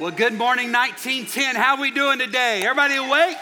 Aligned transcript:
Well, 0.00 0.10
good 0.10 0.32
morning, 0.32 0.72
1910. 0.72 1.56
How 1.56 1.74
are 1.74 1.80
we 1.82 1.90
doing 1.90 2.18
today? 2.18 2.62
Everybody 2.62 2.96
awake? 2.96 3.36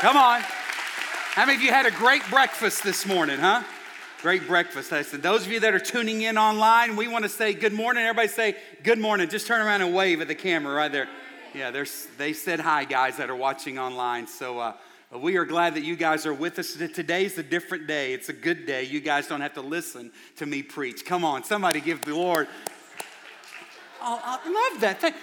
Come 0.00 0.18
on. 0.18 0.42
How 0.42 1.46
many 1.46 1.56
of 1.56 1.62
you 1.62 1.70
had 1.70 1.86
a 1.86 1.90
great 1.90 2.20
breakfast 2.28 2.84
this 2.84 3.06
morning, 3.06 3.38
huh? 3.38 3.62
Great 4.20 4.46
breakfast. 4.46 4.92
I 4.92 5.00
said, 5.00 5.22
those 5.22 5.46
of 5.46 5.50
you 5.50 5.60
that 5.60 5.72
are 5.72 5.78
tuning 5.78 6.20
in 6.20 6.36
online, 6.36 6.94
we 6.94 7.08
want 7.08 7.24
to 7.24 7.28
say 7.30 7.54
good 7.54 7.72
morning. 7.72 8.02
Everybody 8.02 8.28
say 8.28 8.56
good 8.82 8.98
morning. 8.98 9.30
Just 9.30 9.46
turn 9.46 9.66
around 9.66 9.80
and 9.80 9.94
wave 9.94 10.20
at 10.20 10.28
the 10.28 10.34
camera 10.34 10.74
right 10.74 10.92
there. 10.92 11.08
Yeah, 11.54 11.70
they 12.18 12.34
said 12.34 12.60
hi, 12.60 12.84
guys 12.84 13.16
that 13.16 13.30
are 13.30 13.34
watching 13.34 13.78
online. 13.78 14.26
So 14.26 14.58
uh, 14.58 14.74
we 15.22 15.38
are 15.38 15.46
glad 15.46 15.76
that 15.76 15.84
you 15.84 15.96
guys 15.96 16.26
are 16.26 16.34
with 16.34 16.58
us. 16.58 16.74
Today's 16.74 17.38
a 17.38 17.42
different 17.42 17.86
day. 17.86 18.12
It's 18.12 18.28
a 18.28 18.34
good 18.34 18.66
day. 18.66 18.82
You 18.82 19.00
guys 19.00 19.26
don't 19.26 19.40
have 19.40 19.54
to 19.54 19.62
listen 19.62 20.12
to 20.36 20.44
me 20.44 20.62
preach. 20.62 21.06
Come 21.06 21.24
on, 21.24 21.44
somebody 21.44 21.80
give 21.80 22.04
the 22.04 22.14
Lord. 22.14 22.46
Oh, 24.02 24.20
I 24.22 24.70
love 24.72 24.80
that. 24.82 25.00
Thank, 25.00 25.14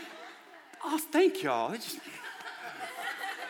oh, 0.84 0.98
thank 0.98 1.44
y'all. 1.44 1.76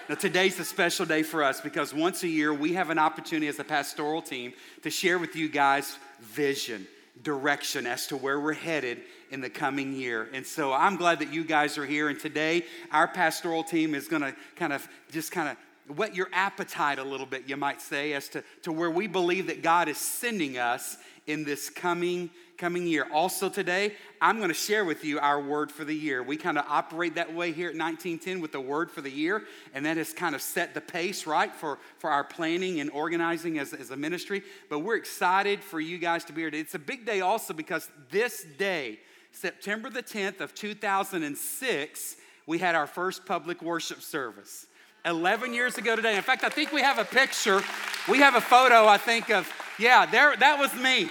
Now, 0.07 0.15
today's 0.15 0.59
a 0.59 0.65
special 0.65 1.05
day 1.05 1.21
for 1.21 1.43
us 1.43 1.61
because 1.61 1.93
once 1.93 2.23
a 2.23 2.27
year 2.27 2.51
we 2.51 2.73
have 2.73 2.89
an 2.89 2.97
opportunity 2.97 3.47
as 3.47 3.59
a 3.59 3.63
pastoral 3.63 4.23
team 4.23 4.53
to 4.81 4.89
share 4.89 5.19
with 5.19 5.35
you 5.35 5.49
guys 5.49 5.97
vision, 6.19 6.87
direction 7.21 7.85
as 7.85 8.07
to 8.07 8.17
where 8.17 8.39
we're 8.39 8.53
headed 8.53 9.01
in 9.29 9.39
the 9.39 9.51
coming 9.51 9.93
year. 9.93 10.27
And 10.33 10.45
so 10.45 10.73
I'm 10.73 10.95
glad 10.95 11.19
that 11.19 11.31
you 11.31 11.43
guys 11.43 11.77
are 11.77 11.85
here. 11.85 12.09
And 12.09 12.19
today, 12.19 12.65
our 12.91 13.07
pastoral 13.07 13.63
team 13.63 13.93
is 13.93 14.07
going 14.07 14.23
to 14.23 14.33
kind 14.55 14.73
of 14.73 14.87
just 15.11 15.31
kind 15.31 15.49
of 15.49 15.95
whet 15.95 16.15
your 16.15 16.29
appetite 16.33 16.97
a 16.97 17.03
little 17.03 17.27
bit, 17.27 17.43
you 17.47 17.57
might 17.57 17.79
say, 17.79 18.13
as 18.13 18.29
to, 18.29 18.43
to 18.63 18.71
where 18.71 18.89
we 18.89 19.05
believe 19.05 19.45
that 19.47 19.61
God 19.61 19.87
is 19.87 19.97
sending 19.97 20.57
us 20.57 20.97
in 21.27 21.43
this 21.43 21.69
coming 21.69 22.31
coming 22.59 22.85
year. 22.85 23.07
Also 23.11 23.47
today, 23.47 23.93
I'm 24.21 24.37
going 24.37 24.49
to 24.49 24.53
share 24.53 24.83
with 24.83 25.05
you 25.05 25.17
our 25.17 25.41
word 25.41 25.71
for 25.71 25.85
the 25.85 25.95
year. 25.95 26.21
We 26.21 26.35
kind 26.35 26.57
of 26.57 26.65
operate 26.67 27.15
that 27.15 27.33
way 27.33 27.53
here 27.53 27.69
at 27.69 27.75
1910 27.75 28.41
with 28.41 28.51
the 28.51 28.59
word 28.59 28.91
for 28.91 28.99
the 28.99 29.09
year, 29.09 29.45
and 29.73 29.85
that 29.85 29.95
has 29.95 30.11
kind 30.11 30.35
of 30.35 30.41
set 30.41 30.73
the 30.73 30.81
pace, 30.81 31.25
right, 31.25 31.55
for, 31.55 31.79
for 31.99 32.09
our 32.09 32.25
planning 32.25 32.81
and 32.81 32.91
organizing 32.91 33.57
as, 33.57 33.73
as 33.73 33.91
a 33.91 33.97
ministry. 33.97 34.43
But 34.69 34.79
we're 34.79 34.97
excited 34.97 35.63
for 35.63 35.79
you 35.79 35.97
guys 35.97 36.25
to 36.25 36.33
be 36.33 36.41
here. 36.41 36.51
Today. 36.51 36.61
It's 36.61 36.75
a 36.75 36.79
big 36.79 37.05
day 37.05 37.21
also 37.21 37.53
because 37.53 37.89
this 38.11 38.43
day, 38.57 38.99
September 39.31 39.89
the 39.89 40.03
10th 40.03 40.41
of 40.41 40.53
2006, 40.53 42.15
we 42.45 42.57
had 42.57 42.75
our 42.75 42.87
first 42.87 43.25
public 43.25 43.61
worship 43.61 44.01
service. 44.01 44.67
11 45.05 45.53
years 45.53 45.77
ago 45.77 45.95
today. 45.95 46.17
In 46.17 46.23
fact, 46.23 46.43
I 46.43 46.49
think 46.49 46.73
we 46.73 46.81
have 46.81 46.99
a 46.99 47.05
picture. 47.05 47.61
We 48.09 48.17
have 48.17 48.35
a 48.35 48.41
photo, 48.41 48.85
I 48.85 48.97
think, 48.97 49.29
of, 49.29 49.49
yeah, 49.79 50.05
there, 50.05 50.35
that 50.35 50.59
was 50.59 50.73
me. 50.75 51.09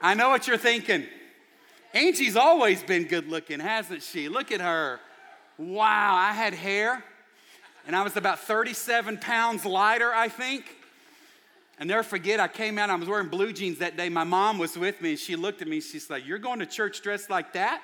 I 0.00 0.14
know 0.14 0.28
what 0.30 0.46
you're 0.46 0.56
thinking. 0.56 1.04
Angie's 1.94 2.36
always 2.36 2.82
been 2.82 3.04
good 3.04 3.28
looking, 3.28 3.60
hasn't 3.60 4.02
she? 4.02 4.28
Look 4.28 4.52
at 4.52 4.60
her. 4.60 5.00
Wow, 5.56 6.14
I 6.14 6.32
had 6.32 6.54
hair 6.54 7.02
and 7.88 7.96
I 7.96 8.02
was 8.02 8.16
about 8.16 8.38
37 8.40 9.16
pounds 9.18 9.64
lighter, 9.64 10.12
I 10.14 10.28
think. 10.28 10.76
And 11.80 11.88
never 11.88 12.02
forget, 12.02 12.38
I 12.38 12.46
came 12.46 12.78
out, 12.78 12.90
I 12.90 12.94
was 12.96 13.08
wearing 13.08 13.28
blue 13.28 13.52
jeans 13.52 13.78
that 13.78 13.96
day. 13.96 14.08
My 14.08 14.24
mom 14.24 14.58
was 14.58 14.76
with 14.76 15.00
me 15.00 15.10
and 15.10 15.18
she 15.18 15.36
looked 15.36 15.62
at 15.62 15.68
me, 15.68 15.80
she's 15.80 16.10
like, 16.10 16.26
You're 16.26 16.38
going 16.38 16.58
to 16.58 16.66
church 16.66 17.00
dressed 17.02 17.30
like 17.30 17.54
that? 17.54 17.82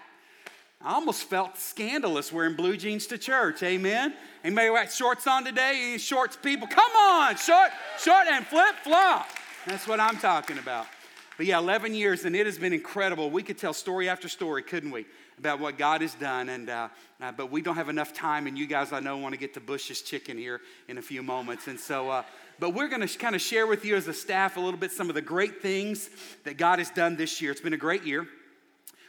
I 0.83 0.93
almost 0.93 1.23
felt 1.23 1.57
scandalous 1.57 2.31
wearing 2.31 2.55
blue 2.55 2.77
jeans 2.77 3.07
to 3.07 3.17
church. 3.17 3.63
Amen. 3.63 4.13
Anybody 4.45 4.69
got 4.69 4.93
shorts 4.93 5.27
on 5.27 5.45
today? 5.45 5.81
Any 5.89 5.99
shorts 5.99 6.37
people? 6.37 6.69
Come 6.69 6.93
on, 6.93 7.37
short, 7.37 7.71
short 7.99 8.27
and 8.31 8.47
flip 8.47 8.75
flop. 8.83 9.27
That's 9.67 9.89
what 9.89 10.01
I'm 10.01 10.19
talking 10.19 10.59
about. 10.59 10.87
But 11.37 11.47
yeah, 11.47 11.59
11 11.59 11.95
years, 11.95 12.25
and 12.25 12.37
it 12.37 12.47
has 12.47 12.59
been 12.59 12.73
incredible. 12.73 13.29
We 13.31 13.43
could 13.43 13.59
tell 13.59 13.73
story 13.73 14.09
after 14.09 14.29
story, 14.29 14.63
couldn't 14.63 14.93
we, 14.93 15.05
about 15.37 15.59
what 15.59 15.77
God 15.77 16.01
has 16.01 16.15
done. 16.15 16.49
And 16.49 16.71
uh, 16.71 16.89
uh, 17.21 17.33
but 17.33 17.51
we 17.51 17.63
don't 17.63 17.77
have 17.77 17.89
enough 17.89 18.13
time, 18.13 18.47
and 18.47 18.57
you 18.57 18.67
guys, 18.67 18.93
I 18.93 19.01
know, 19.01 19.17
want 19.17 19.33
to 19.33 19.39
get 19.39 19.55
to 19.55 19.61
Bush's 19.61 20.03
chicken 20.03 20.39
here 20.39 20.61
in 20.89 20.99
a 20.99 21.03
few 21.03 21.23
moments. 21.23 21.67
And 21.67 21.81
so, 21.81 22.11
uh, 22.11 22.23
but 22.61 22.71
we're 22.71 22.89
going 22.89 23.07
to 23.07 23.19
kind 23.19 23.35
of 23.35 23.41
share 23.41 23.67
with 23.67 23.85
you 23.85 23.97
as 23.97 24.07
a 24.07 24.13
staff 24.13 24.57
a 24.57 24.61
little 24.61 24.79
bit 24.79 24.93
some 24.93 25.09
of 25.09 25.15
the 25.15 25.23
great 25.23 25.61
things 25.61 26.11
that 26.45 26.57
God 26.57 26.79
has 26.79 26.91
done 26.91 27.17
this 27.17 27.41
year. 27.41 27.51
It's 27.51 27.61
been 27.61 27.73
a 27.73 27.79
great 27.79 28.05
year. 28.05 28.29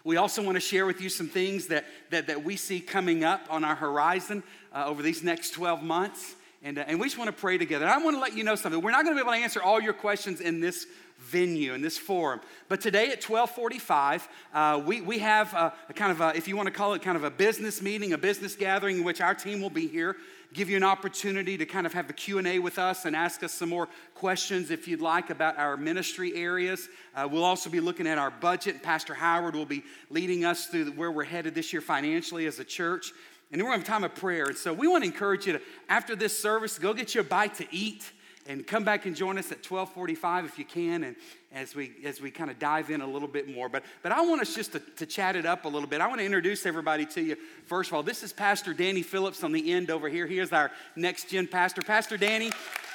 We 0.03 0.17
also 0.17 0.43
want 0.43 0.55
to 0.55 0.61
share 0.61 0.85
with 0.85 1.01
you 1.01 1.09
some 1.09 1.27
things 1.27 1.67
that, 1.67 1.85
that, 2.11 2.27
that 2.27 2.43
we 2.43 2.57
see 2.57 2.79
coming 2.79 3.23
up 3.23 3.41
on 3.49 3.63
our 3.63 3.75
horizon 3.75 4.43
uh, 4.71 4.85
over 4.85 5.01
these 5.01 5.23
next 5.23 5.51
12 5.51 5.83
months. 5.83 6.35
And, 6.65 6.79
uh, 6.79 6.83
and 6.87 6.99
we 6.99 7.05
just 7.05 7.19
want 7.19 7.27
to 7.27 7.39
pray 7.39 7.59
together. 7.59 7.87
I 7.87 7.99
want 7.99 8.15
to 8.15 8.19
let 8.19 8.35
you 8.35 8.43
know 8.43 8.55
something. 8.55 8.81
We're 8.81 8.89
not 8.89 9.03
going 9.03 9.15
to 9.15 9.23
be 9.23 9.25
able 9.25 9.37
to 9.37 9.43
answer 9.43 9.61
all 9.61 9.79
your 9.79 9.93
questions 9.93 10.41
in 10.41 10.59
this 10.59 10.87
venue, 11.19 11.75
in 11.75 11.81
this 11.83 11.95
forum. 11.95 12.41
But 12.69 12.81
today 12.81 13.11
at 13.11 13.23
1245, 13.23 14.27
uh, 14.51 14.81
we, 14.83 14.99
we 14.99 15.19
have 15.19 15.53
a, 15.53 15.73
a 15.89 15.93
kind 15.93 16.11
of 16.11 16.21
a, 16.21 16.35
if 16.35 16.47
you 16.47 16.57
want 16.57 16.65
to 16.65 16.73
call 16.73 16.95
it 16.95 17.03
kind 17.03 17.15
of 17.15 17.23
a 17.23 17.29
business 17.29 17.83
meeting, 17.83 18.13
a 18.13 18.17
business 18.17 18.55
gathering 18.55 18.97
in 18.97 19.03
which 19.03 19.21
our 19.21 19.35
team 19.35 19.61
will 19.61 19.69
be 19.69 19.87
here 19.87 20.17
give 20.53 20.69
you 20.69 20.77
an 20.77 20.83
opportunity 20.83 21.57
to 21.57 21.65
kind 21.65 21.85
of 21.85 21.91
have 21.91 22.09
a 22.09 22.13
q&a 22.13 22.59
with 22.59 22.79
us 22.79 23.03
and 23.03 23.13
ask 23.13 23.43
us 23.43 23.51
some 23.51 23.67
more 23.67 23.89
questions 24.13 24.71
if 24.71 24.87
you'd 24.87 25.01
like 25.01 25.29
about 25.29 25.57
our 25.57 25.75
ministry 25.75 26.33
areas 26.33 26.87
uh, 27.15 27.27
we'll 27.29 27.43
also 27.43 27.69
be 27.69 27.81
looking 27.81 28.07
at 28.07 28.17
our 28.17 28.31
budget 28.31 28.81
pastor 28.81 29.13
howard 29.13 29.53
will 29.53 29.65
be 29.65 29.83
leading 30.09 30.45
us 30.45 30.67
through 30.67 30.89
where 30.91 31.11
we're 31.11 31.25
headed 31.25 31.53
this 31.53 31.73
year 31.73 31.81
financially 31.81 32.45
as 32.45 32.57
a 32.57 32.63
church 32.63 33.11
and 33.51 33.59
then 33.59 33.65
we're 33.65 33.73
going 33.73 33.83
to 33.83 33.91
have 33.91 34.01
time 34.01 34.03
of 34.03 34.15
prayer. 34.15 34.45
And 34.45 34.57
so 34.57 34.73
we 34.73 34.87
want 34.87 35.03
to 35.03 35.09
encourage 35.09 35.45
you 35.45 35.53
to 35.53 35.61
after 35.87 36.15
this 36.15 36.37
service 36.37 36.79
go 36.79 36.93
get 36.93 37.15
you 37.15 37.21
a 37.21 37.23
bite 37.23 37.55
to 37.55 37.67
eat 37.71 38.11
and 38.47 38.65
come 38.65 38.83
back 38.83 39.05
and 39.05 39.15
join 39.15 39.37
us 39.37 39.51
at 39.51 39.57
1245 39.57 40.45
if 40.45 40.59
you 40.59 40.65
can 40.65 41.03
and 41.03 41.15
as 41.51 41.73
we 41.73 41.93
as 42.03 42.21
we 42.21 42.29
kind 42.29 42.51
of 42.51 42.59
dive 42.59 42.89
in 42.89 43.01
a 43.01 43.07
little 43.07 43.27
bit 43.27 43.53
more. 43.53 43.69
But 43.69 43.83
but 44.03 44.11
i 44.11 44.21
want 44.21 44.41
us 44.41 44.53
just 44.53 44.73
to, 44.73 44.79
to 44.79 45.05
chat 45.05 45.35
it 45.35 45.45
up 45.45 45.65
a 45.65 45.67
little 45.67 45.87
bit. 45.87 46.01
I 46.01 46.07
want 46.07 46.19
to 46.19 46.25
introduce 46.25 46.65
everybody 46.65 47.05
to 47.07 47.21
you. 47.21 47.37
First 47.65 47.89
of 47.89 47.95
all 47.95 48.03
this 48.03 48.23
is 48.23 48.33
pastor 48.33 48.73
danny 48.73 49.01
phillips 49.01 49.43
on 49.43 49.51
the 49.51 49.71
end 49.71 49.89
over 49.89 50.09
here. 50.09 50.27
Here's 50.27 50.51
our 50.51 50.71
next 50.95 51.29
gen 51.29 51.47
pastor. 51.47 51.81
Pastor 51.81 52.17
danny 52.17 52.51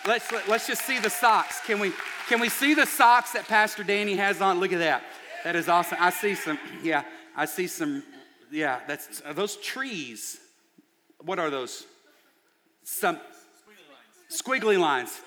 let's 0.07 0.31
let, 0.33 0.43
us 0.43 0.49
let 0.49 0.61
us 0.61 0.67
just 0.67 0.83
see 0.83 0.99
the 0.99 1.11
socks. 1.11 1.61
Can 1.67 1.81
we 1.81 1.93
can 2.29 2.41
we 2.41 2.49
see 2.49 2.75
the 2.75 2.87
socks 2.87 3.33
that 3.33 3.49
pastor 3.49 3.83
danny 3.83 4.17
has 4.17 4.41
on? 4.41 4.61
Look 4.61 4.73
at 4.73 4.79
that. 4.79 5.03
That 5.45 5.57
is 5.57 5.69
awesome. 5.69 5.99
I 6.01 6.11
see 6.11 6.35
some 6.35 6.59
yeah 6.83 7.05
i 7.37 7.45
see 7.45 7.67
some 7.67 8.03
yeah 8.51 8.81
that's 8.87 9.21
are 9.23 9.35
those 9.35 9.57
trees 9.57 10.39
what 11.25 11.39
are 11.39 11.51
those 11.51 11.87
some 12.83 13.17
squiggly 14.31 14.79
lines, 14.79 14.81
squiggly 14.81 14.81
lines. 14.81 15.21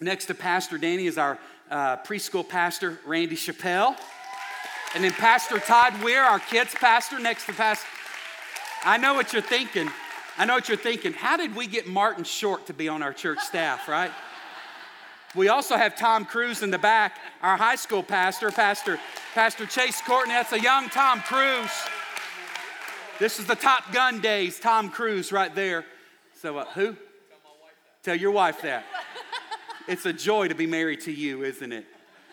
Next 0.00 0.26
to 0.26 0.34
Pastor 0.34 0.78
Danny 0.78 1.06
is 1.06 1.18
our 1.18 1.38
uh, 1.70 1.96
preschool 1.98 2.48
pastor, 2.48 3.00
Randy 3.06 3.36
Chappelle. 3.36 3.96
And 4.94 5.02
then 5.02 5.12
Pastor 5.12 5.58
Todd 5.58 6.00
Weir, 6.02 6.22
our 6.22 6.38
kids 6.38 6.74
pastor, 6.74 7.18
next 7.18 7.46
to 7.46 7.52
Pastor. 7.52 7.86
I 8.84 8.98
know 8.98 9.14
what 9.14 9.32
you're 9.32 9.42
thinking. 9.42 9.90
I 10.38 10.44
know 10.44 10.54
what 10.54 10.68
you're 10.68 10.78
thinking. 10.78 11.12
How 11.12 11.36
did 11.36 11.56
we 11.56 11.66
get 11.66 11.86
Martin 11.86 12.24
Short 12.24 12.66
to 12.66 12.74
be 12.74 12.88
on 12.88 13.02
our 13.02 13.12
church 13.12 13.40
staff, 13.40 13.88
right? 13.88 14.12
We 15.34 15.48
also 15.48 15.76
have 15.76 15.96
Tom 15.96 16.24
Cruise 16.24 16.62
in 16.62 16.70
the 16.70 16.78
back, 16.78 17.18
our 17.42 17.56
high 17.56 17.74
school 17.76 18.02
pastor, 18.02 18.50
Pastor, 18.50 18.98
Pastor 19.34 19.66
Chase 19.66 20.00
Courtney. 20.02 20.32
That's 20.32 20.52
a 20.52 20.60
young 20.60 20.88
Tom 20.88 21.20
Cruise. 21.20 21.70
This 23.18 23.38
is 23.38 23.46
the 23.46 23.54
Top 23.54 23.94
Gun 23.94 24.20
days, 24.20 24.60
Tom 24.60 24.90
Cruise 24.90 25.32
right 25.32 25.54
there. 25.54 25.86
So, 26.34 26.58
uh, 26.58 26.66
who? 26.66 26.92
Tell, 26.92 26.98
Tell 28.02 28.14
your 28.14 28.30
wife 28.30 28.60
that. 28.60 28.84
It's 29.88 30.04
a 30.04 30.12
joy 30.12 30.48
to 30.48 30.54
be 30.54 30.66
married 30.66 31.00
to 31.02 31.12
you, 31.12 31.42
isn't 31.42 31.72
it? 31.72 31.86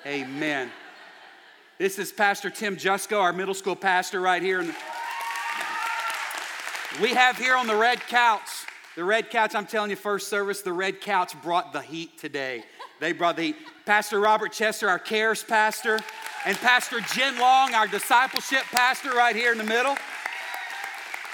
Amen. 0.06 0.70
This 1.78 2.00
is 2.00 2.12
Pastor 2.12 2.50
Tim 2.50 2.76
Jusko, 2.76 3.22
our 3.22 3.32
middle 3.32 3.54
school 3.54 3.78
pastor, 3.78 4.20
right 4.20 4.42
here. 4.42 4.60
We 7.02 7.14
have 7.14 7.38
here 7.38 7.56
on 7.56 7.68
the 7.68 7.78
red 7.78 8.02
couch, 8.02 8.50
the 8.98 9.06
red 9.06 9.30
couch, 9.30 9.56
I'm 9.56 9.66
telling 9.66 9.90
you, 9.90 9.96
first 9.96 10.28
service, 10.28 10.64
the 10.64 10.74
red 10.74 11.00
couch 11.00 11.34
brought 11.42 11.72
the 11.72 11.82
heat 11.82 12.18
today. 12.20 12.66
They 13.00 13.14
brought 13.14 13.38
the 13.38 13.44
heat. 13.44 13.56
Pastor 13.86 14.20
Robert 14.20 14.52
Chester, 14.52 14.90
our 14.90 15.00
cares 15.00 15.46
pastor, 15.46 16.02
and 16.46 16.58
Pastor 16.58 17.00
Jen 17.14 17.40
Long, 17.40 17.74
our 17.74 17.88
discipleship 17.88 18.64
pastor, 18.72 19.12
right 19.12 19.34
here 19.36 19.54
in 19.54 19.58
the 19.58 19.64
middle. 19.64 19.96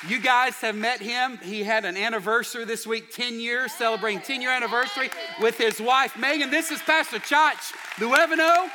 You 0.08 0.22
guys 0.22 0.56
have 0.62 0.76
met 0.76 1.02
him. 1.02 1.38
He 1.44 1.62
had 1.62 1.84
an 1.84 1.98
anniversary 1.98 2.64
this 2.64 2.88
week, 2.88 3.14
10 3.14 3.38
years, 3.38 3.74
celebrating 3.74 4.22
10 4.22 4.42
year 4.42 4.50
anniversary 4.50 5.10
with 5.42 5.58
his 5.58 5.82
wife, 5.82 6.18
Megan. 6.18 6.50
This 6.50 6.72
is 6.72 6.80
Pastor 6.80 7.18
Chach 7.18 7.74
Luevano. 7.98 8.70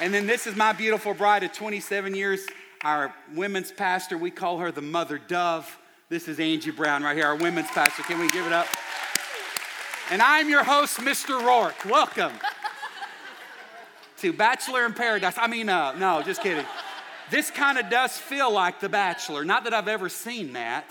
And 0.00 0.12
then 0.12 0.26
this 0.26 0.46
is 0.46 0.54
my 0.56 0.74
beautiful 0.74 1.14
bride 1.14 1.42
of 1.42 1.52
27 1.52 2.14
years, 2.14 2.46
our 2.82 3.14
women's 3.34 3.72
pastor. 3.72 4.18
We 4.18 4.30
call 4.30 4.58
her 4.58 4.70
the 4.70 4.82
mother 4.82 5.16
dove. 5.16 5.78
This 6.10 6.28
is 6.28 6.38
Angie 6.38 6.70
Brown 6.70 7.02
right 7.02 7.16
here, 7.16 7.26
our 7.26 7.36
women's 7.36 7.68
pastor. 7.68 8.02
Can 8.02 8.18
we 8.18 8.30
give 8.30 8.46
it 8.46 8.52
up? 8.52 8.66
And 10.10 10.20
I'm 10.20 10.50
your 10.50 10.64
host, 10.64 10.98
Mr. 10.98 11.42
Rourke. 11.42 11.82
Welcome 11.86 12.32
to 14.18 14.32
Bachelor 14.34 14.84
in 14.84 14.92
Paradise. 14.92 15.36
I 15.38 15.46
mean, 15.46 15.70
uh, 15.70 15.92
no, 15.92 16.20
just 16.20 16.42
kidding 16.42 16.66
this 17.30 17.50
kind 17.50 17.78
of 17.78 17.88
does 17.90 18.16
feel 18.16 18.52
like 18.52 18.80
The 18.80 18.88
Bachelor. 18.88 19.44
Not 19.44 19.64
that 19.64 19.74
I've 19.74 19.88
ever 19.88 20.08
seen 20.08 20.52
that, 20.54 20.84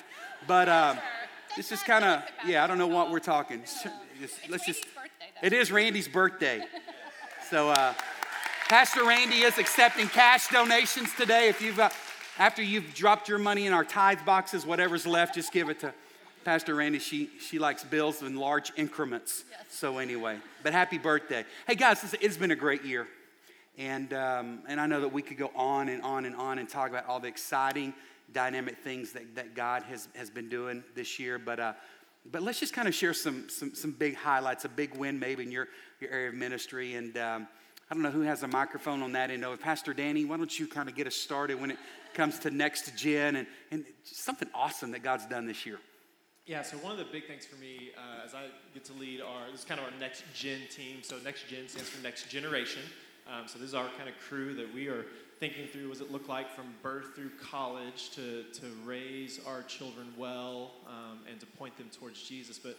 but 0.47 0.67
uh, 0.67 0.95
this 1.55 1.71
is 1.71 1.81
kind 1.83 2.03
of, 2.03 2.23
yeah, 2.45 2.63
I 2.63 2.67
don't 2.67 2.77
know 2.77 2.87
what 2.87 3.11
we're 3.11 3.19
talking. 3.19 3.61
Just, 4.19 4.37
let's 4.49 4.65
just, 4.65 4.85
it 5.41 5.53
is 5.53 5.71
Randy's 5.71 6.07
birthday. 6.07 6.63
So, 7.49 7.69
uh, 7.69 7.93
Pastor 8.67 9.03
Randy 9.05 9.41
is 9.41 9.59
accepting 9.59 10.07
cash 10.07 10.47
donations 10.47 11.13
today. 11.15 11.49
If 11.49 11.61
you've, 11.61 11.79
uh, 11.79 11.89
After 12.39 12.63
you've 12.63 12.95
dropped 12.95 13.29
your 13.29 13.37
money 13.37 13.67
in 13.67 13.73
our 13.73 13.83
tithe 13.83 14.25
boxes, 14.25 14.65
whatever's 14.65 15.05
left, 15.05 15.35
just 15.35 15.51
give 15.51 15.69
it 15.69 15.79
to 15.81 15.93
Pastor 16.45 16.73
Randy. 16.73 16.97
She, 16.97 17.29
she 17.39 17.59
likes 17.59 17.83
bills 17.83 18.23
in 18.23 18.37
large 18.37 18.71
increments. 18.75 19.43
Yes. 19.51 19.65
So, 19.69 19.99
anyway, 19.99 20.37
but 20.63 20.73
happy 20.73 20.97
birthday. 20.97 21.45
Hey, 21.67 21.75
guys, 21.75 22.15
it's 22.21 22.37
been 22.37 22.49
a 22.49 22.55
great 22.55 22.83
year. 22.85 23.07
And, 23.77 24.13
um, 24.13 24.59
and 24.67 24.79
I 24.79 24.85
know 24.85 25.01
that 25.01 25.11
we 25.11 25.21
could 25.21 25.37
go 25.37 25.51
on 25.55 25.89
and 25.89 26.01
on 26.03 26.25
and 26.25 26.35
on 26.35 26.59
and 26.59 26.69
talk 26.69 26.89
about 26.89 27.07
all 27.07 27.19
the 27.19 27.27
exciting, 27.27 27.93
dynamic 28.31 28.77
things 28.79 29.11
that, 29.13 29.35
that 29.35 29.55
God 29.55 29.83
has, 29.83 30.07
has 30.15 30.29
been 30.29 30.49
doing 30.49 30.83
this 30.95 31.19
year. 31.19 31.39
But, 31.39 31.59
uh, 31.59 31.73
but 32.31 32.41
let's 32.43 32.59
just 32.59 32.73
kind 32.73 32.87
of 32.87 32.93
share 32.93 33.13
some, 33.13 33.49
some, 33.49 33.73
some 33.73 33.91
big 33.91 34.15
highlights, 34.15 34.65
a 34.65 34.69
big 34.69 34.95
win 34.95 35.19
maybe 35.19 35.43
in 35.43 35.51
your, 35.51 35.67
your 35.99 36.11
area 36.11 36.29
of 36.29 36.35
ministry. 36.35 36.93
And 36.95 37.17
um, 37.17 37.47
I 37.89 37.93
don't 37.93 38.03
know 38.03 38.11
who 38.11 38.21
has 38.21 38.43
a 38.43 38.47
microphone 38.47 39.01
on 39.01 39.11
that 39.13 39.31
end 39.31 39.43
of 39.43 39.59
Pastor 39.59 39.93
Danny, 39.93 40.25
why 40.25 40.37
don't 40.37 40.57
you 40.57 40.67
kind 40.67 40.87
of 40.87 40.95
get 40.95 41.07
us 41.07 41.15
started 41.15 41.59
when 41.59 41.71
it 41.71 41.77
comes 42.13 42.39
to 42.39 42.51
next 42.51 42.95
gen 42.95 43.35
and, 43.35 43.47
and 43.71 43.85
something 44.03 44.47
awesome 44.53 44.91
that 44.91 45.03
God's 45.03 45.25
done 45.25 45.45
this 45.45 45.65
year? 45.65 45.79
Yeah, 46.45 46.61
so 46.61 46.75
one 46.77 46.91
of 46.91 46.97
the 46.97 47.05
big 47.05 47.25
things 47.25 47.45
for 47.45 47.55
me 47.55 47.91
uh, 47.97 48.25
as 48.25 48.33
I 48.33 48.47
get 48.73 48.83
to 48.85 48.93
lead 48.93 49.21
our, 49.21 49.49
this 49.49 49.61
is 49.61 49.65
kind 49.65 49.79
of 49.79 49.85
our 49.85 49.99
next 49.99 50.23
gen 50.33 50.59
team. 50.69 50.97
So 51.01 51.15
next 51.23 51.47
gen 51.47 51.67
stands 51.69 51.89
for 51.89 52.03
next 52.03 52.29
generation. 52.29 52.81
Um, 53.27 53.47
so 53.47 53.59
this 53.59 53.69
is 53.69 53.73
our 53.73 53.87
kind 53.97 54.09
of 54.09 54.15
crew 54.27 54.53
that 54.55 54.73
we 54.73 54.87
are 54.87 55.05
thinking 55.39 55.67
through 55.67 55.89
what 55.89 55.97
does 55.97 56.07
it 56.07 56.11
look 56.11 56.27
like 56.27 56.49
from 56.55 56.65
birth 56.81 57.15
through 57.15 57.31
college 57.41 58.11
to, 58.11 58.43
to 58.53 58.65
raise 58.85 59.39
our 59.45 59.61
children 59.63 60.07
well 60.17 60.71
um, 60.87 61.19
and 61.29 61.39
to 61.39 61.45
point 61.45 61.77
them 61.77 61.89
towards 61.97 62.21
Jesus. 62.21 62.57
But 62.57 62.77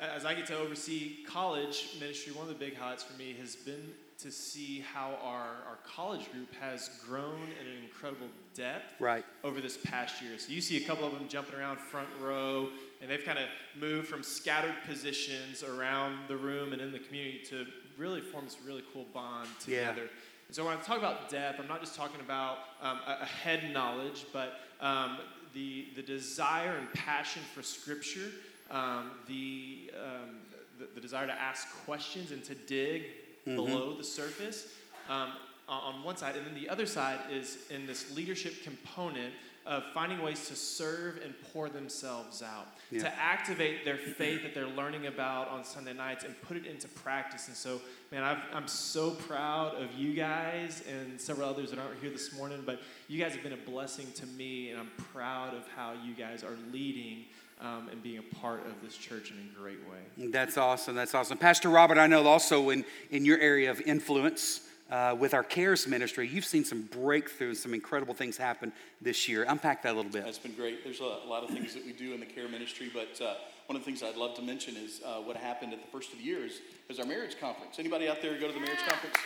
as 0.00 0.24
I 0.24 0.34
get 0.34 0.46
to 0.46 0.58
oversee 0.58 1.18
college 1.28 1.96
ministry, 2.00 2.32
one 2.32 2.48
of 2.48 2.48
the 2.48 2.64
big 2.64 2.76
highlights 2.76 3.04
for 3.04 3.16
me 3.18 3.34
has 3.40 3.54
been 3.54 3.92
to 4.18 4.30
see 4.30 4.84
how 4.94 5.18
our, 5.22 5.46
our 5.68 5.78
college 5.84 6.30
group 6.32 6.48
has 6.60 6.90
grown 7.06 7.40
in 7.60 7.66
an 7.66 7.82
incredible 7.82 8.28
depth 8.54 9.00
right. 9.00 9.24
over 9.42 9.60
this 9.60 9.76
past 9.76 10.22
year. 10.22 10.38
So 10.38 10.52
you 10.52 10.60
see 10.60 10.82
a 10.82 10.86
couple 10.86 11.06
of 11.06 11.12
them 11.12 11.26
jumping 11.28 11.58
around 11.58 11.78
front 11.78 12.08
row, 12.20 12.68
and 13.00 13.10
they've 13.10 13.24
kind 13.24 13.38
of 13.38 13.46
moved 13.80 14.06
from 14.06 14.22
scattered 14.22 14.74
positions 14.86 15.64
around 15.64 16.18
the 16.28 16.36
room 16.36 16.72
and 16.72 16.80
in 16.80 16.92
the 16.92 17.00
community 17.00 17.40
to 17.50 17.66
really 18.02 18.20
form 18.20 18.44
this 18.44 18.58
really 18.66 18.82
cool 18.92 19.06
bond 19.14 19.48
together. 19.60 20.02
Yeah. 20.02 20.08
So 20.50 20.66
when 20.66 20.76
I 20.76 20.80
talk 20.80 20.98
about 20.98 21.30
depth, 21.30 21.60
I'm 21.60 21.68
not 21.68 21.80
just 21.80 21.94
talking 21.94 22.20
about 22.20 22.58
um, 22.82 22.98
a, 23.06 23.24
head 23.24 23.72
knowledge, 23.72 24.26
but 24.32 24.60
um, 24.80 25.18
the, 25.54 25.86
the 25.94 26.02
desire 26.02 26.76
and 26.76 26.92
passion 26.92 27.42
for 27.54 27.62
Scripture, 27.62 28.30
um, 28.70 29.12
the, 29.28 29.92
um, 29.96 30.40
the, 30.78 30.88
the, 30.94 31.00
desire 31.00 31.26
to 31.26 31.32
ask 31.32 31.68
questions 31.86 32.32
and 32.32 32.42
to 32.44 32.54
dig 32.54 33.02
mm-hmm. 33.02 33.54
below 33.54 33.96
the 33.96 34.04
surface 34.04 34.74
um, 35.08 35.30
on 35.68 36.02
one 36.02 36.16
side. 36.16 36.36
And 36.36 36.44
then 36.44 36.54
the 36.54 36.68
other 36.68 36.86
side 36.86 37.20
is 37.30 37.58
in 37.70 37.86
this 37.86 38.14
leadership 38.14 38.62
component 38.64 39.32
of 39.64 39.84
finding 39.94 40.20
ways 40.20 40.48
to 40.48 40.56
serve 40.56 41.20
and 41.24 41.34
pour 41.52 41.68
themselves 41.68 42.42
out, 42.42 42.66
yeah. 42.90 43.00
to 43.00 43.14
activate 43.18 43.84
their 43.84 43.96
faith 43.96 44.42
that 44.42 44.54
they're 44.54 44.66
learning 44.66 45.06
about 45.06 45.48
on 45.48 45.64
Sunday 45.64 45.92
nights 45.92 46.24
and 46.24 46.40
put 46.42 46.56
it 46.56 46.66
into 46.66 46.88
practice. 46.88 47.46
And 47.46 47.56
so, 47.56 47.80
man, 48.10 48.24
i 48.24 48.56
am 48.56 48.66
so 48.66 49.12
proud 49.12 49.80
of 49.80 49.92
you 49.94 50.14
guys 50.14 50.82
and 50.90 51.20
several 51.20 51.48
others 51.48 51.70
that 51.70 51.78
aren't 51.78 52.00
here 52.00 52.10
this 52.10 52.34
morning, 52.36 52.62
but 52.66 52.80
you 53.08 53.22
guys 53.22 53.34
have 53.34 53.42
been 53.42 53.52
a 53.52 53.70
blessing 53.70 54.10
to 54.16 54.26
me, 54.26 54.70
and 54.70 54.80
I'm 54.80 54.90
proud 55.12 55.54
of 55.54 55.66
how 55.76 55.94
you 56.04 56.14
guys 56.14 56.42
are 56.42 56.56
leading. 56.72 57.24
Um, 57.60 57.88
and 57.92 58.02
being 58.02 58.18
a 58.18 58.34
part 58.34 58.66
of 58.66 58.72
this 58.82 58.96
church 58.96 59.30
in 59.30 59.36
a 59.36 59.56
great 59.56 59.78
way. 59.88 60.30
That's 60.32 60.58
awesome. 60.58 60.96
That's 60.96 61.14
awesome. 61.14 61.38
Pastor 61.38 61.68
Robert, 61.68 61.96
I 61.96 62.08
know 62.08 62.26
also 62.26 62.70
in, 62.70 62.84
in 63.12 63.24
your 63.24 63.38
area 63.38 63.70
of 63.70 63.80
influence, 63.82 64.62
uh, 64.92 65.16
with 65.18 65.32
our 65.32 65.42
CARES 65.42 65.88
ministry, 65.88 66.28
you've 66.28 66.44
seen 66.44 66.66
some 66.66 66.82
breakthroughs, 66.82 67.56
some 67.56 67.72
incredible 67.72 68.12
things 68.12 68.36
happen 68.36 68.70
this 69.00 69.26
year. 69.26 69.46
Unpack 69.48 69.82
that 69.84 69.94
a 69.94 69.96
little 69.96 70.12
bit. 70.12 70.22
That's 70.22 70.38
been 70.38 70.52
great. 70.52 70.84
There's 70.84 71.00
a, 71.00 71.04
lot 71.04 71.42
of 71.42 71.48
things 71.48 71.72
that 71.72 71.84
we 71.86 71.92
do 71.92 72.12
in 72.12 72.20
the 72.20 72.26
CARE 72.26 72.46
ministry, 72.46 72.90
but 72.92 73.18
uh, 73.24 73.36
one 73.66 73.76
of 73.76 73.82
the 73.82 73.86
things 73.86 74.02
I'd 74.02 74.16
love 74.16 74.36
to 74.36 74.42
mention 74.42 74.76
is 74.76 75.00
uh, 75.02 75.22
what 75.22 75.34
happened 75.38 75.72
at 75.72 75.80
the 75.80 75.90
first 75.90 76.12
of 76.12 76.18
the 76.18 76.24
year 76.24 76.44
is, 76.44 76.60
is 76.90 77.00
our 77.00 77.06
marriage 77.06 77.40
conference. 77.40 77.78
Anybody 77.78 78.06
out 78.06 78.20
there 78.20 78.38
go 78.38 78.48
to 78.48 78.52
the 78.52 78.60
marriage 78.60 78.84
conference? 78.86 79.16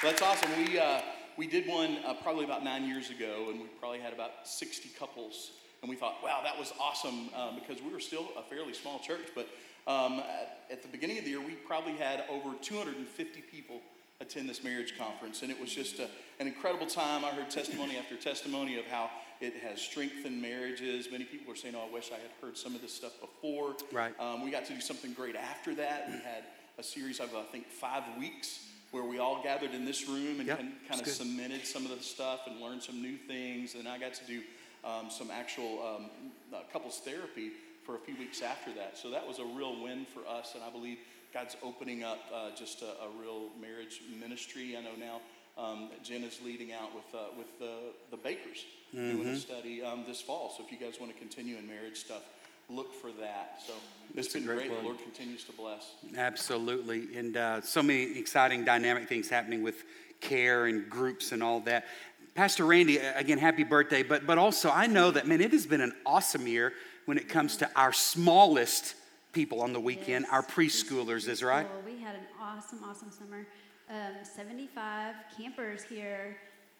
Well, 0.00 0.12
that's 0.12 0.22
awesome. 0.22 0.50
We, 0.64 0.78
uh, 0.78 1.00
we 1.36 1.48
did 1.48 1.66
one 1.66 1.98
uh, 2.06 2.14
probably 2.22 2.44
about 2.44 2.62
nine 2.62 2.86
years 2.86 3.10
ago, 3.10 3.48
and 3.50 3.60
we 3.60 3.66
probably 3.80 3.98
had 3.98 4.12
about 4.12 4.46
60 4.46 4.90
couples. 4.96 5.50
And 5.82 5.90
we 5.90 5.96
thought, 5.96 6.22
wow, 6.22 6.40
that 6.44 6.56
was 6.56 6.72
awesome 6.78 7.30
uh, 7.34 7.52
because 7.56 7.82
we 7.82 7.92
were 7.92 8.00
still 8.00 8.28
a 8.38 8.42
fairly 8.42 8.74
small 8.74 9.00
church, 9.00 9.26
but 9.34 9.48
um, 9.86 10.20
at, 10.20 10.60
at, 10.70 10.82
the 10.82 10.88
beginning 10.88 11.18
of 11.18 11.24
the 11.24 11.30
year, 11.30 11.40
we 11.40 11.52
probably 11.52 11.94
had 11.94 12.24
over 12.30 12.54
250 12.60 13.40
people 13.50 13.80
attend 14.20 14.48
this 14.48 14.62
marriage 14.62 14.98
conference, 14.98 15.42
and 15.42 15.50
it 15.50 15.58
was 15.60 15.72
just 15.72 15.98
a, 15.98 16.08
an 16.38 16.46
incredible 16.46 16.86
time. 16.86 17.24
I 17.24 17.28
heard 17.28 17.50
testimony 17.50 17.96
after 17.96 18.16
testimony 18.16 18.78
of 18.78 18.86
how 18.86 19.10
it 19.40 19.54
has 19.62 19.80
strengthened 19.80 20.40
marriages. 20.40 21.08
Many 21.10 21.24
people 21.24 21.48
were 21.48 21.56
saying, 21.56 21.74
"Oh, 21.74 21.88
I 21.88 21.92
wish 21.92 22.10
I 22.12 22.16
had 22.20 22.30
heard 22.42 22.58
some 22.58 22.74
of 22.74 22.82
this 22.82 22.94
stuff 22.94 23.12
before." 23.20 23.74
Right. 23.92 24.18
Um, 24.20 24.44
we 24.44 24.50
got 24.50 24.66
to 24.66 24.74
do 24.74 24.80
something 24.80 25.14
great 25.14 25.36
after 25.36 25.74
that. 25.76 26.08
We 26.08 26.18
had 26.18 26.44
a 26.78 26.82
series 26.82 27.20
of 27.20 27.34
I 27.34 27.42
think 27.44 27.66
five 27.66 28.02
weeks 28.18 28.66
where 28.90 29.04
we 29.04 29.18
all 29.18 29.42
gathered 29.42 29.72
in 29.72 29.84
this 29.84 30.08
room 30.08 30.40
and 30.40 30.48
yep, 30.48 30.58
kind 30.88 31.00
of 31.00 31.06
cemented 31.06 31.64
some 31.64 31.84
of 31.84 31.96
the 31.96 32.02
stuff 32.02 32.40
and 32.46 32.60
learned 32.60 32.82
some 32.82 33.00
new 33.00 33.16
things. 33.16 33.76
And 33.76 33.88
I 33.88 33.98
got 33.98 34.14
to 34.14 34.24
do 34.26 34.42
um, 34.84 35.10
some 35.10 35.30
actual 35.30 35.80
um, 35.82 36.10
uh, 36.52 36.62
couples 36.72 37.00
therapy 37.04 37.52
for 37.84 37.96
a 37.96 37.98
few 37.98 38.16
weeks 38.16 38.42
after 38.42 38.72
that. 38.74 38.96
So 38.96 39.10
that 39.10 39.26
was 39.26 39.38
a 39.38 39.44
real 39.44 39.80
win 39.82 40.06
for 40.06 40.28
us, 40.28 40.54
and 40.54 40.62
I 40.62 40.70
believe 40.70 40.98
God's 41.32 41.56
opening 41.62 42.02
up 42.02 42.18
uh, 42.34 42.50
just 42.56 42.82
a, 42.82 42.86
a, 42.86 43.08
real 43.20 43.50
marriage 43.60 44.02
ministry. 44.20 44.76
I 44.76 44.82
know 44.82 44.96
now 44.98 45.20
um, 45.62 45.90
Jen 46.02 46.24
is 46.24 46.40
leading 46.44 46.72
out 46.72 46.94
with, 46.94 47.04
uh, 47.14 47.26
with 47.38 47.58
the, 47.58 47.92
the 48.10 48.16
Bakers 48.16 48.64
mm-hmm. 48.94 49.16
doing 49.16 49.28
a 49.28 49.36
study 49.36 49.82
um, 49.82 50.04
this 50.06 50.20
fall. 50.20 50.52
So 50.56 50.64
if 50.64 50.72
you 50.72 50.78
guys 50.78 50.98
want 50.98 51.12
to 51.12 51.18
continue 51.18 51.56
in 51.56 51.68
marriage 51.68 51.98
stuff, 51.98 52.22
look 52.68 52.92
for 52.92 53.10
that. 53.20 53.60
So 53.64 53.74
it's 54.14 54.32
been 54.32 54.44
great. 54.44 54.68
great. 54.68 54.76
The 54.76 54.84
Lord 54.84 54.98
continues 55.02 55.44
to 55.44 55.52
bless. 55.52 55.94
Absolutely. 56.16 57.16
And 57.16 57.36
uh, 57.36 57.60
so 57.60 57.82
many 57.82 58.18
exciting, 58.18 58.64
dynamic 58.64 59.08
things 59.08 59.28
happening 59.28 59.62
with 59.62 59.84
care 60.20 60.66
and 60.66 60.88
groups 60.88 61.32
and 61.32 61.42
all 61.42 61.60
that. 61.60 61.86
Pastor 62.34 62.64
Randy, 62.64 62.98
again, 62.98 63.38
happy 63.38 63.64
birthday. 63.64 64.02
But, 64.02 64.26
but 64.26 64.38
also, 64.38 64.70
I 64.70 64.86
know 64.86 65.10
that, 65.10 65.26
man, 65.26 65.40
it 65.40 65.52
has 65.52 65.66
been 65.66 65.80
an 65.80 65.92
awesome 66.06 66.46
year 66.46 66.72
when 67.10 67.18
it 67.18 67.28
comes 67.28 67.56
to 67.56 67.68
our 67.74 67.92
smallest 67.92 68.94
people 69.32 69.62
on 69.62 69.72
the 69.72 69.80
weekend, 69.80 70.26
yes. 70.26 70.32
our 70.32 70.44
preschoolers, 70.44 71.28
is 71.28 71.42
right? 71.42 71.66
Well, 71.68 71.82
we 71.84 72.00
had 72.00 72.14
an 72.14 72.20
awesome, 72.40 72.84
awesome 72.84 73.10
summer. 73.10 73.48
Um, 73.90 74.12
75 74.22 75.16
campers 75.36 75.82
here 75.82 76.36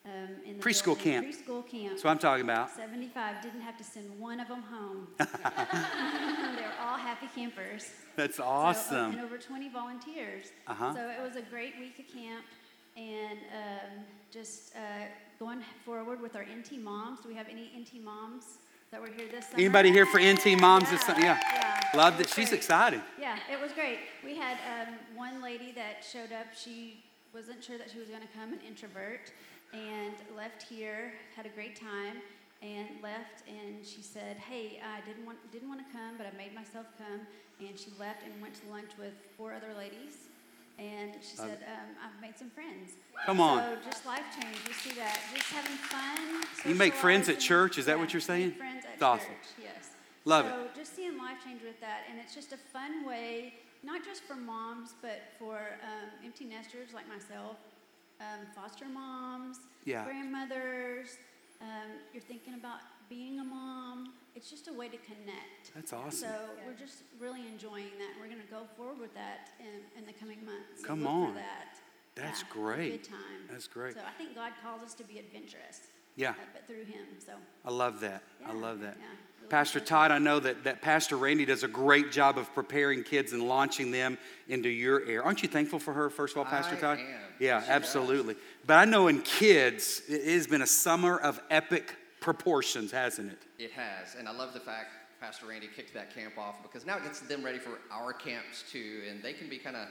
um, 0.06 0.28
in 0.46 0.58
the 0.58 0.62
preschool 0.62 0.96
camp. 0.96 1.26
Preschool 1.26 1.68
camp. 1.68 1.88
That's 1.88 2.04
what 2.04 2.12
I'm 2.12 2.18
talking 2.20 2.44
about. 2.44 2.70
75 2.70 3.42
didn't 3.42 3.60
have 3.62 3.76
to 3.76 3.82
send 3.82 4.06
one 4.20 4.38
of 4.38 4.46
them 4.46 4.62
home. 4.62 5.08
they 5.18 5.26
were 5.26 6.78
all 6.80 6.96
happy 6.96 7.26
campers. 7.34 7.90
That's 8.14 8.38
awesome. 8.38 9.14
So, 9.14 9.18
and 9.18 9.26
over 9.26 9.36
20 9.36 9.68
volunteers. 9.70 10.52
Uh-huh. 10.68 10.94
So 10.94 11.08
it 11.08 11.20
was 11.20 11.34
a 11.34 11.42
great 11.42 11.74
week 11.80 11.98
of 11.98 12.06
camp, 12.14 12.44
and 12.96 13.40
um, 13.52 14.04
just 14.30 14.76
uh, 14.76 15.06
going 15.40 15.58
forward 15.84 16.20
with 16.22 16.36
our 16.36 16.44
NT 16.44 16.80
moms. 16.80 17.18
Do 17.20 17.28
we 17.28 17.34
have 17.34 17.48
any 17.48 17.72
NT 17.76 18.04
moms? 18.04 18.44
That 18.90 19.00
were 19.00 19.06
here 19.06 19.28
this 19.30 19.46
summer. 19.46 19.58
Anybody 19.58 19.92
here 19.92 20.04
for 20.04 20.18
NT 20.18 20.60
Moms 20.60 20.84
yeah, 20.84 20.90
this 20.90 21.02
summer? 21.02 21.20
Yeah. 21.20 21.38
yeah. 21.54 21.80
Love 21.94 22.18
that. 22.18 22.28
She's 22.28 22.52
excited. 22.52 23.00
Yeah, 23.20 23.38
it 23.50 23.60
was 23.60 23.72
great. 23.72 23.98
We 24.24 24.36
had 24.36 24.58
um, 24.66 24.94
one 25.14 25.40
lady 25.40 25.70
that 25.76 26.04
showed 26.04 26.32
up. 26.32 26.46
She 26.56 27.04
wasn't 27.32 27.62
sure 27.62 27.78
that 27.78 27.88
she 27.88 28.00
was 28.00 28.08
going 28.08 28.22
to 28.22 28.28
come, 28.36 28.52
an 28.52 28.58
introvert, 28.66 29.30
and 29.72 30.14
left 30.36 30.62
here, 30.62 31.12
had 31.36 31.46
a 31.46 31.50
great 31.50 31.80
time, 31.80 32.16
and 32.62 32.88
left. 33.00 33.46
And 33.46 33.86
she 33.86 34.02
said, 34.02 34.38
"Hey, 34.38 34.80
I 34.82 35.06
didn't 35.06 35.24
want 35.24 35.38
didn't 35.52 35.68
want 35.68 35.86
to 35.86 35.92
come, 35.96 36.16
but 36.18 36.26
I 36.26 36.36
made 36.36 36.52
myself 36.52 36.86
come." 36.98 37.20
And 37.60 37.78
she 37.78 37.92
left 37.96 38.24
and 38.24 38.42
went 38.42 38.54
to 38.54 38.70
lunch 38.72 38.90
with 38.98 39.12
four 39.36 39.52
other 39.52 39.72
ladies 39.78 40.29
and 40.78 41.14
she 41.20 41.36
said, 41.36 41.58
um, 41.66 41.88
I've 42.02 42.20
made 42.22 42.38
some 42.38 42.50
friends. 42.50 42.92
Come 43.26 43.40
on. 43.40 43.62
So 43.62 43.90
just 43.90 44.06
life 44.06 44.24
change. 44.40 44.56
You 44.66 44.72
see 44.74 44.98
that. 44.98 45.18
Just 45.34 45.50
having 45.50 45.76
fun. 45.76 46.42
You 46.64 46.74
make 46.74 46.94
friends 46.94 47.28
at 47.28 47.38
church? 47.38 47.78
Is 47.78 47.86
that 47.86 47.96
yeah, 47.96 48.00
what 48.00 48.12
you're 48.12 48.20
saying? 48.20 48.52
friends 48.52 48.84
at 48.84 48.92
church, 48.92 49.02
awesome. 49.02 49.34
yes. 49.60 49.90
Love 50.24 50.46
so 50.46 50.50
it. 50.50 50.70
So 50.74 50.80
just 50.80 50.96
seeing 50.96 51.18
life 51.18 51.36
change 51.44 51.62
with 51.62 51.80
that. 51.80 52.04
And 52.10 52.18
it's 52.18 52.34
just 52.34 52.52
a 52.52 52.56
fun 52.56 53.06
way, 53.06 53.54
not 53.82 54.04
just 54.04 54.22
for 54.22 54.36
moms, 54.36 54.94
but 55.02 55.20
for 55.38 55.56
um, 55.56 56.08
empty 56.24 56.44
nesters 56.44 56.94
like 56.94 57.08
myself, 57.08 57.56
um, 58.20 58.46
foster 58.54 58.86
moms, 58.86 59.58
yeah. 59.84 60.04
grandmothers. 60.04 61.16
Um, 61.60 61.90
you're 62.14 62.22
thinking 62.22 62.54
about 62.54 62.80
being 63.10 63.40
a 63.40 63.44
mom. 63.44 64.12
It's 64.34 64.48
just 64.48 64.68
a 64.68 64.72
way 64.72 64.88
to 64.88 64.96
connect. 64.96 65.74
That's 65.74 65.92
awesome. 65.92 66.28
So 66.28 66.34
we're 66.66 66.78
just 66.78 67.02
really 67.20 67.40
enjoying 67.52 67.90
that. 67.98 68.12
We're 68.18 68.28
going 68.28 68.40
to 68.40 68.50
go 68.50 68.62
forward 68.76 69.00
with 69.00 69.12
that 69.14 69.50
in, 69.58 70.00
in 70.00 70.06
the 70.06 70.12
coming 70.12 70.38
months. 70.46 70.82
Come 70.82 71.02
so 71.02 71.08
on. 71.08 71.34
that. 71.34 71.76
That's 72.14 72.42
yeah, 72.42 72.46
great. 72.52 73.02
Good 73.02 73.10
time. 73.10 73.40
That's 73.50 73.66
great. 73.66 73.94
So 73.94 74.00
I 74.00 74.16
think 74.16 74.34
God 74.34 74.52
calls 74.62 74.82
us 74.82 74.94
to 74.94 75.04
be 75.04 75.18
adventurous. 75.18 75.88
Yeah. 76.16 76.30
Uh, 76.30 76.34
but 76.52 76.66
through 76.66 76.84
him, 76.84 77.06
so. 77.18 77.32
I 77.64 77.70
love 77.70 78.00
that. 78.00 78.22
Yeah, 78.40 78.50
I 78.50 78.52
love 78.54 78.80
that. 78.80 78.96
yeah, 78.98 79.48
Pastor. 79.48 79.80
Todd, 79.80 80.10
I 80.12 80.18
know 80.18 80.38
that, 80.40 80.64
that 80.64 80.80
Pastor 80.80 81.16
Randy 81.16 81.44
does 81.44 81.64
a 81.64 81.68
great 81.68 82.12
job 82.12 82.38
of 82.38 82.52
preparing 82.54 83.02
kids 83.02 83.32
and 83.32 83.42
launching 83.42 83.90
them 83.90 84.18
into 84.48 84.68
your 84.68 85.04
air. 85.06 85.24
Aren't 85.24 85.42
you 85.42 85.48
thankful 85.48 85.78
for 85.78 85.92
her, 85.92 86.10
first 86.10 86.34
of 86.34 86.38
all, 86.38 86.44
Pastor 86.44 86.76
I 86.76 86.80
Todd? 86.80 86.98
am. 86.98 87.06
Yeah, 87.40 87.60
She 87.60 87.66
does. 87.66 87.70
absolutely. 87.70 88.36
But 88.66 88.74
I 88.74 88.84
know 88.84 89.08
in 89.08 89.22
kids, 89.22 90.02
it 90.08 90.24
has 90.32 90.46
been 90.46 90.62
a 90.62 90.66
summer 90.66 91.18
of 91.18 91.40
epic 91.50 91.94
proportions, 92.20 92.92
hasn't 92.92 93.32
it? 93.32 93.42
It 93.58 93.72
has, 93.72 94.14
and 94.18 94.28
I 94.28 94.32
love 94.32 94.52
the 94.52 94.60
fact 94.60 94.90
Pastor 95.20 95.46
Randy 95.46 95.68
kicked 95.74 95.92
that 95.94 96.14
camp 96.14 96.38
off 96.38 96.62
because 96.62 96.86
now 96.86 96.96
it 96.96 97.02
gets 97.02 97.20
them 97.20 97.44
ready 97.44 97.58
for 97.58 97.78
our 97.90 98.12
camps 98.12 98.64
too, 98.70 99.02
and 99.08 99.22
they 99.22 99.32
can 99.32 99.48
be 99.48 99.58
kind 99.58 99.76
of 99.76 99.88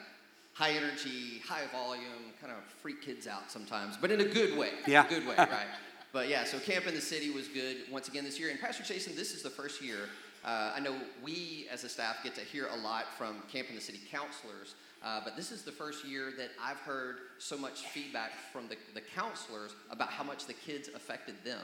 high 0.54 0.72
energy, 0.72 1.42
high 1.46 1.68
volume, 1.72 2.34
kind 2.42 2.52
of 2.52 2.64
freak 2.82 3.02
kids 3.02 3.28
out 3.28 3.52
sometimes, 3.52 3.96
but 3.98 4.12
in 4.12 4.22
a 4.22 4.26
good 4.26 4.58
way. 4.58 4.72
Yeah. 4.88 5.06
A 5.06 5.10
good 5.10 5.28
way, 5.28 5.36
right? 5.38 5.68
But 6.12 6.28
yeah, 6.28 6.44
so 6.44 6.58
Camp 6.60 6.88
in 6.88 6.96
the 6.96 7.02
City 7.02 7.30
was 7.30 7.48
good 7.48 7.78
once 7.92 8.08
again 8.08 8.24
this 8.24 8.40
year. 8.40 8.50
And 8.50 8.60
Pastor 8.60 8.84
Jason, 8.84 9.16
this 9.16 9.34
is 9.34 9.44
the 9.44 9.50
first 9.50 9.82
year. 9.82 10.10
Uh, 10.44 10.72
I 10.76 10.80
know 10.80 10.96
we 11.24 11.68
as 11.72 11.84
a 11.84 11.90
staff 11.90 12.18
get 12.24 12.34
to 12.36 12.42
hear 12.42 12.68
a 12.68 12.78
lot 12.78 13.06
from 13.18 13.44
Camp 13.52 13.70
in 13.70 13.76
the 13.76 13.82
City 13.82 14.00
counselors, 14.10 14.74
uh, 15.04 15.22
but 15.24 15.36
this 15.36 15.52
is 15.52 15.62
the 15.62 15.72
first 15.72 16.04
year 16.06 16.34
that 16.38 16.50
I've 16.62 16.78
heard 16.78 17.18
so 17.38 17.58
much 17.58 17.86
feedback 17.88 18.32
from 18.52 18.68
the, 18.68 18.76
the 18.94 19.02
counselors 19.02 19.76
about 19.92 20.10
how 20.10 20.24
much 20.24 20.46
the 20.46 20.54
kids 20.54 20.90
affected 20.96 21.36
them. 21.46 21.62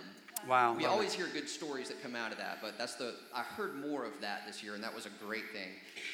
Wow. 0.48 0.76
We 0.76 0.86
always 0.86 1.12
hear 1.12 1.28
good 1.28 1.50
stories 1.50 1.88
that 1.88 2.04
come 2.04 2.16
out 2.16 2.32
of 2.32 2.38
that, 2.38 2.60
but 2.62 2.78
that's 2.78 2.96
the 2.96 3.16
I 3.34 3.42
heard 3.42 3.76
more 3.76 4.06
of 4.06 4.14
that 4.22 4.44
this 4.46 4.62
year, 4.62 4.76
and 4.76 4.84
that 4.84 4.94
was 4.94 5.08
a 5.08 5.26
great 5.26 5.50
thing. 5.52 5.70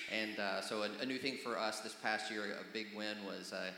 And 0.09 0.39
uh, 0.39 0.61
so 0.61 0.83
a, 0.83 0.89
a 1.01 1.05
new 1.05 1.17
thing 1.17 1.37
for 1.43 1.57
us 1.57 1.81
this 1.81 1.95
past 2.01 2.31
year, 2.31 2.43
a 2.43 2.73
big 2.73 2.87
win 2.95 3.17
was 3.25 3.51
uh, 3.51 3.71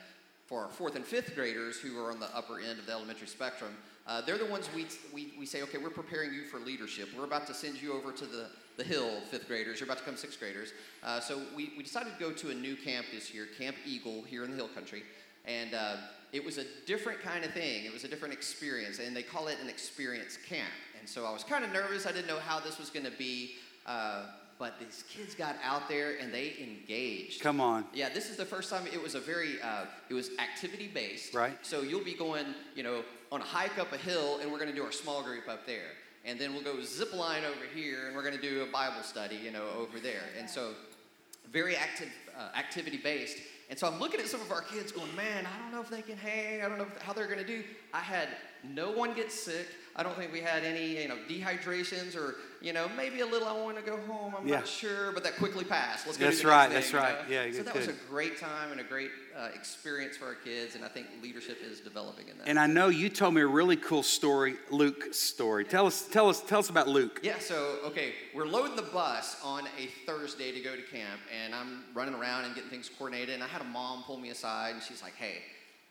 for 0.46 0.62
our 0.62 0.70
fourth 0.70 0.96
and 0.96 1.04
fifth 1.04 1.34
graders 1.34 1.80
who 1.80 2.00
are 2.00 2.12
on 2.12 2.20
the 2.20 2.36
upper 2.36 2.60
end 2.60 2.78
of 2.78 2.86
the 2.86 2.92
elementary 2.92 3.28
spectrum. 3.28 3.76
Uh, 4.06 4.22
they're 4.22 4.38
the 4.38 4.46
ones 4.46 4.70
we, 4.76 4.86
we, 5.14 5.34
we 5.40 5.46
say, 5.46 5.62
okay, 5.64 5.78
we're 5.78 5.90
preparing 5.90 6.34
you 6.34 6.44
for 6.44 6.60
leadership. 6.60 7.08
We're 7.18 7.24
about 7.24 7.48
to 7.48 7.54
send 7.54 7.82
you 7.82 7.94
over 7.94 8.12
to 8.12 8.26
the, 8.26 8.48
the 8.78 8.84
hill, 8.84 9.22
fifth 9.32 9.48
graders. 9.48 9.80
You're 9.80 9.88
about 9.88 10.00
to 10.00 10.04
come 10.04 10.18
sixth 10.18 10.40
graders. 10.40 10.74
Uh, 11.02 11.22
so 11.22 11.42
we, 11.56 11.72
we 11.78 11.84
decided 11.84 12.14
to 12.14 12.20
go 12.20 12.32
to 12.32 12.50
a 12.52 12.54
new 12.54 12.76
camp 12.76 13.08
this 13.14 13.34
year, 13.34 13.48
Camp 13.58 13.78
Eagle, 13.86 14.22
here 14.24 14.44
in 14.44 14.52
the 14.52 14.58
hill 14.58 14.68
country. 14.68 15.04
And 15.46 15.74
uh, 15.74 15.98
it 16.32 16.44
was 16.44 16.58
a 16.58 16.66
different 16.86 17.22
kind 17.22 17.44
of 17.44 17.52
thing. 17.52 17.86
It 17.86 17.94
was 17.94 18.04
a 18.04 18.08
different 18.08 18.34
experience, 18.34 19.00
and 19.00 19.16
they 19.16 19.24
call 19.24 19.48
it 19.48 19.58
an 19.62 19.70
experience 19.70 20.38
camp. 20.48 20.72
And 21.00 21.08
so 21.08 21.26
I 21.26 21.32
was 21.32 21.44
kind 21.44 21.66
of 21.66 21.72
nervous. 21.72 22.06
I 22.06 22.12
didn't 22.12 22.28
know 22.28 22.40
how 22.40 22.60
this 22.60 22.80
was 22.80 22.90
going 22.90 23.06
to 23.06 23.12
be. 23.12 23.56
Uh, 23.86 24.26
but 24.60 24.80
these 24.80 25.04
kids 25.10 25.36
got 25.36 25.56
out 25.64 25.90
there 25.90 26.16
and 26.22 26.34
they 26.34 26.54
engaged. 26.62 27.42
Come 27.42 27.60
on. 27.60 27.86
Yeah, 27.94 28.10
this 28.10 28.30
is 28.30 28.38
the 28.38 28.46
first 28.46 28.70
time 28.70 28.88
it 28.88 29.02
was 29.02 29.16
a 29.16 29.20
very, 29.20 29.62
uh, 29.62 29.86
it 30.10 30.14
was 30.14 30.30
activity 30.40 30.90
based. 30.94 31.34
Right. 31.34 31.58
So 31.64 31.82
you'll 31.82 32.04
be 32.04 32.14
going, 32.14 32.46
you 32.76 32.84
know, 32.84 33.04
on 33.32 33.42
a 33.42 33.44
hike 33.44 33.78
up 33.80 33.92
a 33.92 33.98
hill, 33.98 34.40
and 34.40 34.52
we're 34.52 34.60
going 34.60 34.70
to 34.70 34.76
do 34.76 34.84
our 34.84 34.92
small 34.92 35.24
group 35.24 35.50
up 35.50 35.66
there, 35.66 35.92
and 36.24 36.40
then 36.40 36.54
we'll 36.54 36.64
go 36.64 36.82
zip 36.84 37.14
line 37.14 37.44
over 37.44 37.66
here, 37.76 38.08
and 38.08 38.16
we're 38.16 38.22
going 38.22 38.36
to 38.36 38.42
do 38.42 38.62
a 38.62 38.68
Bible 38.68 39.02
study, 39.02 39.36
you 39.36 39.52
know, 39.52 39.66
over 39.78 40.00
there. 40.00 40.22
And 40.38 40.50
so, 40.50 40.74
very 41.52 41.76
active, 41.76 42.10
uh, 42.38 42.58
activity 42.58 42.98
based. 42.98 43.40
And 43.74 43.80
so 43.80 43.88
I'm 43.88 44.00
looking 44.00 44.20
at 44.20 44.28
some 44.28 44.40
of 44.40 44.52
our 44.52 44.62
kids, 44.62 44.92
going, 44.92 45.16
man, 45.16 45.48
I 45.48 45.60
don't 45.64 45.72
know 45.72 45.82
if 45.82 45.90
they 45.90 46.04
can 46.04 46.16
hang. 46.16 46.62
I 46.62 46.70
don't 46.70 46.78
know 46.78 46.86
how 47.02 47.12
they're 47.12 47.26
going 47.26 47.40
to 47.40 47.44
do. 47.44 47.64
I 47.92 48.02
had 48.02 48.28
no 48.64 48.92
one 48.92 49.16
get 49.16 49.32
sick. 49.32 49.66
I 49.96 50.04
don't 50.04 50.16
think 50.16 50.32
we 50.32 50.42
had 50.42 50.64
any, 50.64 51.02
you 51.02 51.08
know, 51.08 51.18
dehydrations 51.28 52.16
or, 52.16 52.36
you 52.64 52.72
know, 52.72 52.90
maybe 52.96 53.20
a 53.20 53.26
little. 53.26 53.48
I 53.48 53.52
want 53.62 53.76
to 53.76 53.84
go 53.84 53.98
home. 54.08 54.34
I'm 54.38 54.48
Yeah. 54.48 54.60
not 54.60 54.68
sure, 54.68 55.12
but 55.12 55.24
that 55.26 55.36
quickly 55.36 55.66
passed. 55.66 56.08
Let's 56.08 56.18
go. 56.18 56.26
That's 56.26 56.46
right, 56.46 56.70
that's 56.72 56.88
thing, 56.88 56.96
you 56.96 57.06
right. 57.06 57.30
know? 57.30 57.36
Yeah, 57.36 57.52
So 57.52 57.58
good, 57.58 57.66
that 57.66 57.76
was 57.76 57.88
a 57.90 57.94
great 58.10 58.40
time 58.40 58.72
and 58.72 58.80
a 58.80 58.86
great 58.86 59.12
uh, 59.38 59.50
experience 59.54 60.16
for 60.16 60.28
our 60.28 60.36
kids, 60.36 60.76
and 60.76 60.86
I 60.86 60.88
think 60.88 61.08
leadership 61.22 61.58
is 61.62 61.82
developing 61.82 62.30
in 62.30 62.38
that. 62.38 62.48
And 62.48 62.58
I 62.58 62.68
know 62.68 62.88
you 62.88 63.10
told 63.10 63.34
me 63.34 63.42
a 63.42 63.48
really 63.48 63.76
cool 63.76 64.02
story, 64.02 64.56
Luke's 64.72 65.20
story. 65.20 65.66
Tell 65.66 65.86
us, 65.86 66.04
tell 66.08 66.30
us, 66.30 66.40
tell 66.40 66.60
us 66.60 66.70
about 66.70 66.88
Luke. 66.88 67.20
Yeah, 67.22 67.40
so 67.40 67.80
okay, 67.84 68.14
we're 68.34 68.48
loading 68.48 68.78
the 68.78 68.82
bus 68.84 69.42
on 69.44 69.66
a 69.78 69.88
Thursday 70.06 70.54
to 70.54 70.62
go 70.62 70.74
to 70.78 70.82
camp, 70.84 71.20
and 71.44 71.54
I'm 71.54 71.84
running 71.94 72.16
around 72.16 72.46
and 72.46 72.56
getting 72.56 72.70
things 72.70 72.90
coordinated. 72.90 73.36
And 73.36 73.44
I 73.44 73.48
had 73.48 73.62
a 73.62 73.66
mom 73.66 74.04
pull 74.04 74.18
me 74.18 74.30
aside, 74.30 74.74
and 74.76 74.82
she's 74.82 75.02
like, 75.04 75.16
"Hey, 75.16 75.40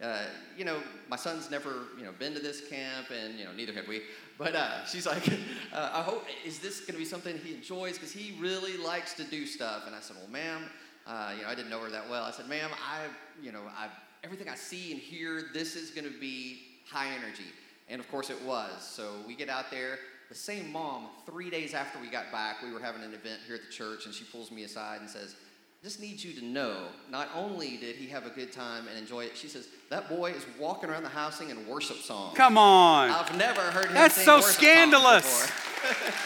uh, 0.03 0.23
you 0.57 0.65
know, 0.65 0.79
my 1.09 1.17
son's 1.17 1.51
never, 1.51 1.87
you 1.97 2.05
know, 2.05 2.13
been 2.19 2.33
to 2.35 2.41
this 2.41 2.67
camp, 2.69 3.09
and 3.11 3.39
you 3.39 3.45
know, 3.45 3.53
neither 3.53 3.73
had 3.73 3.87
we. 3.87 4.03
But 4.43 4.57
uh, 4.57 4.85
she's 4.87 5.07
like, 5.07 5.29
uh, 5.73 5.91
I 5.93 6.03
hope 6.03 6.27
is 6.45 6.59
this 6.59 6.81
going 6.81 6.95
to 6.95 6.99
be 6.99 7.05
something 7.05 7.39
he 7.39 7.55
enjoys 7.55 7.93
because 7.95 8.11
he 8.11 8.37
really 8.41 8.77
likes 8.77 9.15
to 9.15 9.25
do 9.25 9.47
stuff. 9.47 9.85
And 9.87 9.95
I 9.95 10.01
said, 10.01 10.17
Well, 10.19 10.31
ma'am, 10.31 10.63
uh, 11.07 11.33
you 11.37 11.43
know, 11.43 11.49
I 11.49 11.55
didn't 11.55 11.71
know 11.71 11.81
her 11.81 11.91
that 11.91 12.11
well. 12.11 12.25
I 12.25 12.33
said, 12.33 12.49
Ma'am, 12.49 12.71
I, 12.73 13.05
you 13.41 13.53
know, 13.53 13.63
I 13.77 13.89
everything 14.25 14.49
I 14.49 14.55
see 14.55 14.93
and 14.93 15.01
hear, 15.01 15.45
this 15.55 15.77
is 15.77 15.91
going 15.91 16.11
to 16.11 16.19
be 16.19 16.63
high 16.89 17.09
energy. 17.09 17.51
And 17.89 18.01
of 18.01 18.11
course, 18.11 18.31
it 18.31 18.43
was. 18.43 18.83
So 18.83 19.15
we 19.27 19.35
get 19.35 19.49
out 19.49 19.71
there. 19.71 19.99
The 20.29 20.35
same 20.35 20.73
mom, 20.73 21.09
three 21.27 21.51
days 21.51 21.75
after 21.75 22.01
we 22.01 22.09
got 22.09 22.33
back, 22.33 22.63
we 22.63 22.73
were 22.73 22.81
having 22.81 23.03
an 23.03 23.13
event 23.13 23.41
here 23.47 23.57
at 23.57 23.63
the 23.67 23.73
church, 23.73 24.07
and 24.07 24.15
she 24.15 24.25
pulls 24.25 24.51
me 24.51 24.65
aside 24.65 25.01
and 25.01 25.11
says, 25.11 25.37
just 25.83 26.01
need 26.01 26.23
you 26.23 26.33
to 26.35 26.45
know, 26.45 26.77
not 27.11 27.29
only 27.35 27.77
did 27.77 27.97
he 27.97 28.07
have 28.07 28.25
a 28.25 28.31
good 28.31 28.53
time 28.53 28.87
and 28.89 28.97
enjoy 28.97 29.25
it, 29.25 29.37
she 29.37 29.49
says, 29.49 29.67
that 29.91 30.09
boy 30.09 30.31
is 30.31 30.47
walking 30.59 30.89
around 30.89 31.03
the 31.03 31.09
house 31.09 31.39
singing 31.39 31.67
worship 31.67 31.97
songs. 31.99 32.37
Come 32.37 32.57
on. 32.57 33.11
I've 33.11 33.37
never 33.37 33.61
heard 33.61 33.87
him 33.87 33.95
That's 33.95 34.15
so 34.25 34.41
scandalous. 34.41 35.25
before. 35.25 36.23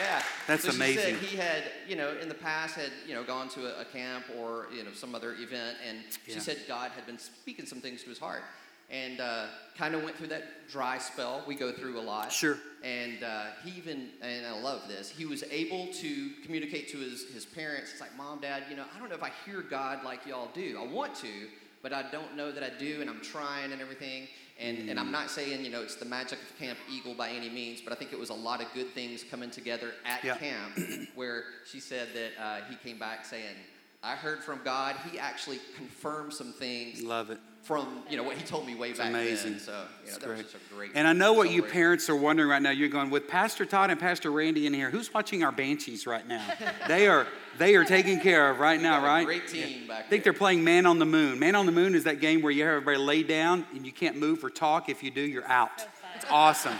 yeah. 0.00 0.22
That's 0.46 0.62
so 0.64 0.70
She 0.70 0.76
amazing. 0.76 1.02
said 1.02 1.14
he 1.16 1.36
had, 1.36 1.62
you 1.86 1.96
know, 1.96 2.16
in 2.22 2.28
the 2.30 2.34
past 2.34 2.74
had, 2.74 2.90
you 3.06 3.14
know, 3.14 3.22
gone 3.22 3.50
to 3.50 3.66
a, 3.66 3.82
a 3.82 3.84
camp 3.84 4.24
or, 4.38 4.66
you 4.74 4.82
know, 4.82 4.92
some 4.94 5.14
other 5.14 5.34
event, 5.34 5.76
and 5.86 5.98
she 6.26 6.40
said 6.40 6.56
God 6.66 6.90
had 6.92 7.04
been 7.04 7.18
speaking 7.18 7.66
some 7.66 7.80
things 7.82 8.02
to 8.04 8.08
his 8.08 8.18
heart. 8.18 8.42
And 8.90 9.20
uh, 9.20 9.46
kind 9.78 9.94
of 9.94 10.02
went 10.02 10.16
through 10.16 10.28
that 10.28 10.68
dry 10.70 10.98
spell 10.98 11.42
we 11.46 11.54
go 11.54 11.72
through 11.72 11.98
a 11.98 12.02
lot. 12.02 12.32
Sure. 12.32 12.58
And 12.82 13.22
uh, 13.22 13.44
he 13.64 13.76
even, 13.78 14.08
and 14.22 14.46
I 14.46 14.58
love 14.58 14.82
this, 14.88 15.10
he 15.10 15.26
was 15.26 15.44
able 15.50 15.88
to 15.94 16.30
communicate 16.44 16.88
to 16.90 16.98
his, 16.98 17.24
his 17.32 17.44
parents. 17.44 17.90
It's 17.92 18.00
like, 18.00 18.16
Mom, 18.16 18.40
Dad, 18.40 18.64
you 18.70 18.76
know, 18.76 18.84
I 18.94 18.98
don't 18.98 19.08
know 19.08 19.14
if 19.14 19.22
I 19.22 19.30
hear 19.44 19.60
God 19.62 20.02
like 20.04 20.26
y'all 20.26 20.48
do. 20.54 20.78
I 20.80 20.86
want 20.86 21.14
to, 21.16 21.28
but 21.82 21.92
I 21.92 22.10
don't 22.10 22.36
know 22.36 22.50
that 22.50 22.62
I 22.62 22.70
do, 22.78 23.00
and 23.00 23.08
I'm 23.10 23.20
trying 23.20 23.72
and 23.72 23.80
everything. 23.82 24.28
And, 24.58 24.90
and 24.90 24.98
I'm 25.00 25.10
not 25.10 25.30
saying, 25.30 25.64
you 25.64 25.70
know, 25.70 25.82
it's 25.82 25.96
the 25.96 26.04
magic 26.04 26.38
of 26.38 26.58
Camp 26.58 26.78
Eagle 26.90 27.14
by 27.14 27.30
any 27.30 27.48
means, 27.48 27.80
but 27.80 27.92
I 27.92 27.96
think 27.96 28.12
it 28.12 28.18
was 28.18 28.30
a 28.30 28.34
lot 28.34 28.60
of 28.60 28.66
good 28.74 28.92
things 28.94 29.24
coming 29.30 29.50
together 29.50 29.92
at 30.04 30.22
Yeah. 30.24 30.36
camp 30.36 30.78
where 31.14 31.44
she 31.70 31.80
said 31.80 32.08
that 32.14 32.42
uh, 32.42 32.60
he 32.68 32.76
came 32.76 32.98
back 32.98 33.24
saying, 33.24 33.56
I 34.02 34.16
heard 34.16 34.42
from 34.42 34.60
God. 34.64 34.96
He 35.10 35.18
actually 35.18 35.60
confirmed 35.76 36.32
some 36.32 36.52
things 36.52 37.02
Love 37.02 37.30
it. 37.30 37.38
From, 37.62 38.02
you 38.08 38.16
know, 38.16 38.22
what 38.22 38.36
he 38.36 38.44
told 38.44 38.66
me 38.66 38.74
way 38.74 38.92
back 38.92 39.08
amazing. 39.08 39.52
then. 39.52 39.60
So, 39.60 39.72
you 39.72 39.76
know, 39.76 39.84
It's 40.06 40.18
that 40.18 40.28
was 40.28 40.40
just 40.40 40.54
a 40.54 40.74
great 40.74 40.90
And 40.94 41.06
I 41.06 41.12
know 41.12 41.34
what 41.34 41.50
you 41.50 41.62
parents 41.62 42.08
are 42.08 42.16
wondering 42.16 42.48
right 42.48 42.62
now. 42.62 42.70
You're 42.70 42.88
going 42.88 43.10
with 43.10 43.28
Pastor 43.28 43.64
Todd 43.66 43.90
and 43.90 44.00
Pastor 44.00 44.30
Randy 44.32 44.66
in 44.66 44.72
here. 44.74 44.90
Who's 44.90 45.12
watching 45.12 45.44
our 45.44 45.52
banshees 45.52 46.06
right 46.06 46.26
now? 46.26 46.44
they 46.88 47.06
are 47.06 47.26
they 47.58 47.76
are 47.76 47.84
taken 47.84 48.18
care 48.20 48.50
of 48.50 48.58
right 48.58 48.80
now, 48.80 49.00
got 49.00 49.04
a 49.04 49.06
right? 49.06 49.26
great 49.26 49.46
team 49.48 49.86
back 49.86 49.98
I 49.98 50.08
think 50.08 50.24
there. 50.24 50.32
they're 50.32 50.38
playing 50.38 50.64
Man 50.64 50.86
on 50.86 50.98
the 50.98 51.04
Moon. 51.04 51.38
Man 51.38 51.54
on 51.54 51.66
the 51.66 51.72
Moon 51.72 51.94
is 51.94 52.04
that 52.04 52.20
game 52.20 52.40
where 52.40 52.50
you 52.52 52.64
have 52.64 52.72
everybody 52.72 52.96
lay 52.98 53.22
down 53.22 53.66
and 53.74 53.84
you 53.84 53.92
can't 53.92 54.16
move 54.16 54.42
or 54.42 54.50
talk. 54.50 54.88
If 54.88 55.02
you 55.02 55.10
do, 55.10 55.20
you're 55.20 55.46
out. 55.46 55.86
It's 56.16 56.24
awesome. 56.30 56.78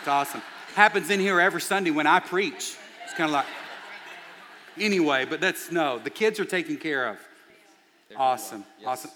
It's 0.00 0.08
awesome. 0.08 0.42
Happens 0.74 1.10
in 1.10 1.20
here 1.20 1.40
every 1.40 1.60
Sunday 1.60 1.90
when 1.92 2.06
I 2.06 2.18
preach. 2.20 2.76
It's 3.04 3.14
kind 3.14 3.28
of 3.28 3.32
like 3.32 3.46
anyway, 4.78 5.24
but 5.24 5.40
that's 5.40 5.70
no. 5.70 5.98
The 5.98 6.10
kids 6.10 6.40
are 6.40 6.44
taken 6.44 6.76
care 6.76 7.06
of. 7.08 7.16
They're 8.08 8.16
doing 8.16 8.18
well. 8.18 8.28
Awesome. 8.28 8.64
Yes. 8.78 8.88
Awesome. 8.88 9.10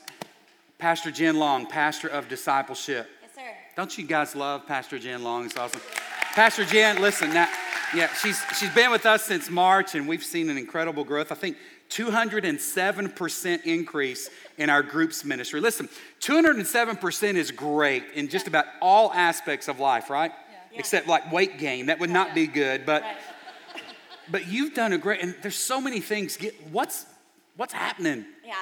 Pastor 0.85 1.11
Jen 1.11 1.39
Long, 1.39 1.65
pastor 1.65 2.09
of 2.09 2.29
discipleship. 2.29 3.09
Yes, 3.23 3.31
sir. 3.35 3.57
Don't 3.75 3.97
you 3.97 4.05
guys 4.05 4.37
love 4.37 4.67
Pastor 4.67 4.99
Jen 4.99 5.25
Long? 5.25 5.47
It's 5.47 5.57
awesome. 5.57 5.81
Pastor 6.35 6.63
Jen, 6.67 7.01
listen, 7.01 7.33
now, 7.33 7.49
yeah, 7.95 8.13
she's 8.13 8.39
she's 8.59 8.69
been 8.75 8.91
with 8.91 9.07
us 9.07 9.23
since 9.23 9.49
March, 9.49 9.95
and 9.95 10.07
we've 10.07 10.23
seen 10.23 10.51
an 10.51 10.59
incredible 10.59 11.03
growth. 11.03 11.33
I 11.33 11.37
think 11.37 11.57
207% 11.89 13.63
increase 13.65 14.29
in 14.59 14.69
our 14.69 14.83
groups 14.83 15.25
ministry. 15.25 15.59
Listen, 15.59 15.89
207% 16.21 17.35
is 17.37 17.51
great 17.51 18.05
in 18.15 18.29
just 18.29 18.47
about 18.47 18.67
all 18.83 19.11
aspects 19.15 19.69
of 19.69 19.81
life, 19.81 20.11
right? 20.11 20.33
Yeah. 20.71 20.81
Except 20.81 21.09
like 21.09 21.33
weight 21.33 21.57
gain. 21.57 21.87
That 21.87 21.99
would 21.99 22.11
not 22.11 22.35
be 22.35 22.47
good, 22.47 22.85
but 22.85 23.01
Right. 23.01 23.17
but 24.31 24.49
you've 24.49 24.75
done 24.75 24.93
a 24.93 24.99
great 24.99 25.23
and 25.23 25.35
there's 25.41 25.57
so 25.57 25.81
many 25.81 26.01
things. 26.01 26.37
Get 26.37 26.55
what's 26.71 27.07
what's 27.57 27.73
happening? 27.73 28.27
Yeah. 28.45 28.53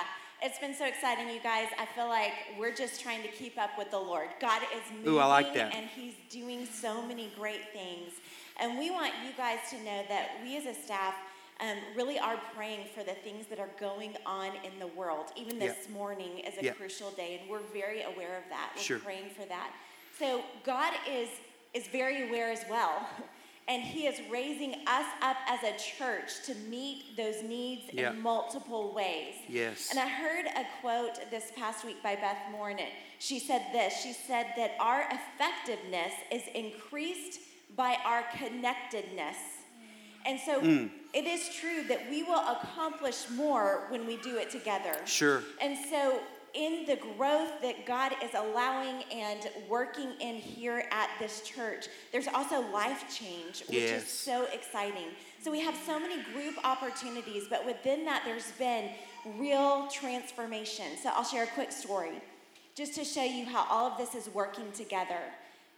It's 0.45 0.59
been 0.59 0.75
so 0.75 0.87
exciting, 0.87 1.29
you 1.29 1.41
guys. 1.41 1.69
I 1.79 1.87
feel 1.87 2.09
like 2.09 2.33
we're 2.59 2.75
just 2.75 3.01
trying 3.01 3.23
to 3.23 3.29
keep 3.29 3.57
up 3.59 3.71
with 3.79 3.93
the 3.93 3.99
Lord. 3.99 4.29
God 4.41 4.61
is 4.75 4.83
moving 4.93 5.13
Ooh, 5.13 5.19
I 5.19 5.27
like 5.27 5.55
that. 5.55 5.73
and 5.75 5.87
He's 5.87 6.15
doing 6.31 6.67
so 6.67 7.01
many 7.01 7.31
great 7.39 7.73
things. 7.73 8.11
And 8.59 8.77
we 8.77 8.91
want 8.91 9.13
you 9.25 9.31
guys 9.37 9.59
to 9.71 9.77
know 9.79 10.03
that 10.09 10.31
we 10.43 10.57
as 10.57 10.67
a 10.67 10.75
staff 10.75 11.15
um, 11.61 11.77
really 11.97 12.19
are 12.19 12.41
praying 12.57 12.87
for 12.93 13.05
the 13.05 13.13
things 13.13 13.47
that 13.47 13.61
are 13.61 13.71
going 13.79 14.17
on 14.27 14.49
in 14.65 14.77
the 14.81 14.87
world. 14.89 15.27
Even 15.37 15.61
this 15.61 15.77
Yeah. 15.87 15.95
morning 15.95 16.41
is 16.41 16.59
a 16.59 16.65
Yeah. 16.65 16.73
crucial 16.73 17.13
day, 17.13 17.39
and 17.41 17.49
we're 17.49 17.61
very 17.61 18.03
aware 18.03 18.37
of 18.37 18.49
that. 18.49 18.73
We're 18.75 18.83
Sure. 18.83 18.99
praying 18.99 19.31
for 19.31 19.45
that. 19.45 19.71
So 20.19 20.43
God 20.65 20.93
is 21.09 21.29
is 21.73 21.87
very 21.87 22.29
aware 22.29 22.51
as 22.51 22.63
well. 22.69 23.09
and 23.69 23.83
He 23.83 24.07
is 24.07 24.21
raising 24.31 24.75
us 24.87 25.07
up 25.23 25.37
as 25.49 25.63
a 25.63 25.73
church 25.79 26.43
to 26.47 26.55
meet 26.69 27.17
those 27.17 27.43
needs 27.43 27.93
Yep. 27.93 28.15
in 28.15 28.21
multiple 28.21 28.93
ways. 28.93 29.35
Yes. 29.49 29.91
And 29.91 29.99
I 29.99 30.09
heard 30.09 30.47
a 30.47 30.65
quote 30.81 31.31
this 31.31 31.53
past 31.57 31.85
week 31.85 32.03
by 32.03 32.17
Beth 32.17 32.39
Moore, 32.51 32.77
she 33.19 33.39
said 33.39 33.63
this 33.73 34.03
She 34.03 34.13
said 34.13 34.47
that 34.57 34.73
our 34.81 35.07
effectiveness 35.11 36.13
is 36.31 36.43
increased 36.55 37.41
by 37.77 37.97
our 38.05 38.23
connectedness. 38.37 39.37
And 40.25 40.39
so 40.39 40.61
Mm. 40.61 40.91
it 41.13 41.25
is 41.25 41.49
true 41.55 41.83
that 41.85 42.09
we 42.09 42.23
will 42.23 42.39
accomplish 42.49 43.29
more 43.31 43.87
when 43.91 44.07
we 44.07 44.17
do 44.19 44.37
it 44.39 44.51
together. 44.51 44.95
Sure. 45.05 45.43
And 45.61 45.77
so, 45.91 46.21
in 46.55 46.85
the 46.87 46.97
growth 47.17 47.61
that 47.63 47.87
God 47.87 48.13
is 48.23 48.31
allowing 48.35 49.03
and 49.13 49.49
working 49.69 50.13
in 50.21 50.37
here 50.37 50.87
at 50.91 51.09
this 51.19 51.43
church, 51.43 51.87
there's 52.13 52.29
also 52.29 52.61
life 52.71 53.05
change, 53.15 53.61
which 53.69 53.79
Yes. 53.79 54.03
is 54.03 54.09
so 54.09 54.45
exciting. 54.53 55.09
So, 55.41 55.51
we 55.51 55.61
have 55.61 55.75
so 55.87 55.99
many 55.99 56.23
group 56.23 56.55
opportunities, 56.65 57.45
but 57.49 57.65
within 57.67 58.05
that, 58.05 58.23
there's 58.25 58.53
been 58.53 58.91
real 59.39 59.89
transformation. 59.89 60.97
So, 61.03 61.11
I'll 61.11 61.25
share 61.25 61.45
a 61.45 61.49
quick 61.49 61.73
story 61.73 62.21
just 62.75 62.95
to 62.95 63.05
show 63.05 63.25
you 63.25 63.45
how 63.47 63.67
all 63.69 63.91
of 63.91 63.99
this 63.99 64.15
is 64.15 64.33
working 64.33 64.71
together. 64.73 65.21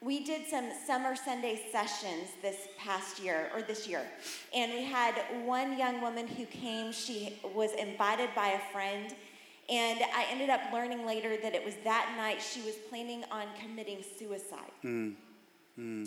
We 0.00 0.22
did 0.22 0.46
some 0.46 0.70
summer 0.86 1.16
Sunday 1.16 1.62
sessions 1.72 2.28
this 2.42 2.68
past 2.78 3.18
year, 3.20 3.48
or 3.54 3.62
this 3.62 3.88
year, 3.88 4.02
and 4.54 4.70
we 4.72 4.84
had 4.84 5.14
one 5.46 5.78
young 5.78 6.02
woman 6.02 6.26
who 6.26 6.44
came. 6.44 6.92
She 6.92 7.40
was 7.54 7.72
invited 7.72 8.28
by 8.34 8.48
a 8.48 8.60
friend, 8.72 9.14
and 9.71 10.00
I 10.14 10.26
ended 10.30 10.50
up 10.50 10.61
learning 10.73 11.06
later 11.06 11.37
that 11.42 11.54
it 11.54 11.64
was 11.64 11.75
that 11.85 12.14
night 12.16 12.42
she 12.42 12.61
was 12.62 12.75
planning 12.88 13.25
on 13.30 13.44
committing 13.61 14.04
suicide. 14.18 14.71
Hmm. 14.83 15.11
Hmm. 15.76 16.04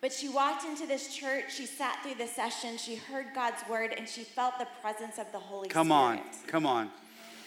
But 0.00 0.12
she 0.12 0.28
walked 0.28 0.64
into 0.64 0.86
this 0.86 1.12
church, 1.14 1.44
she 1.54 1.66
sat 1.66 2.02
through 2.04 2.14
the 2.14 2.26
session, 2.26 2.76
she 2.78 2.94
heard 2.94 3.26
God's 3.34 3.62
word, 3.68 3.92
and 3.96 4.08
she 4.08 4.22
felt 4.22 4.58
the 4.58 4.68
presence 4.80 5.18
of 5.18 5.30
the 5.32 5.38
Holy 5.40 5.68
Come 5.68 5.88
Spirit. 5.88 6.20
Come 6.46 6.66
on. 6.66 6.86
Come 6.86 6.88
on. 6.88 6.90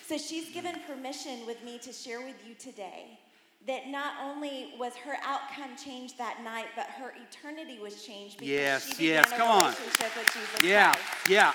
So 0.05 0.17
she's 0.17 0.49
given 0.49 0.75
permission 0.85 1.45
with 1.47 1.63
me 1.63 1.77
to 1.79 1.93
share 1.93 2.19
with 2.19 2.35
you 2.45 2.53
today 2.55 3.17
that 3.67 3.87
not 3.87 4.13
only 4.21 4.73
was 4.77 4.95
her 4.97 5.15
outcome 5.23 5.77
changed 5.81 6.17
that 6.17 6.43
night, 6.43 6.65
but 6.75 6.87
her 6.87 7.13
eternity 7.29 7.79
was 7.81 8.03
changed 8.03 8.39
because 8.39 8.49
Yes, 8.51 8.87
she 8.89 8.93
began 9.03 9.13
yes, 9.23 9.31
a 9.31 9.35
come 9.37 9.47
on. 9.49 9.63
relationship 9.63 10.17
with 10.17 10.33
Jesus 10.33 10.63
Yeah. 10.63 10.91
Christ. 10.91 11.29
Yeah. 11.29 11.53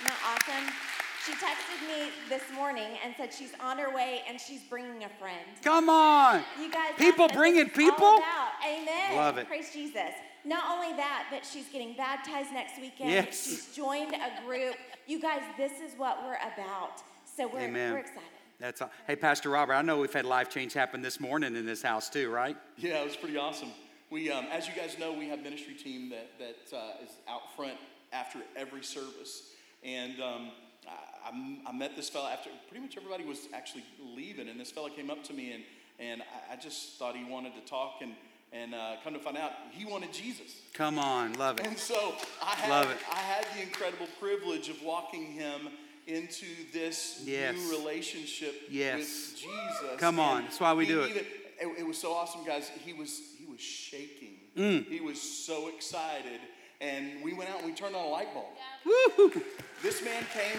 Isn't 0.00 0.04
that 0.08 0.40
awesome? 0.48 0.74
She 1.28 1.34
texted 1.34 1.86
me 1.86 2.10
this 2.30 2.44
morning 2.54 2.96
and 3.04 3.12
said 3.18 3.34
she's 3.34 3.52
on 3.60 3.76
her 3.76 3.94
way 3.94 4.22
and 4.26 4.40
she's 4.40 4.62
bringing 4.62 5.04
a 5.04 5.10
friend. 5.20 5.44
Come 5.62 5.90
on. 5.90 6.42
You 6.58 6.72
guys, 6.72 6.92
People 6.96 7.26
that's 7.26 7.34
what 7.34 7.38
bringing 7.38 7.66
this 7.66 7.76
is 7.76 7.90
all 7.90 7.90
people? 7.90 8.24
Amen. 8.66 9.14
Love 9.14 9.36
it. 9.36 9.46
Praise 9.46 9.70
Jesus. 9.70 10.14
Not 10.46 10.64
only 10.70 10.96
that, 10.96 11.26
but 11.30 11.44
she's 11.44 11.68
getting 11.68 11.92
baptized 11.92 12.50
next 12.54 12.80
weekend. 12.80 13.10
Yes. 13.10 13.44
She's 13.44 13.76
joined 13.76 14.14
a 14.14 14.42
group. 14.46 14.76
You 15.06 15.20
guys, 15.20 15.42
this 15.58 15.72
is 15.72 15.98
what 15.98 16.22
we're 16.24 16.38
about. 16.54 17.02
So 17.26 17.46
we're, 17.46 17.60
Amen. 17.60 17.92
we're 17.92 17.98
excited. 17.98 18.22
That's 18.58 18.80
all. 18.80 18.90
Hey, 19.06 19.16
Pastor 19.16 19.50
Robert, 19.50 19.74
I 19.74 19.82
know 19.82 19.98
we've 19.98 20.10
had 20.10 20.24
life 20.24 20.48
change 20.48 20.72
happen 20.72 21.02
this 21.02 21.20
morning 21.20 21.56
in 21.56 21.66
this 21.66 21.82
house 21.82 22.08
too, 22.08 22.30
right? 22.30 22.56
Yeah, 22.78 23.02
it 23.02 23.04
was 23.04 23.16
pretty 23.16 23.36
awesome. 23.36 23.68
We, 24.10 24.30
um, 24.30 24.46
as 24.50 24.66
you 24.66 24.72
guys 24.74 24.98
know, 24.98 25.12
we 25.12 25.28
have 25.28 25.40
ministry 25.40 25.74
team 25.74 26.08
that 26.08 26.30
that 26.38 26.74
uh, 26.74 27.04
is 27.04 27.10
out 27.28 27.54
front 27.54 27.76
after 28.14 28.38
every 28.56 28.82
service, 28.82 29.52
and 29.84 30.18
um, 30.22 30.50
I, 30.88 31.26
I'm- 31.26 31.78
met 31.78 31.94
this 31.94 32.08
fella 32.08 32.32
after 32.32 32.50
pretty 32.68 32.82
much 32.84 32.96
everybody 32.96 33.24
was 33.24 33.46
actually 33.54 33.84
leaving, 34.16 34.48
and 34.48 34.58
this 34.58 34.70
fella 34.72 34.90
came 34.90 35.10
up 35.10 35.22
to 35.24 35.32
me, 35.32 35.52
and 35.52 35.62
and 36.00 36.22
I, 36.22 36.54
I 36.54 36.56
just 36.56 36.98
thought 36.98 37.14
he 37.16 37.24
wanted 37.24 37.54
to 37.54 37.60
talk, 37.70 38.00
and 38.02 38.12
and 38.52 38.74
uh, 38.74 38.96
come 39.04 39.12
to 39.14 39.20
find 39.20 39.36
out, 39.36 39.52
he 39.72 39.84
wanted 39.84 40.12
Jesus. 40.12 40.56
Come 40.72 40.98
on. 40.98 41.34
Love 41.34 41.60
it. 41.60 41.66
And 41.66 41.76
so 41.78 42.14
I 42.42 42.54
had. 42.54 42.86
I 43.12 43.16
had 43.18 43.46
the 43.54 43.62
incredible 43.62 44.06
privilege 44.18 44.68
of 44.70 44.82
walking 44.82 45.26
him 45.26 45.68
into 46.06 46.46
this 46.72 47.22
Yes. 47.26 47.54
new 47.56 47.78
relationship 47.78 48.54
Yes. 48.70 48.98
with 49.00 49.36
Jesus. 49.40 49.98
Come 49.98 50.18
on. 50.18 50.38
And 50.38 50.46
That's 50.46 50.58
why 50.60 50.72
we 50.72 50.86
do 50.86 51.02
it. 51.02 51.10
even- 51.10 51.24
it. 51.60 51.78
It 51.80 51.86
was 51.86 51.98
so 51.98 52.12
awesome, 52.12 52.44
guys. 52.46 52.70
He 52.84 52.92
was 52.94 53.20
he 53.38 53.44
was 53.44 53.60
shaking. 53.60 54.34
Mm. 54.56 54.86
He 54.86 55.00
was 55.00 55.20
so 55.20 55.68
excited, 55.68 56.40
and 56.80 57.22
we 57.22 57.32
went 57.32 57.50
out 57.50 57.58
and 57.58 57.66
we 57.66 57.72
turned 57.72 57.96
on 57.96 58.04
a 58.04 58.08
light 58.08 58.32
bulb. 58.32 58.46
Woo-hoo. 58.84 59.42
This 59.82 60.02
man 60.04 60.24
came. 60.32 60.58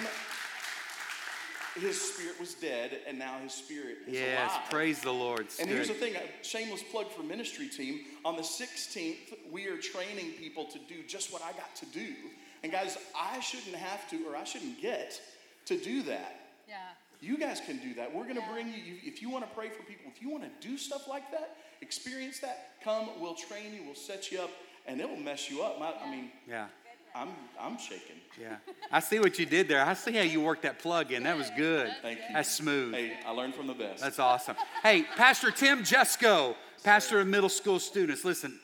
His 1.80 2.00
spirit 2.02 2.40
was 2.40 2.56
dead, 2.56 3.00
and 3.08 3.18
now 3.18 3.38
his 3.40 3.54
spirit 3.54 4.00
is 4.08 4.14
Yes. 4.16 4.52
alive. 4.52 4.70
Praise 4.70 5.02
the 5.02 5.14
Lord. 5.14 5.42
It's 5.42 5.60
And 5.60 5.70
here's 5.70 5.88
the 5.88 5.94
thing 5.94 6.16
a 6.16 6.44
shameless 6.44 6.84
plug 6.84 7.12
for 7.12 7.22
ministry 7.24 7.70
team. 7.70 8.06
On 8.26 8.36
the 8.36 8.44
16th, 8.44 9.34
we 9.52 9.68
are 9.68 9.78
training 9.78 10.34
people 10.34 10.66
to 10.66 10.80
do 10.80 11.04
just 11.04 11.32
what 11.32 11.42
I 11.44 11.54
got 11.54 11.76
to 11.78 11.86
do. 11.88 12.16
And 12.64 12.72
guys, 12.72 12.98
I 13.16 13.40
shouldn't 13.40 13.76
have 13.76 14.10
to, 14.10 14.28
or 14.28 14.36
I 14.36 14.44
shouldn't 14.44 14.82
get 14.82 15.22
to 15.66 15.78
do 15.78 16.02
that. 16.04 16.36
Yeah. 16.68 16.76
You 17.22 17.38
guys 17.38 17.62
can 17.62 17.78
do 17.78 17.94
that. 17.94 18.14
We're 18.14 18.24
going 18.24 18.36
to 18.36 18.48
bring 18.52 18.68
you, 18.68 18.82
you- 18.82 19.00
if 19.06 19.22
you 19.22 19.30
want 19.30 19.48
to 19.48 19.56
pray 19.56 19.70
for 19.70 19.84
people, 19.84 20.12
if 20.14 20.22
you 20.22 20.30
want 20.30 20.44
to 20.44 20.68
do 20.68 20.78
stuff 20.78 21.08
like 21.08 21.32
that, 21.32 21.56
experience 21.82 22.40
that, 22.40 22.74
come, 22.84 23.10
we'll 23.22 23.36
train 23.36 23.74
you, 23.74 23.84
we'll 23.84 23.96
set 23.96 24.32
you 24.32 24.42
up, 24.42 24.50
and 24.88 25.00
it 25.02 25.10
will 25.10 25.18
mess 25.18 25.50
you 25.50 25.62
up. 25.64 25.80
My, 25.80 25.94
I 26.04 26.10
mean, 26.10 26.32
Yeah. 26.48 26.68
I'm, 27.16 27.30
I'm 27.60 27.78
shaking. 27.80 28.18
Yeah. 28.40 28.58
I 28.92 29.00
see 29.00 29.20
what 29.20 29.40
you 29.40 29.46
did 29.48 29.68
there. 29.68 29.84
I 29.84 29.94
see 29.96 30.14
how 30.14 30.22
you 30.22 30.42
worked 30.42 30.62
that 30.62 30.78
plug 30.80 31.12
in. 31.12 31.24
That 31.24 31.36
was 31.36 31.50
good. 31.58 31.92
Thank 32.04 32.20
you. 32.20 32.26
That's 32.34 32.52
smooth. 32.52 32.94
Hey, 32.94 33.14
I 33.26 33.32
learned 33.32 33.56
from 33.56 33.66
the 33.66 33.74
best. 33.74 34.02
That's 34.02 34.20
awesome. 34.20 34.56
Hey, 34.84 35.04
Pastor 35.18 35.50
Tim 35.50 35.80
Jusko, 35.84 36.56
pastor 36.84 37.20
of 37.20 37.28
middle 37.28 37.50
school 37.50 37.80
students. 37.80 38.24
Listen, 38.24 38.60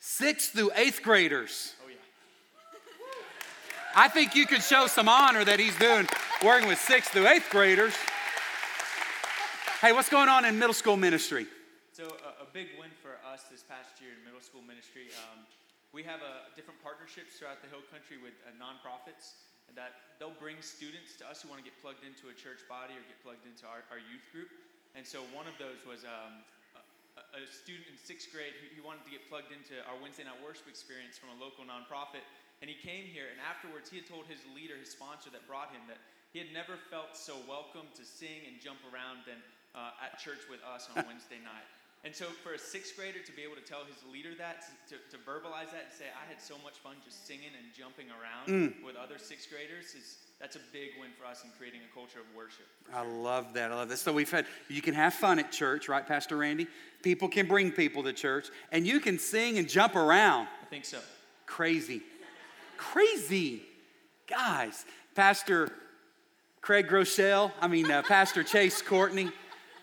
sixth 0.00 0.52
through 0.52 0.70
eighth 0.74 1.02
graders. 1.02 1.74
Oh, 1.84 1.88
yeah. 1.90 1.96
I 3.94 4.08
think 4.08 4.34
you 4.34 4.46
could 4.46 4.62
show 4.62 4.86
some 4.86 5.08
honor 5.08 5.44
that 5.44 5.60
he's 5.60 5.76
doing 5.78 6.08
working 6.42 6.68
with 6.68 6.80
sixth 6.80 7.12
through 7.12 7.28
eighth 7.28 7.50
graders. 7.50 7.94
Hey, 9.82 9.92
what's 9.92 10.08
going 10.08 10.30
on 10.30 10.46
in 10.46 10.58
middle 10.58 10.74
school 10.74 10.96
ministry? 10.96 11.46
So 11.92 12.04
a, 12.04 12.06
a 12.06 12.25
big 12.56 12.72
win 12.80 12.88
for 13.04 13.20
us 13.20 13.52
this 13.52 13.60
past 13.60 14.00
year 14.00 14.16
in 14.16 14.20
middle 14.24 14.40
school 14.40 14.64
ministry. 14.64 15.12
Um, 15.28 15.44
we 15.92 16.00
have 16.00 16.24
uh, 16.24 16.48
different 16.56 16.80
partnerships 16.80 17.36
throughout 17.36 17.60
the 17.60 17.68
Hill 17.68 17.84
Country 17.92 18.16
with 18.16 18.32
uh, 18.48 18.56
nonprofits 18.56 19.36
that 19.76 20.16
they'll 20.16 20.40
bring 20.40 20.56
students 20.64 21.20
to 21.20 21.28
us 21.28 21.44
who 21.44 21.52
want 21.52 21.60
to 21.60 21.66
get 21.68 21.76
plugged 21.84 22.00
into 22.00 22.32
a 22.32 22.34
church 22.40 22.64
body 22.64 22.96
or 22.96 23.04
get 23.04 23.20
plugged 23.20 23.44
into 23.44 23.68
our, 23.68 23.84
our 23.92 24.00
youth 24.00 24.24
group. 24.32 24.48
And 24.96 25.04
so 25.04 25.20
one 25.36 25.44
of 25.44 25.52
those 25.60 25.84
was 25.84 26.08
um, 26.08 26.40
a, 27.20 27.44
a 27.44 27.44
student 27.44 27.92
in 27.92 28.00
sixth 28.00 28.32
grade 28.32 28.56
who, 28.56 28.80
wanted 28.80 29.04
to 29.04 29.12
get 29.12 29.28
plugged 29.28 29.52
into 29.52 29.76
our 29.84 30.00
Wednesday 30.00 30.24
night 30.24 30.40
worship 30.40 30.64
experience 30.64 31.20
from 31.20 31.36
a 31.36 31.38
local 31.44 31.60
nonprofit. 31.60 32.24
And 32.64 32.72
he 32.72 32.78
came 32.80 33.04
here, 33.04 33.28
and 33.28 33.36
afterwards, 33.36 33.92
he 33.92 34.00
had 34.00 34.08
told 34.08 34.24
his 34.32 34.40
leader, 34.56 34.80
his 34.80 34.88
sponsor 34.88 35.28
that 35.28 35.44
brought 35.44 35.76
him, 35.76 35.84
that 35.92 36.00
he 36.32 36.40
had 36.40 36.48
never 36.56 36.80
felt 36.88 37.20
so 37.20 37.36
welcome 37.44 37.84
to 38.00 38.02
sing 38.08 38.48
and 38.48 38.64
jump 38.64 38.80
around 38.88 39.28
than 39.28 39.44
uh, 39.76 39.92
at 40.00 40.16
church 40.16 40.48
with 40.48 40.64
us 40.64 40.88
on 40.96 41.04
Wednesday 41.04 41.36
night. 41.44 41.68
And 42.06 42.14
so, 42.14 42.26
for 42.44 42.54
a 42.54 42.58
sixth 42.58 42.96
grader 42.96 43.18
to 43.18 43.32
be 43.32 43.42
able 43.42 43.56
to 43.56 43.66
tell 43.66 43.80
his 43.80 43.96
leader 44.12 44.30
that, 44.38 44.62
to, 44.88 44.94
to, 44.94 45.02
to 45.10 45.16
verbalize 45.28 45.72
that 45.72 45.90
and 45.90 45.92
say, 45.98 46.04
I 46.14 46.24
had 46.30 46.40
so 46.40 46.54
much 46.62 46.74
fun 46.74 46.94
just 47.04 47.26
singing 47.26 47.50
and 47.58 47.74
jumping 47.76 48.06
around 48.14 48.74
with 48.86 48.94
other 48.94 49.18
sixth 49.18 49.50
graders, 49.50 49.86
is, 49.86 50.18
that's 50.40 50.54
a 50.54 50.60
big 50.72 50.90
win 51.00 51.10
for 51.18 51.26
us 51.26 51.42
in 51.42 51.50
creating 51.58 51.80
a 51.82 51.92
culture 51.92 52.20
of 52.20 52.26
worship. 52.36 52.66
I 52.94 53.02
love 53.02 53.54
that. 53.54 53.72
I 53.72 53.74
love 53.74 53.88
that. 53.88 53.96
So 53.96 54.12
we've 54.12 54.30
had, 54.30 54.46
you 54.68 54.82
can 54.82 54.94
have 54.94 55.14
fun 55.14 55.40
at 55.40 55.50
church, 55.50 55.88
right, 55.88 56.06
Pastor 56.06 56.36
Randy? 56.36 56.68
People 57.02 57.28
can 57.28 57.48
bring 57.48 57.72
people 57.72 58.04
to 58.04 58.12
church, 58.12 58.50
and 58.70 58.86
you 58.86 59.00
can 59.00 59.18
sing 59.18 59.58
and 59.58 59.68
jump 59.68 59.96
around. 59.96 60.46
I 60.62 60.66
think 60.70 60.84
so. 60.84 60.98
Crazy. 61.44 62.02
Crazy. 62.76 63.62
Guys, 64.28 64.84
Pastor 65.16 65.72
Craig 66.60 66.86
Groeschel, 66.86 67.50
I 67.60 67.66
mean, 67.66 67.90
uh, 67.90 68.02
Pastor 68.02 68.44
Chase 68.44 68.80
Courtney. 68.80 69.32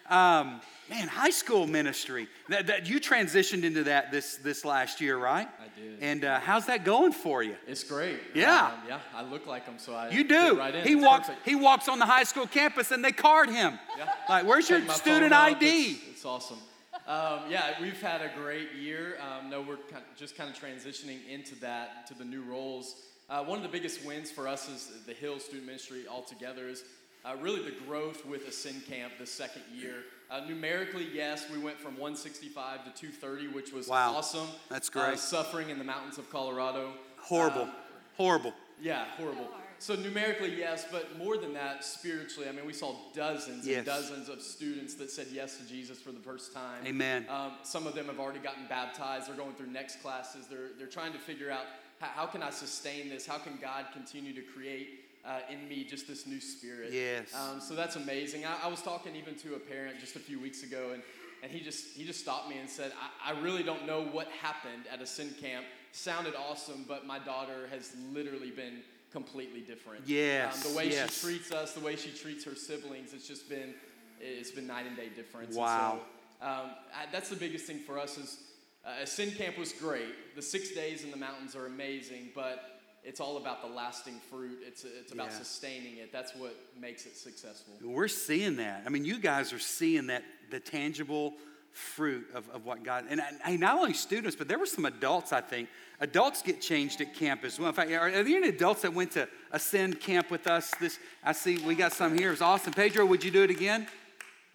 Um, 0.10 0.62
man, 0.89 1.08
high 1.08 1.30
school 1.30 1.66
ministry. 1.66 2.28
That, 2.50 2.68
that, 2.68 2.89
you 2.89 3.00
transitioned 3.00 3.63
into 3.63 3.84
that 3.86 4.12
this, 4.12 4.36
this 4.38 4.66
last 4.66 5.00
year, 5.02 5.18
right? 5.18 5.48
I 5.48 5.80
did. 5.80 6.00
And 6.02 6.26
uh, 6.26 6.39
how's 6.39 6.66
that 6.68 6.84
going 6.84 7.13
for 7.13 7.42
you? 7.42 7.56
It's 7.68 7.84
great. 7.84 8.20
Yeah. 8.36 8.66
Um, 8.68 8.72
yeah, 8.88 9.00
I 9.16 9.24
look 9.24 9.48
like 9.48 9.66
him, 9.66 9.76
so 9.78 9.94
I 9.94 10.10
You 10.10 10.24
do. 10.28 10.58
Right 10.60 10.76
in. 10.76 10.86
he 10.86 10.94
It's 10.94 11.02
walks. 11.04 11.28
perfect. 11.28 11.48
He 11.48 11.56
walks 11.56 11.88
on 11.88 12.00
the 12.00 12.06
high 12.06 12.24
school 12.24 12.48
campus, 12.48 12.92
and 12.92 13.04
they 13.04 13.12
card 13.12 13.50
him. 13.50 13.80
Yeah. 13.98 14.10
Like, 14.28 14.46
where's 14.46 14.70
your 14.70 14.82
Take 14.82 14.92
student 14.92 15.34
ID? 15.34 15.66
It's, 15.66 16.08
it's 16.10 16.26
awesome. 16.26 16.60
Um, 17.08 17.42
yeah, 17.50 17.74
we've 17.82 18.02
had 18.02 18.22
a 18.22 18.32
great 18.38 18.74
year. 18.74 19.18
Um, 19.20 19.50
no, 19.50 19.62
we're 19.62 19.76
kind 19.78 20.04
of 20.10 20.18
just 20.18 20.38
kind 20.38 20.50
of 20.50 20.58
transitioning 20.58 21.18
into 21.30 21.56
that, 21.62 22.08
to 22.08 22.13
the 22.13 22.24
new 22.24 22.44
roles. 22.44 22.96
Uh, 23.30 23.44
one 23.44 23.58
of 23.58 23.63
the 23.63 23.70
biggest 23.70 24.06
wins 24.06 24.30
for 24.32 24.48
us 24.48 24.70
is 24.70 24.89
the 25.06 25.13
Hill 25.13 25.39
Student 25.39 25.66
Ministry 25.66 26.04
altogether 26.10 26.68
is 26.68 26.84
uh, 27.26 27.36
really 27.42 27.62
the 27.64 27.76
growth 27.86 28.26
with 28.26 28.48
Ascend 28.48 28.86
Camp 28.88 29.14
the 29.20 29.26
second 29.26 29.64
year. 29.74 30.04
Uh, 30.30 30.42
numerically, 30.48 31.08
yes, 31.14 31.46
we 31.52 31.58
went 31.60 31.78
from 31.80 31.94
165 31.98 32.86
to 32.86 32.92
230, 32.92 33.48
which 33.50 33.72
was 33.72 33.88
Wow. 33.88 34.16
awesome. 34.16 34.48
That's 34.70 34.90
Uh, 34.90 34.92
great. 35.10 35.20
suffering 35.20 35.70
in 35.70 35.78
the 35.78 35.84
mountains 35.84 36.18
of 36.18 36.30
Colorado. 36.30 36.94
Horrible. 37.18 37.64
Um, 37.64 37.76
Horrible. 38.18 38.54
yeah, 38.82 39.06
horrible. 39.18 39.50
So 39.80 39.96
numerically, 39.96 40.56
yes, 40.56 40.86
but 40.92 41.18
more 41.18 41.38
than 41.38 41.54
that, 41.56 41.84
spiritually. 41.84 42.48
I 42.48 42.54
mean, 42.54 42.66
we 42.66 42.72
saw 42.74 42.96
dozens 43.14 43.68
Yes. 43.68 43.78
and 43.80 43.86
dozens 43.86 44.30
of 44.30 44.42
students 44.42 44.94
that 44.96 45.12
said 45.12 45.28
yes 45.32 45.58
to 45.58 45.64
Jesus 45.66 46.00
for 46.00 46.12
the 46.14 46.22
first 46.22 46.54
time. 46.54 46.86
Amen. 46.88 47.26
Um, 47.30 47.58
some 47.64 47.86
of 47.86 47.94
them 47.94 48.06
have 48.06 48.18
already 48.20 48.40
gotten 48.40 48.66
baptized. 48.68 49.28
They're 49.28 49.36
going 49.36 49.56
through 49.56 49.68
next 49.72 50.02
classes. 50.02 50.48
They're 50.48 50.70
they're 50.78 50.88
trying 50.88 51.12
to 51.14 51.20
figure 51.20 51.52
out 51.52 51.66
how, 52.00 52.08
how 52.08 52.26
can 52.28 52.42
I 52.42 52.50
sustain 52.50 53.10
this? 53.10 53.26
How 53.26 53.38
can 53.40 53.58
God 53.58 53.88
continue 53.92 54.34
to 54.34 54.42
create 54.42 55.03
uh, 55.26 55.40
in 55.50 55.68
me 55.68 55.84
just 55.84 56.08
this 56.08 56.28
new 56.28 56.40
spirit? 56.40 56.92
Yes. 56.92 57.34
Um, 57.34 57.60
so 57.62 57.76
that's 57.76 57.96
amazing. 57.96 58.46
I, 58.46 58.56
I 58.66 58.68
was 58.68 58.82
talking 58.82 59.16
even 59.16 59.36
to 59.36 59.56
a 59.56 59.60
parent 59.60 60.00
just 60.00 60.16
a 60.16 60.20
few 60.20 60.40
weeks 60.40 60.64
ago, 60.64 60.92
and, 60.94 61.02
and 61.42 61.52
he 61.52 61.60
just 61.60 61.96
he 61.96 62.04
just 62.06 62.20
stopped 62.20 62.50
me 62.50 62.58
and 62.58 62.70
said, 62.70 62.92
I, 63.26 63.34
I 63.34 63.42
really 63.42 63.64
don't 63.64 63.86
know 63.86 64.04
what 64.04 64.28
happened 64.42 64.84
at 64.92 65.02
Ascend 65.02 65.38
camp. 65.40 65.66
Sounded 65.92 66.34
awesome, 66.36 66.86
but 66.88 67.06
my 67.06 67.20
daughter 67.20 67.68
has 67.72 67.96
literally 68.12 68.50
been 68.50 68.80
completely 69.12 69.62
different. 69.62 70.08
Yes, 70.08 70.66
Um, 70.66 70.72
the 70.72 70.78
way 70.78 70.90
yes. 70.90 71.14
she 71.14 71.28
treats 71.28 71.52
us, 71.52 71.74
the 71.74 71.80
way 71.82 71.96
she 71.96 72.10
treats 72.10 72.44
her 72.46 72.56
siblings, 72.56 73.14
it's 73.14 73.28
just 73.28 73.48
been 73.48 73.76
it's 74.20 74.52
been 74.52 74.68
night 74.68 74.86
and 74.88 74.96
day 74.96 75.10
difference. 75.16 75.56
Wow. 75.56 76.00
So, 76.42 76.48
um, 76.48 76.72
I, 76.96 77.06
that's 77.12 77.30
the 77.30 77.36
biggest 77.36 77.66
thing 77.66 77.80
for 77.80 78.00
us 78.00 78.18
is 78.18 78.40
uh, 78.86 79.06
Sin 79.06 79.32
Camp 79.32 79.58
was 79.58 79.72
great. 79.72 80.36
The 80.36 80.42
six 80.42 80.72
days 80.72 81.04
in 81.04 81.12
the 81.12 81.18
mountains 81.18 81.56
are 81.56 81.68
amazing, 81.68 82.30
but 82.34 82.73
it's 83.04 83.20
all 83.20 83.38
about 83.38 83.62
the 83.62 83.68
lasting 83.68 84.20
fruit. 84.30 84.60
It's, 84.66 84.84
it's 84.86 85.12
about 85.12 85.28
Yeah. 85.32 85.38
sustaining 85.38 85.98
it. 85.98 86.12
That's 86.12 86.34
what 86.36 86.56
makes 86.80 87.06
it 87.06 87.18
successful. 87.18 87.74
We're 87.82 88.08
seeing 88.08 88.56
that. 88.58 88.84
I 88.86 88.89
mean, 88.89 89.06
you 89.06 89.20
guys 89.20 89.52
are 89.54 89.60
seeing 89.60 90.08
that 90.08 90.24
the 90.50 90.60
tangible 90.60 91.34
fruit 91.72 92.28
of, 92.36 92.48
of 92.52 92.66
what 92.66 92.84
God 92.84 93.06
and, 93.10 93.20
and 93.44 93.60
not 93.60 93.78
only 93.80 93.94
students, 93.94 94.36
but 94.36 94.48
there 94.48 94.60
were 94.60 94.68
some 94.68 94.86
adults. 94.86 95.34
I 95.34 95.42
think 95.42 95.70
adults 96.00 96.44
get 96.44 96.62
changed 96.62 97.02
at 97.02 97.16
camp 97.16 97.44
as 97.44 97.60
well. 97.60 97.70
In 97.70 97.76
fact, 97.76 97.92
are, 97.92 98.08
are 98.10 98.12
there 98.24 98.38
any 98.38 98.50
adults 98.50 98.84
that 98.84 98.94
went 98.94 99.12
to 99.13 99.28
Ascend 99.52 100.00
camp 100.00 100.30
with 100.30 100.46
us? 100.46 100.72
This 100.80 101.00
I 101.24 101.32
see. 101.32 101.58
We 101.58 101.74
got 101.76 101.92
some 101.92 102.18
here. 102.18 102.32
It's 102.32 102.42
awesome. 102.42 102.74
Pedro, 102.74 103.06
would 103.08 103.24
you 103.24 103.32
do 103.32 103.44
it 103.44 103.50
again? 103.50 103.88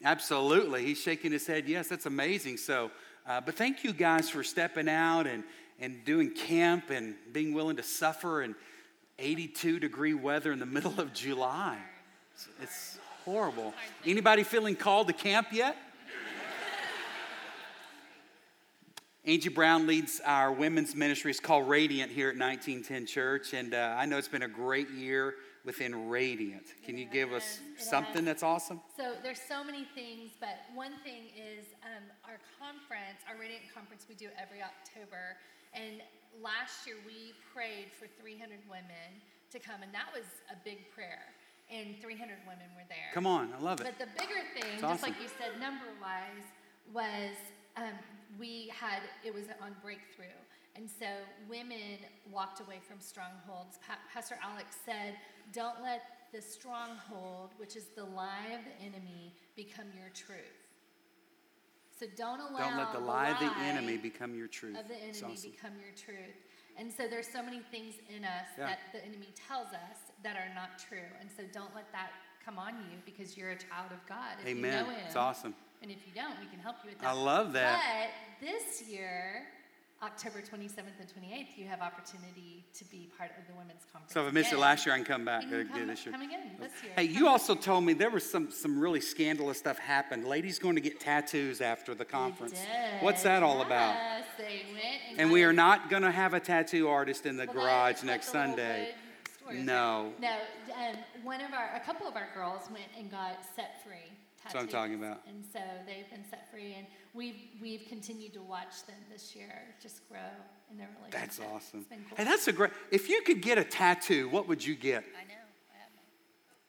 Absolutely. 0.05 0.85
He's 0.85 1.01
shaking 1.01 1.33
his 1.33 1.47
head. 1.47 1.69
Yes, 1.69 1.89
that's 1.89 2.07
amazing. 2.07 2.57
So, 2.57 2.91
uh, 3.27 3.41
but 3.41 3.57
thank 3.57 3.83
you 3.83 3.93
guys 3.93 4.31
for 4.31 4.45
stepping 4.45 4.89
out 4.89 5.27
and 5.27 5.43
and 5.81 6.05
doing 6.05 6.31
camp 6.31 6.91
and 6.91 7.15
being 7.33 7.53
willing 7.53 7.77
to 7.77 7.83
suffer 7.83 8.43
in 8.43 8.55
82 9.19 9.81
degree 9.81 10.15
weather 10.15 10.53
in 10.53 10.59
the 10.59 10.67
middle 10.67 11.01
of 11.01 11.13
July. 11.13 11.79
It's, 12.35 12.49
it's 12.63 12.99
horrible. 13.25 13.75
Anybody 14.05 14.45
feeling 14.45 14.77
called 14.77 15.09
to 15.09 15.13
camp 15.13 15.49
yet? 15.53 15.77
Angie 19.29 19.51
Brown 19.51 19.87
leads 19.87 20.23
our 20.25 20.51
women's 20.51 20.95
ministry. 20.95 21.31
It's 21.31 21.39
called 21.39 21.69
Radiant 21.69 22.11
here 22.11 22.31
at 22.31 22.39
1910 22.39 23.05
Church. 23.05 23.53
And 23.53 23.75
uh, 23.75 23.95
I 23.99 24.07
know 24.07 24.17
it's 24.17 24.27
been 24.27 24.45
a 24.45 24.49
great 24.49 24.89
year 24.89 25.35
within 25.67 26.09
Radiant. 26.09 26.65
Can 26.83 26.97
you 26.97 27.05
give 27.05 27.35
us 27.35 27.61
something 27.77 28.25
that's 28.25 28.43
awesome? 28.43 28.81
So 28.97 29.13
there's 29.23 29.41
so 29.47 29.63
many 29.63 29.85
things, 29.95 30.31
but 30.41 30.57
one 30.73 30.93
thing 31.05 31.29
is 31.37 31.67
um, 31.85 32.05
our 32.25 32.41
conference, 32.59 33.21
our 33.29 33.39
Radiant 33.39 33.65
Conference, 33.75 34.07
we 34.09 34.15
do 34.15 34.29
every 34.41 34.63
October. 34.63 35.37
And 35.79 36.03
last 36.43 36.87
year 36.87 36.97
we 37.07 37.33
prayed 37.55 37.91
for 37.99 38.07
300 38.21 38.59
women 38.69 39.23
to 39.53 39.59
come, 39.59 39.83
and 39.83 39.93
that 39.95 40.11
was 40.13 40.27
a 40.51 40.57
big 40.65 40.91
prayer. 40.91 41.23
And 41.71 41.95
300 42.01 42.37
women 42.49 42.67
were 42.75 42.87
there. 42.89 43.13
Come 43.13 43.27
on, 43.27 43.53
I 43.53 43.61
love 43.63 43.81
it. 43.81 43.85
But 43.85 43.99
the 43.99 44.11
bigger 44.19 44.41
thing, 44.55 44.73
It's 44.73 44.81
just 44.81 44.85
awesome. 44.85 45.13
like 45.13 45.21
you 45.21 45.29
said, 45.29 45.61
number 45.61 45.85
wise, 46.01 46.47
was 46.93 47.37
um, 47.77 47.93
we 48.39 48.71
had, 48.75 49.03
it 49.25 49.33
was 49.35 49.45
on 49.63 49.77
breakthrough. 49.83 50.33
And 50.77 50.89
so 50.89 51.07
women 51.49 51.99
walked 52.33 52.61
away 52.61 52.81
from 52.87 53.01
strongholds. 53.01 53.79
Pa- 53.87 53.99
Pastor 54.13 54.39
Alex 54.43 54.77
said, 54.85 55.15
don't 55.53 55.83
let 55.83 56.03
the 56.33 56.41
stronghold, 56.41 57.51
which 57.59 57.77
is 57.77 57.87
the 57.97 58.05
lie 58.05 58.57
of 58.57 58.61
the 58.65 58.85
enemy, 58.85 59.35
become 59.57 59.87
your 59.97 60.09
truth. 60.15 60.68
So 61.99 62.07
don't 62.17 62.41
allow 62.41 62.59
Don't 62.59 62.77
let 62.79 62.93
the 62.93 63.01
lie 63.01 63.31
of 63.31 63.39
the 63.41 63.51
enemy 63.65 63.97
become 63.97 64.35
your 64.35 64.47
truth. 64.47 64.79
of 64.79 64.87
the 64.89 64.95
enemy 64.95 65.35
awesome. 65.35 65.51
become 65.51 65.73
your 65.81 65.93
truth. 65.97 66.37
And 66.77 66.93
so 66.93 67.09
there's 67.09 67.27
so 67.27 67.43
many 67.43 67.61
things 67.73 67.95
in 68.15 68.25
us 68.25 68.47
Yeah. 68.57 68.67
that 68.67 68.79
the 68.93 69.05
enemy 69.05 69.33
tells 69.35 69.67
us 69.69 69.99
that 70.23 70.37
are 70.37 70.55
not 70.55 70.79
true. 70.79 71.09
And 71.21 71.29
so 71.31 71.43
don't 71.53 71.75
let 71.75 71.91
that 71.93 72.11
come 72.45 72.57
on 72.59 72.75
you 72.91 72.99
because 73.05 73.37
you're 73.37 73.51
a 73.51 73.59
child 73.59 73.91
of 73.91 73.99
God. 74.07 74.39
If 74.41 74.47
Amen. 74.47 74.87
You 74.87 74.93
know 74.93 74.97
him, 74.97 75.07
It's 75.07 75.17
awesome. 75.17 75.55
And 75.83 75.91
if 75.91 76.07
you 76.07 76.13
don't, 76.15 76.39
we 76.41 76.47
can 76.47 76.61
help 76.61 76.77
you 76.85 76.91
with 76.91 76.99
that. 77.01 77.09
I 77.09 77.13
love 77.13 77.53
that. 77.55 78.11
But 78.41 78.47
this 78.47 78.83
year, 78.89 79.47
October 80.01 80.39
27th 80.39 80.95
and 81.01 81.09
28th, 81.09 81.57
you 81.57 81.67
have 81.67 81.81
opportunity 81.81 82.65
to 82.73 82.85
be 82.85 83.09
part 83.19 83.33
of 83.37 83.45
the 83.49 83.53
women's 83.55 83.85
conference. 83.93 84.13
So 84.13 84.23
if 84.23 84.29
I 84.29 84.31
missed 84.31 84.53
it 84.53 84.59
last 84.59 84.87
year, 84.87 84.95
I 84.95 84.99
can 84.99 85.05
come 85.05 85.25
back 85.25 85.43
can 85.43 85.69
come, 85.69 85.87
this 85.89 86.07
year. 86.07 86.13
come 86.13 86.23
again 86.23 86.53
this 86.61 86.71
year. 86.85 86.93
Hey, 86.95 87.03
you 87.03 87.27
also 87.27 87.57
told 87.57 87.83
me 87.83 87.95
there 87.95 88.11
was 88.11 88.29
some, 88.29 88.49
some 88.53 88.79
really 88.79 89.01
scandalous 89.01 89.59
stuff 89.59 89.77
happened. 89.77 90.25
Ladies 90.25 90.61
going 90.61 90.77
to 90.77 90.81
get 90.81 91.01
tattoos 91.01 91.61
after 91.61 91.97
the 91.97 92.05
conference. 92.05 92.61
What's 93.01 93.25
that 93.25 93.43
all 93.43 93.61
about? 93.61 93.95
Yes, 93.95 94.25
they 94.39 94.63
went 94.73 94.85
and, 95.11 95.21
And 95.21 95.33
we 95.33 95.43
are 95.43 95.53
not 95.53 95.91
going 95.91 96.05
to 96.05 96.13
have 96.13 96.33
a 96.33 96.41
tattoo 96.41 96.87
artist 96.87 97.27
in 97.27 97.37
the 97.37 97.47
Well, 97.47 97.55
garage 97.55 98.05
next 98.05 98.29
Sunday. 98.29 98.95
No. 99.53 100.13
No, 100.21 100.37
um, 100.77 100.97
one 101.25 101.41
of 101.41 101.53
our, 101.53 101.75
a 101.75 101.81
couple 101.81 102.07
of 102.07 102.15
our 102.15 102.29
girls 102.35 102.69
went 102.71 102.85
and 102.97 103.11
got 103.11 103.39
set 103.57 103.83
free. 103.83 104.13
That's 104.53 104.55
what 104.55 104.75
I'm 104.75 104.81
talking 104.81 104.95
about. 104.95 105.21
And 105.29 105.45
so 105.53 105.61
they've 105.87 106.09
been 106.11 106.25
set 106.31 106.51
free, 106.51 106.75
and 106.77 106.87
we've 107.13 107.37
we've 107.61 107.83
continued 107.89 108.33
to 108.35 108.43
watch 108.43 108.87
them 108.87 108.97
this 109.13 109.37
year 109.37 109.75
just 109.83 110.09
grow 110.09 110.21
in 110.71 110.79
their 110.79 110.89
relationship. 110.97 111.21
That's 111.21 111.41
awesome. 111.41 111.81
It's 111.81 111.89
been 111.89 112.05
cool. 112.09 112.17
Hey, 112.17 112.25
that's 112.25 112.49
a 112.49 112.53
great. 112.53 112.71
If 112.91 113.11
you 113.11 113.21
could 113.23 113.43
get 113.43 113.59
a 113.59 113.65
tattoo, 113.65 114.29
what 114.31 114.49
would 114.49 114.65
you 114.65 114.75
get? 114.75 115.05
I 115.21 115.29
know. 115.29 115.35
I. 115.71 115.77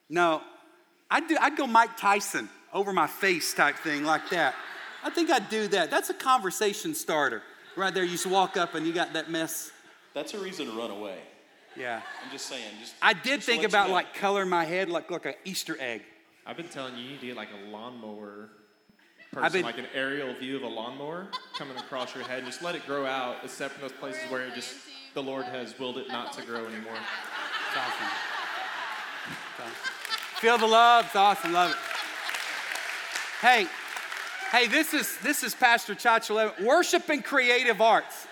No, 0.10 0.42
I'd, 1.10 1.28
do, 1.28 1.38
I'd 1.39 1.56
go 1.56 1.68
Mike 1.68 1.96
Tyson 1.96 2.50
over 2.74 2.92
my 2.92 3.08
face 3.08 3.54
type 3.54 3.78
thing 3.78 4.04
like 4.04 4.30
that. 4.30 4.56
I 5.04 5.10
think 5.10 5.30
I'd 5.30 5.50
do 5.50 5.68
that. 5.70 5.89
That's 5.89 6.10
a 6.10 6.13
conversation 6.13 6.94
starter. 6.94 7.42
Right 7.78 7.94
there, 7.94 8.04
you 8.04 8.12
just 8.12 8.26
walk 8.26 8.58
up 8.58 8.76
and 8.76 8.86
you 8.86 8.92
got 8.92 9.13
that 9.13 9.32
mess. 9.32 9.72
That's 10.13 10.34
a 10.34 10.39
reason 10.39 10.65
to 10.65 10.74
run 10.74 10.92
away. 10.92 11.20
Yeah. 11.78 12.02
I'm 12.24 12.32
just 12.32 12.48
saying. 12.48 12.63
Just 12.80 12.94
I 13.02 13.13
did 13.13 13.36
just 13.36 13.46
think 13.46 13.62
let 13.62 13.63
you 13.63 13.68
about 13.70 13.88
know. 13.88 13.94
like 13.94 14.13
coloring 14.15 14.50
my 14.50 14.65
head 14.65 14.89
like, 14.89 15.10
like 15.10 15.26
an 15.26 15.36
Easter 15.46 15.78
egg. 15.80 16.02
I've 16.50 16.58
been 16.58 16.68
telling 16.68 16.98
you, 16.98 17.04
you 17.04 17.10
need 17.12 17.20
to 17.20 17.26
get 17.28 17.38
like 17.38 17.50
a 17.52 17.70
lawnmower 17.70 18.50
person, 19.32 19.46
I've 19.46 19.54
been- 19.54 19.62
like 19.62 19.78
an 19.78 19.86
aerial 19.94 20.34
view 20.34 20.56
of 20.58 20.64
a 20.64 20.68
lawnmower 20.68 21.28
coming 21.56 21.78
across 21.78 22.16
your 22.16 22.24
head. 22.24 22.44
Just 22.44 22.64
let 22.64 22.74
it 22.74 22.88
grow 22.88 23.06
out, 23.06 23.38
except 23.44 23.76
in 23.76 23.82
those 23.82 23.92
places 23.92 24.20
where 24.32 24.48
it 24.48 24.56
just 24.56 24.76
the 25.14 25.22
Lord 25.22 25.46
has 25.46 25.78
willed 25.78 26.00
it 26.00 26.08
not 26.08 26.34
to 26.34 26.42
grow 26.42 26.66
anymore. 26.66 26.96
It's 26.96 27.78
awesome. 27.78 28.08
It's 29.28 29.60
awesome. 29.60 29.94
Feel 30.40 30.58
the 30.58 30.66
love. 30.66 31.06
It's 31.06 31.16
awesome. 31.16 31.54
Love 31.54 31.70
it. 31.70 31.78
Hey, 33.42 33.68
hey, 34.52 34.66
this 34.68 34.96
is 34.96 35.20
this 35.20 35.44
is 35.44 35.54
Pastor 35.54 35.94
Chacho. 35.94 36.60
Worship 36.64 37.08
and 37.10 37.24
creative 37.24 37.80
arts. 37.80 38.26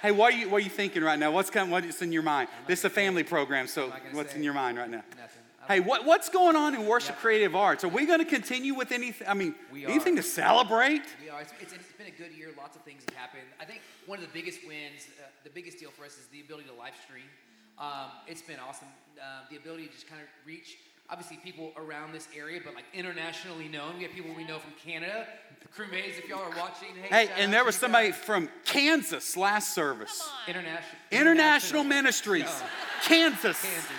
Hey, 0.00 0.10
what 0.10 0.32
are 0.32 0.36
you 0.38 0.48
what 0.48 0.62
are 0.62 0.64
you 0.64 0.70
thinking 0.70 1.02
right 1.02 1.18
now? 1.18 1.32
What's 1.32 1.50
coming? 1.50 1.70
What's 1.70 2.00
in 2.00 2.12
your 2.12 2.22
mind? 2.22 2.48
This 2.66 2.78
is 2.78 2.86
a 2.86 2.90
family 2.90 3.24
program, 3.24 3.66
so 3.66 3.92
what's 4.12 4.30
say 4.30 4.38
in 4.38 4.42
your 4.42 4.54
mind 4.54 4.78
right 4.78 4.88
now? 4.88 5.02
Nothing. 5.18 5.45
Hey, 5.68 5.80
what, 5.80 6.04
what's 6.04 6.28
going 6.28 6.54
on 6.54 6.74
in 6.76 6.86
worship 6.86 7.16
creative 7.16 7.56
arts? 7.56 7.82
Are 7.82 7.88
we 7.88 8.06
going 8.06 8.20
to 8.20 8.24
continue 8.24 8.74
with 8.74 8.92
anything? 8.92 9.26
I 9.26 9.34
mean, 9.34 9.54
We 9.72 9.84
anything 9.84 10.14
are. 10.14 10.22
to 10.22 10.22
celebrate? 10.22 11.02
We 11.22 11.28
are. 11.28 11.40
It's, 11.40 11.52
it's, 11.60 11.72
it's 11.72 11.92
been 11.98 12.06
a 12.06 12.10
good 12.10 12.32
year. 12.36 12.50
Lots 12.56 12.76
of 12.76 12.82
things 12.82 13.02
have 13.08 13.16
happened. 13.16 13.42
I 13.60 13.64
think 13.64 13.80
one 14.06 14.18
of 14.20 14.24
the 14.24 14.30
biggest 14.32 14.60
wins, 14.66 15.08
uh, 15.18 15.26
the 15.42 15.50
biggest 15.50 15.78
deal 15.80 15.90
for 15.90 16.04
us 16.04 16.12
is 16.12 16.26
the 16.30 16.40
ability 16.40 16.68
to 16.68 16.74
live 16.74 16.92
stream. 17.04 17.24
Um, 17.78 18.10
it's 18.28 18.42
been 18.42 18.58
awesome. 18.66 18.86
Um, 19.20 19.44
the 19.50 19.56
ability 19.56 19.86
to 19.86 19.92
just 19.92 20.08
kind 20.08 20.22
of 20.22 20.28
reach, 20.46 20.78
obviously, 21.10 21.36
people 21.38 21.72
around 21.76 22.12
this 22.14 22.28
area, 22.36 22.60
but 22.64 22.74
like 22.76 22.84
internationally 22.94 23.66
known. 23.68 23.96
We 23.96 24.04
have 24.04 24.12
people 24.12 24.30
we 24.36 24.44
know 24.44 24.60
from 24.60 24.72
Canada. 24.84 25.26
Crewmates, 25.76 26.16
if 26.18 26.28
y'all 26.28 26.38
are 26.44 26.56
watching, 26.56 26.88
hey, 27.10 27.26
Hey, 27.26 27.42
and 27.42 27.52
there 27.52 27.64
was 27.64 27.74
somebody 27.74 28.10
guys. 28.10 28.18
from 28.20 28.48
Kansas 28.64 29.36
last 29.36 29.74
service. 29.74 30.22
international 30.46 30.84
International 31.10 31.84
Ministries, 31.84 32.44
No, 32.44 32.52
Kansas. 33.04 33.60
Kansas. 33.60 33.90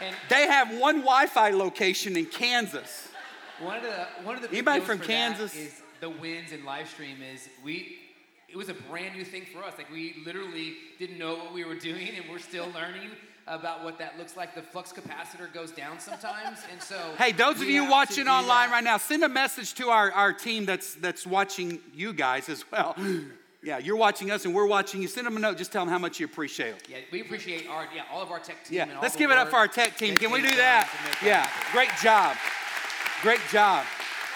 And 0.00 0.14
They 0.28 0.46
have 0.46 0.70
one 0.78 0.96
Wi-Fi 1.00 1.50
location 1.50 2.16
in 2.16 2.26
Kansas. 2.26 3.08
One 3.60 3.76
of 3.76 3.82
the 3.82 4.06
one 4.22 4.36
of 4.36 4.42
the 4.42 4.48
Anybody 4.48 4.80
from 4.80 4.98
Kansas? 5.00 5.54
is 5.56 5.80
the 6.00 6.10
wins 6.10 6.52
in 6.52 6.64
live 6.64 6.88
stream 6.88 7.18
is 7.22 7.48
we 7.64 7.98
it 8.48 8.56
was 8.56 8.68
a 8.68 8.74
brand 8.74 9.14
new 9.16 9.24
thing 9.24 9.44
for 9.52 9.62
us. 9.64 9.74
Like 9.76 9.90
we 9.90 10.22
literally 10.24 10.74
didn't 10.98 11.18
know 11.18 11.34
what 11.36 11.52
we 11.52 11.64
were 11.64 11.74
doing, 11.74 12.08
and 12.16 12.24
we're 12.30 12.38
still 12.38 12.66
learning 12.74 13.10
about 13.48 13.82
what 13.82 13.98
that 13.98 14.16
looks 14.18 14.36
like. 14.36 14.54
The 14.54 14.62
flux 14.62 14.92
capacitor 14.92 15.52
goes 15.52 15.70
down 15.72 15.98
sometimes, 15.98 16.60
and 16.70 16.80
so 16.80 16.96
Hey, 17.18 17.32
those 17.32 17.56
of 17.60 17.68
you 17.68 17.90
watching 17.90 18.28
online 18.28 18.68
that. 18.68 18.74
right 18.74 18.84
now, 18.84 18.96
send 18.98 19.24
a 19.24 19.28
message 19.28 19.74
to 19.74 19.88
our, 19.88 20.12
our 20.12 20.32
team 20.32 20.64
that's 20.64 20.94
that's 20.94 21.26
watching 21.26 21.80
you 21.94 22.12
guys 22.12 22.48
as 22.48 22.64
well. 22.70 22.94
Yeah, 23.62 23.78
you're 23.78 23.96
watching 23.96 24.30
us 24.30 24.44
and 24.44 24.54
we're 24.54 24.66
watching 24.66 25.02
you. 25.02 25.08
Send 25.08 25.26
them 25.26 25.36
a 25.36 25.40
note. 25.40 25.58
Just 25.58 25.72
tell 25.72 25.84
them 25.84 25.92
how 25.92 25.98
much 25.98 26.20
you 26.20 26.26
appreciate 26.26 26.70
them. 26.70 26.78
Yeah, 26.88 26.98
we 27.10 27.20
appreciate 27.20 27.66
our 27.68 27.88
yeah 27.94 28.04
all 28.12 28.22
of 28.22 28.30
our 28.30 28.38
tech 28.38 28.64
team. 28.64 28.76
Yeah, 28.76 28.82
and 28.84 28.92
all 28.92 29.02
let's 29.02 29.16
give 29.16 29.30
it 29.30 29.36
up 29.36 29.48
for 29.48 29.56
our 29.56 29.66
tech 29.66 29.96
team. 29.96 30.16
Can 30.16 30.30
we 30.30 30.40
do 30.40 30.54
that? 30.56 30.88
Yeah, 31.24 31.42
happen. 31.42 31.72
great 31.72 31.90
job. 32.00 32.36
Great 33.22 33.40
job. 33.50 33.84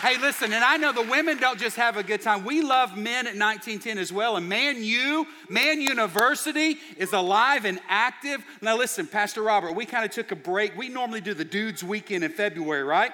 Hey, 0.01 0.19
listen, 0.19 0.53
and 0.53 0.65
I 0.65 0.79
know 0.79 0.93
the 0.93 1.09
women 1.09 1.39
don't 1.39 1.61
just 1.61 1.77
have 1.77 1.97
a 1.97 2.03
good 2.03 2.21
time. 2.21 2.45
We 2.45 2.61
love 2.61 2.97
men 2.97 3.29
at 3.29 3.37
1910 3.37 3.99
as 3.99 4.13
well. 4.13 4.37
And 4.37 4.49
Man 4.49 4.83
U, 4.83 5.29
Man 5.49 5.81
University 5.81 6.79
is 6.97 7.13
alive 7.13 7.65
and 7.65 7.79
active. 7.89 8.45
Now, 8.61 8.77
listen, 8.77 9.07
Pastor 9.07 9.43
Robert, 9.43 9.77
we 9.77 9.87
kind 9.87 10.05
of 10.05 10.11
took 10.11 10.33
a 10.33 10.37
break. 10.37 10.77
We 10.77 10.89
normally 10.89 11.21
do 11.21 11.35
the 11.35 11.45
dudes' 11.45 11.85
weekend 11.85 12.25
in 12.25 12.33
February, 12.33 12.83
right? 12.83 13.13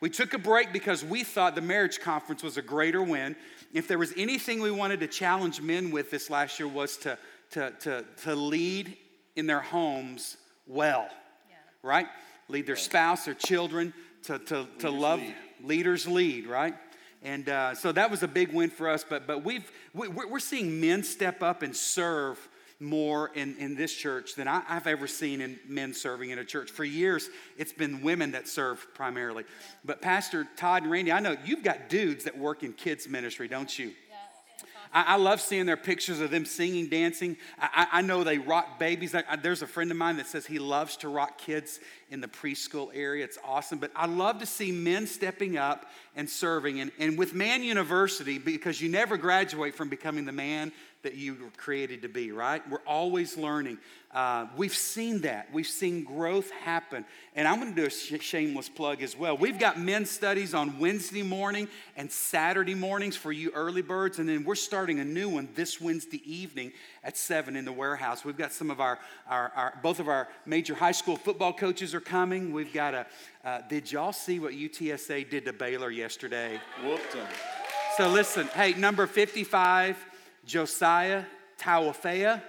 We 0.00 0.10
took 0.10 0.34
a 0.34 0.38
break 0.38 0.74
because 0.74 1.02
we 1.02 1.24
thought 1.24 1.54
the 1.54 1.62
marriage 1.62 2.00
conference 2.00 2.42
was 2.42 2.58
a 2.58 2.62
greater 2.62 3.02
win. 3.02 3.34
If 3.72 3.88
there 3.88 3.98
was 3.98 4.12
anything 4.16 4.60
we 4.60 4.70
wanted 4.70 5.00
to 5.00 5.06
challenge 5.06 5.60
men 5.60 5.90
with 5.90 6.10
this 6.10 6.30
last 6.30 6.58
year 6.58 6.68
was 6.68 6.96
to, 6.98 7.18
to, 7.50 7.70
to, 7.80 8.04
to 8.24 8.34
lead 8.34 8.96
in 9.34 9.46
their 9.46 9.60
homes 9.60 10.36
well, 10.66 11.08
yeah. 11.48 11.56
right? 11.82 12.06
Lead 12.48 12.66
their 12.66 12.76
spouse, 12.76 13.24
their 13.24 13.34
children, 13.34 13.92
to, 14.24 14.38
to, 14.38 14.66
to 14.78 14.90
love. 14.90 15.20
Lead 15.20 15.34
leaders 15.62 16.06
lead, 16.06 16.46
right? 16.46 16.74
And 17.22 17.48
uh, 17.48 17.74
so 17.74 17.92
that 17.92 18.10
was 18.10 18.22
a 18.22 18.28
big 18.28 18.52
win 18.52 18.70
for 18.70 18.88
us. 18.88 19.04
But, 19.08 19.26
but 19.26 19.44
we've, 19.44 19.70
we, 19.94 20.08
we're 20.08 20.38
seeing 20.38 20.80
men 20.80 21.02
step 21.02 21.42
up 21.42 21.62
and 21.62 21.74
serve 21.74 22.48
more 22.78 23.30
in, 23.34 23.56
in 23.56 23.74
this 23.74 23.94
church 23.94 24.34
than 24.34 24.48
I, 24.48 24.60
have 24.66 24.86
ever 24.86 25.06
seen 25.06 25.40
in 25.40 25.58
men 25.66 25.94
serving 25.94 26.30
in 26.30 26.38
a 26.38 26.44
church. 26.44 26.70
For 26.70 26.84
years, 26.84 27.30
it's 27.56 27.72
been 27.72 28.02
women 28.02 28.32
that 28.32 28.48
serve 28.48 28.86
primarily. 28.94 29.44
But 29.84 30.02
Pastor 30.02 30.46
Todd 30.56 30.82
and 30.82 30.92
Randy, 30.92 31.12
I 31.12 31.20
know 31.20 31.36
you've 31.44 31.62
got 31.62 31.88
dudes 31.88 32.24
that 32.24 32.36
work 32.36 32.62
in 32.62 32.72
kids' 32.72 33.08
ministry, 33.08 33.48
don't 33.48 33.78
you? 33.78 33.92
I, 34.92 35.02
I, 35.02 35.16
love 35.16 35.40
seeing 35.40 35.66
their 35.66 35.76
pictures 35.76 36.20
of 36.20 36.30
them 36.30 36.44
singing, 36.44 36.88
dancing. 36.88 37.36
I, 37.58 37.86
I 37.92 38.02
know 38.02 38.24
they 38.24 38.38
rock 38.38 38.78
babies. 38.78 39.14
I, 39.14 39.36
there's 39.36 39.62
a 39.62 39.66
friend 39.66 39.90
of 39.90 39.96
mine 39.96 40.16
that 40.16 40.26
says 40.26 40.46
he 40.46 40.58
loves 40.58 40.96
to 40.98 41.08
rock 41.08 41.38
kids 41.38 41.80
in 42.10 42.20
the 42.20 42.28
preschool 42.28 42.90
area. 42.94 43.24
It's 43.24 43.38
awesome. 43.44 43.78
But 43.78 43.90
I 43.94 44.06
love 44.06 44.38
to 44.40 44.46
see 44.46 44.72
men 44.72 45.06
stepping 45.06 45.58
up 45.58 45.86
and 46.14 46.28
serving. 46.28 46.80
And, 46.80 46.92
and 46.98 47.18
with 47.18 47.34
Man 47.34 47.62
University, 47.62 48.38
because 48.38 48.80
you 48.80 48.88
never 48.88 49.16
graduate 49.16 49.74
from 49.74 49.88
becoming 49.88 50.24
the 50.24 50.32
man 50.32 50.72
that 51.06 51.14
you 51.14 51.34
were 51.34 51.50
created 51.56 52.02
to 52.02 52.08
be, 52.08 52.32
right? 52.32 52.68
We're 52.68 52.80
always 52.84 53.36
learning. 53.36 53.78
Uh, 54.10 54.46
we've 54.56 54.74
seen 54.74 55.20
that. 55.20 55.46
We've 55.52 55.64
seen 55.64 56.02
growth 56.02 56.50
happen. 56.50 57.04
And 57.36 57.46
I'm 57.46 57.60
going 57.60 57.72
to 57.72 57.80
do 57.80 57.86
a 57.86 57.90
sh- 57.90 58.20
shameless 58.20 58.68
plug 58.68 59.02
as 59.02 59.16
well. 59.16 59.36
We've 59.36 59.56
got 59.56 59.78
men's 59.78 60.10
studies 60.10 60.52
on 60.52 60.80
Wednesday 60.80 61.22
morning 61.22 61.68
and 61.96 62.10
Saturday 62.10 62.74
mornings 62.74 63.14
for 63.14 63.30
you 63.30 63.52
early 63.52 63.82
birds. 63.82 64.18
And 64.18 64.28
then 64.28 64.42
we're 64.42 64.56
starting 64.56 64.98
a 64.98 65.04
new 65.04 65.28
one 65.28 65.48
this 65.54 65.80
Wednesday 65.80 66.20
evening 66.24 66.72
at 67.04 67.16
7 67.16 67.54
in 67.54 67.64
the 67.64 67.72
warehouse. 67.72 68.24
We've 68.24 68.36
got 68.36 68.52
some 68.52 68.72
of 68.72 68.80
our, 68.80 68.98
our, 69.28 69.52
our 69.54 69.78
both 69.84 70.00
of 70.00 70.08
our 70.08 70.26
major 70.44 70.74
high 70.74 70.90
school 70.90 71.14
football 71.14 71.52
coaches 71.52 71.94
are 71.94 72.00
coming. 72.00 72.52
We've 72.52 72.72
got 72.72 72.94
a, 72.94 73.06
uh, 73.44 73.60
did 73.68 73.92
y'all 73.92 74.12
see 74.12 74.40
what 74.40 74.54
UTSA 74.54 75.30
did 75.30 75.44
to 75.44 75.52
Baylor 75.52 75.90
yesterday? 75.90 76.58
Whooped 76.82 77.12
them. 77.12 77.28
So 77.96 78.08
listen, 78.08 78.48
hey, 78.48 78.74
number 78.74 79.06
55 79.06 80.04
Josiah 80.46 81.24
Tauaefa 81.58 82.40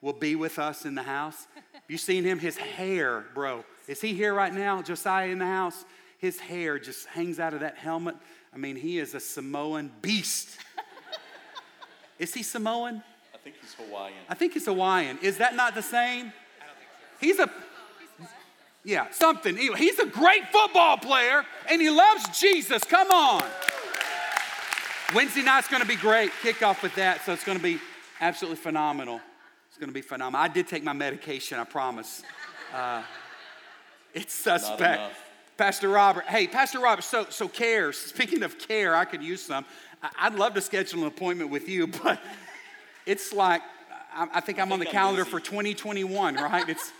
will 0.00 0.12
be 0.12 0.34
with 0.34 0.58
us 0.58 0.84
in 0.84 0.94
the 0.94 1.02
house. 1.02 1.46
You 1.88 1.98
seen 1.98 2.24
him? 2.24 2.38
His 2.38 2.56
hair, 2.56 3.24
bro. 3.34 3.64
Is 3.86 4.00
he 4.00 4.14
here 4.14 4.34
right 4.34 4.52
now? 4.52 4.82
Josiah 4.82 5.28
in 5.28 5.38
the 5.38 5.46
house? 5.46 5.84
His 6.18 6.40
hair 6.40 6.78
just 6.78 7.06
hangs 7.06 7.38
out 7.38 7.52
of 7.52 7.60
that 7.60 7.76
helmet. 7.76 8.16
I 8.54 8.56
mean, 8.56 8.76
he 8.76 8.98
is 8.98 9.14
a 9.14 9.20
Samoan 9.20 9.90
beast. 10.00 10.58
Is 12.18 12.32
he 12.32 12.42
Samoan? 12.42 13.02
I 13.34 13.38
think 13.38 13.56
he's 13.60 13.74
Hawaiian. 13.74 14.18
I 14.28 14.34
think 14.34 14.52
he's 14.52 14.66
Hawaiian. 14.66 15.18
Is 15.22 15.38
that 15.38 15.56
not 15.56 15.74
the 15.74 15.82
same? 15.82 16.32
I 16.60 16.66
don't 16.66 16.76
think 16.78 16.90
so. 17.10 17.26
He's 17.26 17.38
a 17.40 17.50
yeah, 18.84 19.10
something. 19.10 19.56
He's 19.56 19.98
a 19.98 20.06
great 20.06 20.48
football 20.48 20.96
player 20.96 21.44
and 21.70 21.80
he 21.80 21.90
loves 21.90 22.40
Jesus. 22.40 22.82
Come 22.84 23.10
on. 23.10 23.44
Wednesday 25.14 25.42
night's 25.42 25.68
going 25.68 25.82
to 25.82 25.88
be 25.88 25.96
great. 25.96 26.30
Kick 26.42 26.62
off 26.62 26.82
with 26.82 26.94
that, 26.94 27.22
so 27.24 27.34
it's 27.34 27.44
going 27.44 27.58
to 27.58 27.62
be 27.62 27.78
absolutely 28.20 28.56
phenomenal. 28.56 29.20
It's 29.68 29.76
going 29.76 29.90
to 29.90 29.94
be 29.94 30.00
phenomenal. 30.00 30.40
I 30.40 30.48
did 30.48 30.66
take 30.66 30.82
my 30.82 30.94
medication, 30.94 31.58
I 31.58 31.64
promise. 31.64 32.22
Uh, 32.74 33.02
it's 34.14 34.32
suspect. 34.32 35.14
Pastor 35.58 35.90
Robert, 35.90 36.24
hey, 36.24 36.46
Pastor 36.46 36.78
Robert, 36.78 37.02
so, 37.02 37.26
so 37.28 37.46
care. 37.46 37.92
Speaking 37.92 38.42
of 38.42 38.58
care, 38.58 38.96
I 38.96 39.04
could 39.04 39.22
use 39.22 39.42
some. 39.42 39.66
I'd 40.18 40.34
love 40.34 40.54
to 40.54 40.62
schedule 40.62 41.02
an 41.02 41.08
appointment 41.08 41.50
with 41.50 41.68
you, 41.68 41.86
but 42.02 42.18
it's 43.04 43.34
like, 43.34 43.60
I, 44.14 44.28
I 44.32 44.40
think 44.40 44.58
I'm 44.58 44.68
I 44.68 44.70
think 44.70 44.72
on 44.72 44.78
the 44.78 44.86
calendar 44.86 45.26
for 45.26 45.40
2021, 45.40 46.36
right? 46.36 46.68
It's, 46.68 46.90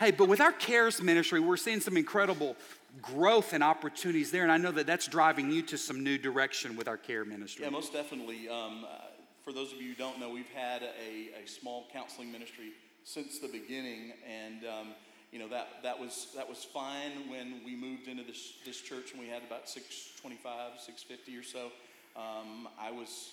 hey, 0.00 0.10
but 0.10 0.26
with 0.26 0.40
our 0.40 0.52
cares 0.52 1.02
ministry, 1.02 1.38
we're 1.38 1.58
seeing 1.58 1.80
some 1.80 1.98
incredible 1.98 2.56
growth 3.02 3.52
and 3.52 3.62
opportunities 3.62 4.30
there. 4.30 4.42
And 4.42 4.52
I 4.52 4.56
know 4.56 4.70
that 4.72 4.86
that's 4.86 5.06
driving 5.06 5.50
you 5.50 5.62
to 5.62 5.78
some 5.78 6.02
new 6.02 6.18
direction 6.18 6.76
with 6.76 6.88
our 6.88 6.96
care 6.96 7.24
ministry. 7.24 7.64
Yeah, 7.64 7.70
most 7.70 7.92
definitely. 7.92 8.48
Um, 8.48 8.84
uh, 8.84 8.98
for 9.44 9.52
those 9.52 9.72
of 9.72 9.80
you 9.80 9.90
who 9.90 9.94
don't 9.94 10.18
know, 10.20 10.30
we've 10.30 10.50
had 10.54 10.82
a, 10.82 11.42
a 11.42 11.46
small 11.46 11.86
counseling 11.92 12.30
ministry 12.32 12.72
since 13.04 13.38
the 13.38 13.48
beginning, 13.48 14.12
and 14.28 14.64
um, 14.64 14.88
you 15.32 15.38
know 15.38 15.48
that 15.48 15.68
that 15.82 15.98
was 15.98 16.28
that 16.36 16.48
was 16.48 16.64
fine 16.64 17.30
when 17.30 17.60
we 17.64 17.74
moved 17.74 18.08
into 18.08 18.22
this 18.22 18.54
this 18.66 18.80
church 18.80 19.12
and 19.12 19.20
we 19.20 19.28
had 19.28 19.42
about 19.42 19.68
625, 19.68 20.80
650 20.80 21.36
or 21.36 21.42
so. 21.42 21.70
Um, 22.16 22.68
I 22.78 22.90
was 22.90 23.32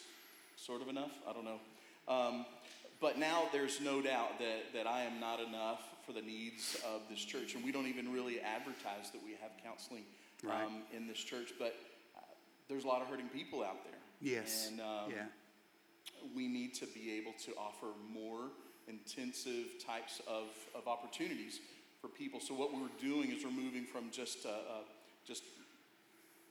sort 0.55 0.81
of 0.81 0.87
enough. 0.87 1.11
I 1.27 1.33
don't 1.33 1.45
know. 1.45 1.59
Um, 2.07 2.45
but 3.01 3.17
now 3.17 3.43
there's 3.51 3.81
no 3.81 4.01
doubt 4.01 4.39
that, 4.39 4.73
that 4.73 4.87
I 4.87 5.03
am 5.03 5.19
not 5.19 5.39
enough 5.39 5.81
for 6.05 6.13
the 6.13 6.21
needs 6.21 6.77
of 6.85 7.01
this 7.09 7.23
church. 7.23 7.55
And 7.55 7.63
we 7.63 7.71
don't 7.71 7.87
even 7.87 8.11
really 8.11 8.39
advertise 8.39 9.11
that 9.11 9.23
we 9.23 9.31
have 9.41 9.51
counseling 9.63 10.03
right. 10.43 10.65
um, 10.65 10.83
in 10.95 11.07
this 11.07 11.17
church. 11.17 11.53
But 11.57 11.75
uh, 12.15 12.21
there's 12.69 12.83
a 12.83 12.87
lot 12.87 13.01
of 13.01 13.07
hurting 13.07 13.29
people 13.29 13.63
out 13.63 13.83
there. 13.83 13.99
Yes. 14.21 14.69
And 14.69 14.79
um, 14.79 15.09
yeah. 15.09 15.25
we 16.35 16.47
need 16.47 16.73
to 16.75 16.85
be 16.87 17.17
able 17.17 17.33
to 17.45 17.51
offer 17.57 17.87
more 18.13 18.49
intensive 18.87 19.83
types 19.85 20.21
of, 20.27 20.47
of 20.75 20.87
opportunities 20.87 21.59
for 22.01 22.07
people. 22.07 22.39
So 22.39 22.53
what 22.53 22.73
we're 22.73 22.89
doing 23.01 23.31
is 23.31 23.43
we're 23.43 23.51
moving 23.51 23.85
from 23.85 24.11
just 24.11 24.45
uh, 24.45 24.49
uh, 24.49 24.53
just 25.25 25.43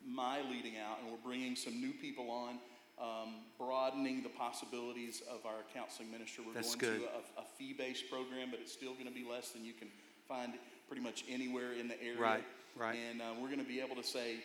my 0.06 0.40
leading 0.50 0.74
out, 0.76 0.98
and 1.00 1.10
we're 1.10 1.24
bringing 1.24 1.56
some 1.56 1.80
new 1.80 1.92
people 1.92 2.30
on 2.30 2.58
um, 3.00 3.35
broadening 3.59 4.22
the 4.22 4.28
possibilities 4.28 5.22
of 5.30 5.44
our 5.46 5.62
counseling 5.74 6.11
ministry. 6.11 6.44
We're 6.46 6.54
That's 6.54 6.74
going 6.74 6.94
good. 6.94 7.02
to 7.02 7.07
a, 7.38 7.42
a 7.42 7.44
fee 7.59 7.74
based 7.76 8.11
program, 8.11 8.48
but 8.50 8.61
it's 8.61 8.72
still 8.72 8.94
going 8.94 9.07
to 9.07 9.12
be 9.12 9.24
less 9.28 9.50
than 9.50 9.64
you 9.64 9.72
can 9.72 9.88
find 10.28 10.52
pretty 10.88 11.02
much 11.02 11.24
anywhere 11.28 11.72
in 11.72 11.88
the 11.88 12.00
area. 12.02 12.20
Right, 12.20 12.44
right. 12.76 12.98
And 13.11 13.20
uh, 13.20 13.26
we're 13.40 13.48
going 13.48 13.59
to 13.61 13.64
be 13.64 13.80
able 13.80 13.96
to 13.96 14.04
say, 14.04 14.37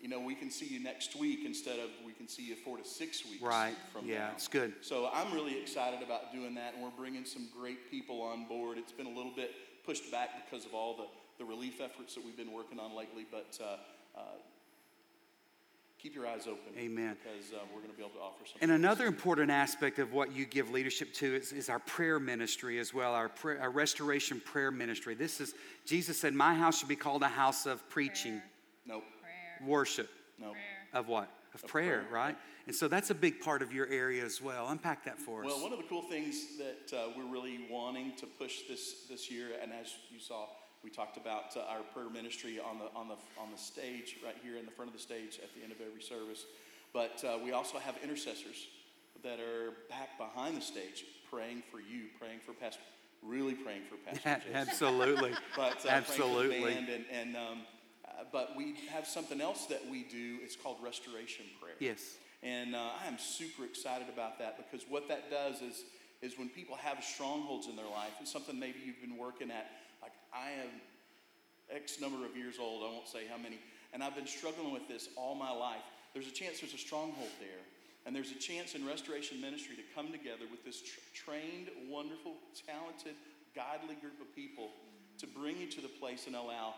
you 0.00 0.08
know, 0.08 0.20
we 0.20 0.34
can 0.34 0.50
see 0.50 0.66
you 0.66 0.80
next 0.80 1.16
week 1.16 1.40
instead 1.44 1.80
of 1.80 1.90
we 2.06 2.12
can 2.12 2.28
see 2.28 2.44
you 2.44 2.54
four 2.54 2.78
to 2.78 2.84
six 2.84 3.24
weeks 3.24 3.42
right. 3.42 3.74
from 3.92 4.06
yeah, 4.06 4.18
now. 4.18 4.30
it's 4.32 4.46
good. 4.46 4.74
So 4.80 5.10
I'm 5.12 5.32
really 5.34 5.60
excited 5.60 6.02
about 6.02 6.32
doing 6.32 6.54
that, 6.54 6.74
and 6.74 6.82
we're 6.82 6.90
bringing 6.90 7.24
some 7.24 7.48
great 7.58 7.90
people 7.90 8.22
on 8.22 8.46
board. 8.46 8.78
It's 8.78 8.92
been 8.92 9.06
a 9.06 9.12
little 9.12 9.32
bit 9.34 9.50
pushed 9.84 10.10
back 10.12 10.30
because 10.44 10.64
of 10.66 10.74
all 10.74 10.96
the, 10.96 11.06
the 11.38 11.44
relief 11.44 11.80
efforts 11.80 12.14
that 12.14 12.24
we've 12.24 12.36
been 12.36 12.52
working 12.52 12.78
on 12.78 12.94
lately, 12.94 13.26
but 13.30 13.58
uh, 13.60 13.76
uh, 14.16 14.22
keep 16.00 16.14
your 16.14 16.26
eyes 16.26 16.46
open. 16.46 16.72
Amen. 16.78 17.16
Because 17.22 17.52
uh, 17.52 17.64
we're 17.74 17.80
going 17.80 17.90
to 17.90 17.96
be 17.96 18.02
able 18.02 18.14
to 18.14 18.20
offer 18.20 18.44
something. 18.44 18.62
And 18.62 18.72
another 18.72 19.06
important 19.06 19.50
aspect 19.50 19.98
of 19.98 20.12
what 20.12 20.32
you 20.32 20.46
give 20.46 20.70
leadership 20.70 21.12
to 21.14 21.34
is, 21.34 21.52
is 21.52 21.68
our 21.68 21.80
prayer 21.80 22.20
ministry 22.20 22.78
as 22.78 22.94
well, 22.94 23.14
our, 23.14 23.28
prayer, 23.28 23.60
our 23.60 23.70
restoration 23.70 24.40
prayer 24.40 24.70
ministry. 24.70 25.14
This 25.14 25.40
is, 25.40 25.54
Jesus 25.84 26.20
said, 26.20 26.34
My 26.34 26.54
house 26.54 26.78
should 26.78 26.88
be 26.88 26.96
called 26.96 27.22
a 27.22 27.28
house 27.28 27.66
of 27.66 27.88
preaching. 27.88 28.38
Prayer. 28.38 28.44
Nope. 28.86 29.04
Prayer. 29.20 29.68
Worship. 29.68 30.08
Nope. 30.38 30.52
Prayer. 30.52 31.00
Of 31.00 31.08
what? 31.08 31.28
Of, 31.54 31.64
of 31.64 31.70
prayer, 31.70 32.00
prayer, 32.00 32.12
right? 32.12 32.36
And 32.66 32.76
so 32.76 32.86
that's 32.86 33.10
a 33.10 33.14
big 33.14 33.40
part 33.40 33.62
of 33.62 33.72
your 33.72 33.86
area 33.88 34.24
as 34.24 34.42
well. 34.42 34.68
Unpack 34.68 35.04
that 35.06 35.18
for 35.18 35.42
us. 35.42 35.46
Well, 35.46 35.62
one 35.62 35.72
of 35.72 35.78
the 35.78 35.86
cool 35.88 36.02
things 36.02 36.58
that 36.58 36.96
uh, 36.96 37.08
we're 37.16 37.30
really 37.30 37.60
wanting 37.70 38.14
to 38.16 38.26
push 38.26 38.68
this 38.68 39.06
this 39.08 39.30
year, 39.30 39.48
and 39.60 39.72
as 39.72 39.94
you 40.10 40.20
saw, 40.20 40.46
we 40.84 40.90
talked 40.90 41.16
about 41.16 41.56
uh, 41.56 41.60
our 41.68 41.82
prayer 41.94 42.08
ministry 42.08 42.58
on 42.60 42.78
the, 42.78 42.86
on, 42.98 43.08
the, 43.08 43.16
on 43.40 43.50
the 43.50 43.58
stage, 43.58 44.16
right 44.24 44.36
here 44.42 44.56
in 44.56 44.64
the 44.64 44.70
front 44.70 44.90
of 44.90 44.96
the 44.96 45.02
stage 45.02 45.40
at 45.42 45.54
the 45.54 45.62
end 45.62 45.72
of 45.72 45.78
every 45.80 46.02
service. 46.02 46.46
But 46.92 47.22
uh, 47.24 47.38
we 47.44 47.52
also 47.52 47.78
have 47.78 47.96
intercessors 48.02 48.66
that 49.22 49.40
are 49.40 49.72
back 49.90 50.16
behind 50.18 50.56
the 50.56 50.60
stage 50.60 51.04
praying 51.30 51.62
for 51.70 51.80
you, 51.80 52.06
praying 52.18 52.38
for 52.46 52.52
Pastor, 52.52 52.80
really 53.22 53.54
praying 53.54 53.82
for 53.88 53.96
Pastor 53.96 54.36
Jason. 54.36 54.54
Absolutely. 54.54 55.32
but, 55.56 55.84
uh, 55.84 55.88
Absolutely. 55.90 56.72
and, 56.72 56.88
and 57.12 57.36
um, 57.36 57.60
uh, 58.18 58.24
but 58.32 58.54
we 58.56 58.74
have 58.90 59.06
something 59.06 59.40
else 59.40 59.66
that 59.66 59.82
we 59.90 60.04
do. 60.04 60.38
It's 60.42 60.56
called 60.56 60.78
restoration 60.82 61.44
prayer. 61.60 61.74
Yes. 61.80 62.16
And 62.42 62.74
uh, 62.74 62.90
I 63.02 63.06
am 63.08 63.18
super 63.18 63.64
excited 63.64 64.08
about 64.12 64.38
that 64.38 64.56
because 64.56 64.86
what 64.88 65.08
that 65.08 65.30
does 65.30 65.60
is, 65.60 65.84
is 66.22 66.38
when 66.38 66.48
people 66.48 66.76
have 66.76 67.02
strongholds 67.02 67.66
in 67.66 67.76
their 67.76 67.86
life, 67.86 68.12
and 68.18 68.26
something 68.26 68.58
maybe 68.58 68.78
you've 68.84 69.00
been 69.00 69.16
working 69.16 69.50
at, 69.50 69.70
like 70.08 70.16
I 70.32 70.50
am 70.62 70.68
X 71.70 72.00
number 72.00 72.24
of 72.24 72.36
years 72.36 72.56
old, 72.58 72.82
I 72.82 72.92
won't 72.92 73.08
say 73.08 73.26
how 73.30 73.36
many, 73.36 73.58
and 73.92 74.02
I've 74.02 74.16
been 74.16 74.26
struggling 74.26 74.72
with 74.72 74.88
this 74.88 75.08
all 75.16 75.34
my 75.34 75.50
life. 75.50 75.84
There's 76.14 76.28
a 76.28 76.32
chance 76.32 76.60
there's 76.60 76.74
a 76.74 76.78
stronghold 76.78 77.30
there. 77.40 77.60
And 78.06 78.16
there's 78.16 78.30
a 78.30 78.40
chance 78.40 78.74
in 78.74 78.86
restoration 78.86 79.38
ministry 79.38 79.76
to 79.76 79.82
come 79.94 80.10
together 80.10 80.48
with 80.50 80.64
this 80.64 80.82
trained, 81.12 81.68
wonderful, 81.90 82.36
talented, 82.66 83.12
godly 83.54 83.96
group 83.96 84.18
of 84.22 84.34
people 84.34 84.70
to 85.18 85.26
bring 85.26 85.58
you 85.58 85.66
to 85.66 85.82
the 85.82 85.88
place 85.88 86.26
and 86.26 86.34
allow 86.34 86.72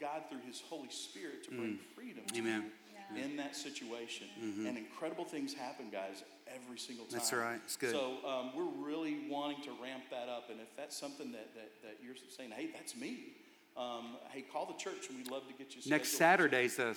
God 0.00 0.22
through 0.28 0.40
His 0.48 0.60
Holy 0.68 0.90
Spirit 0.90 1.44
to 1.44 1.50
bring 1.50 1.74
mm. 1.74 1.94
freedom. 1.94 2.24
Amen. 2.36 2.72
Yeah. 3.14 3.24
in 3.24 3.36
that 3.36 3.56
situation. 3.56 4.26
Mm-hmm. 4.42 4.66
And 4.66 4.78
incredible 4.78 5.24
things 5.24 5.54
happen, 5.54 5.86
guys, 5.90 6.22
every 6.54 6.78
single 6.78 7.06
time. 7.06 7.18
That's 7.18 7.32
right. 7.32 7.60
It's 7.64 7.76
good. 7.76 7.92
So 7.92 8.16
um, 8.26 8.50
we're 8.54 8.86
really 8.86 9.18
wanting 9.28 9.62
to 9.62 9.70
ramp 9.82 10.04
that 10.10 10.28
up. 10.28 10.50
And 10.50 10.60
if 10.60 10.76
that's 10.76 10.96
something 10.96 11.32
that, 11.32 11.54
that, 11.54 11.70
that 11.82 11.96
you're 12.04 12.16
saying, 12.36 12.50
hey, 12.50 12.68
that's 12.74 12.96
me, 12.96 13.32
um, 13.76 14.16
hey, 14.30 14.42
call 14.42 14.66
the 14.66 14.74
church 14.74 15.08
and 15.08 15.16
we'd 15.16 15.30
love 15.30 15.46
to 15.46 15.54
get 15.54 15.74
you 15.74 15.90
Next 15.90 16.12
Saturday's 16.18 16.78
a, 16.78 16.90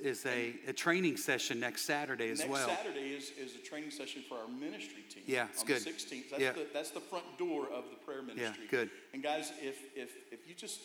is 0.00 0.24
a, 0.26 0.54
a 0.66 0.72
training 0.72 1.16
session 1.16 1.60
next 1.60 1.82
Saturday 1.82 2.30
as 2.30 2.38
next 2.38 2.50
well. 2.50 2.66
Next 2.66 2.82
Saturday 2.82 3.08
is, 3.10 3.30
is 3.38 3.56
a 3.56 3.58
training 3.58 3.90
session 3.90 4.22
for 4.28 4.38
our 4.38 4.48
ministry 4.48 5.04
team. 5.10 5.22
Yeah, 5.26 5.46
it's 5.50 5.60
on 5.60 5.66
good. 5.66 5.82
the 5.82 5.90
16th. 5.90 6.30
That's, 6.30 6.42
yeah. 6.42 6.52
the, 6.52 6.66
that's 6.72 6.90
the 6.90 7.00
front 7.00 7.26
door 7.38 7.66
of 7.66 7.84
the 7.90 7.96
prayer 8.04 8.22
ministry. 8.22 8.64
Yeah, 8.64 8.70
good. 8.70 8.90
And 9.12 9.22
guys, 9.22 9.52
if, 9.62 9.78
if, 9.94 10.10
if 10.32 10.48
you 10.48 10.54
just 10.54 10.80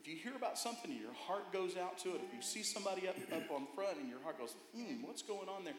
if 0.00 0.06
you 0.06 0.16
hear 0.16 0.36
about 0.36 0.56
something 0.58 0.90
and 0.90 1.00
your 1.00 1.12
heart 1.26 1.52
goes 1.52 1.76
out 1.76 1.98
to 1.98 2.10
it, 2.10 2.20
if 2.26 2.34
you 2.34 2.40
see 2.40 2.62
somebody 2.62 3.08
up, 3.08 3.16
up 3.34 3.50
on 3.50 3.66
front 3.74 3.98
and 3.98 4.08
your 4.08 4.20
heart 4.22 4.38
goes, 4.38 4.54
hmm, 4.74 5.02
what's 5.02 5.22
going 5.22 5.48
on 5.48 5.64
there? 5.64 5.74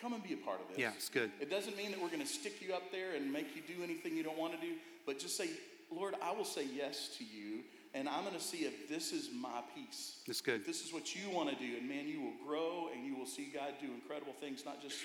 Come 0.00 0.12
and 0.12 0.22
be 0.22 0.34
a 0.34 0.36
part 0.36 0.60
of 0.60 0.68
this. 0.68 0.78
Yeah, 0.78 0.90
it's 0.94 1.08
good. 1.08 1.30
It 1.40 1.48
doesn't 1.48 1.76
mean 1.76 1.92
that 1.92 2.02
we're 2.02 2.08
going 2.08 2.20
to 2.20 2.26
stick 2.26 2.60
you 2.60 2.74
up 2.74 2.90
there 2.90 3.14
and 3.14 3.32
make 3.32 3.54
you 3.54 3.62
do 3.62 3.82
anything 3.82 4.16
you 4.16 4.24
don't 4.24 4.36
want 4.36 4.52
to 4.52 4.60
do, 4.60 4.74
but 5.06 5.18
just 5.18 5.36
say, 5.36 5.48
Lord, 5.90 6.14
I 6.22 6.32
will 6.32 6.44
say 6.44 6.66
yes 6.74 7.16
to 7.18 7.24
you, 7.24 7.60
and 7.94 8.08
I'm 8.08 8.24
going 8.24 8.34
to 8.34 8.42
see 8.42 8.64
if 8.64 8.88
this 8.88 9.12
is 9.12 9.30
my 9.32 9.62
piece. 9.74 10.18
That's 10.26 10.40
good. 10.40 10.60
If 10.60 10.66
this 10.66 10.84
is 10.84 10.92
what 10.92 11.14
you 11.14 11.30
want 11.30 11.48
to 11.48 11.56
do, 11.56 11.78
and 11.78 11.88
man, 11.88 12.08
you 12.08 12.20
will 12.20 12.46
grow 12.46 12.90
and 12.92 13.06
you 13.06 13.16
will 13.16 13.26
see 13.26 13.50
God 13.54 13.74
do 13.80 13.86
incredible 13.86 14.34
things, 14.40 14.64
not 14.66 14.82
just 14.82 14.98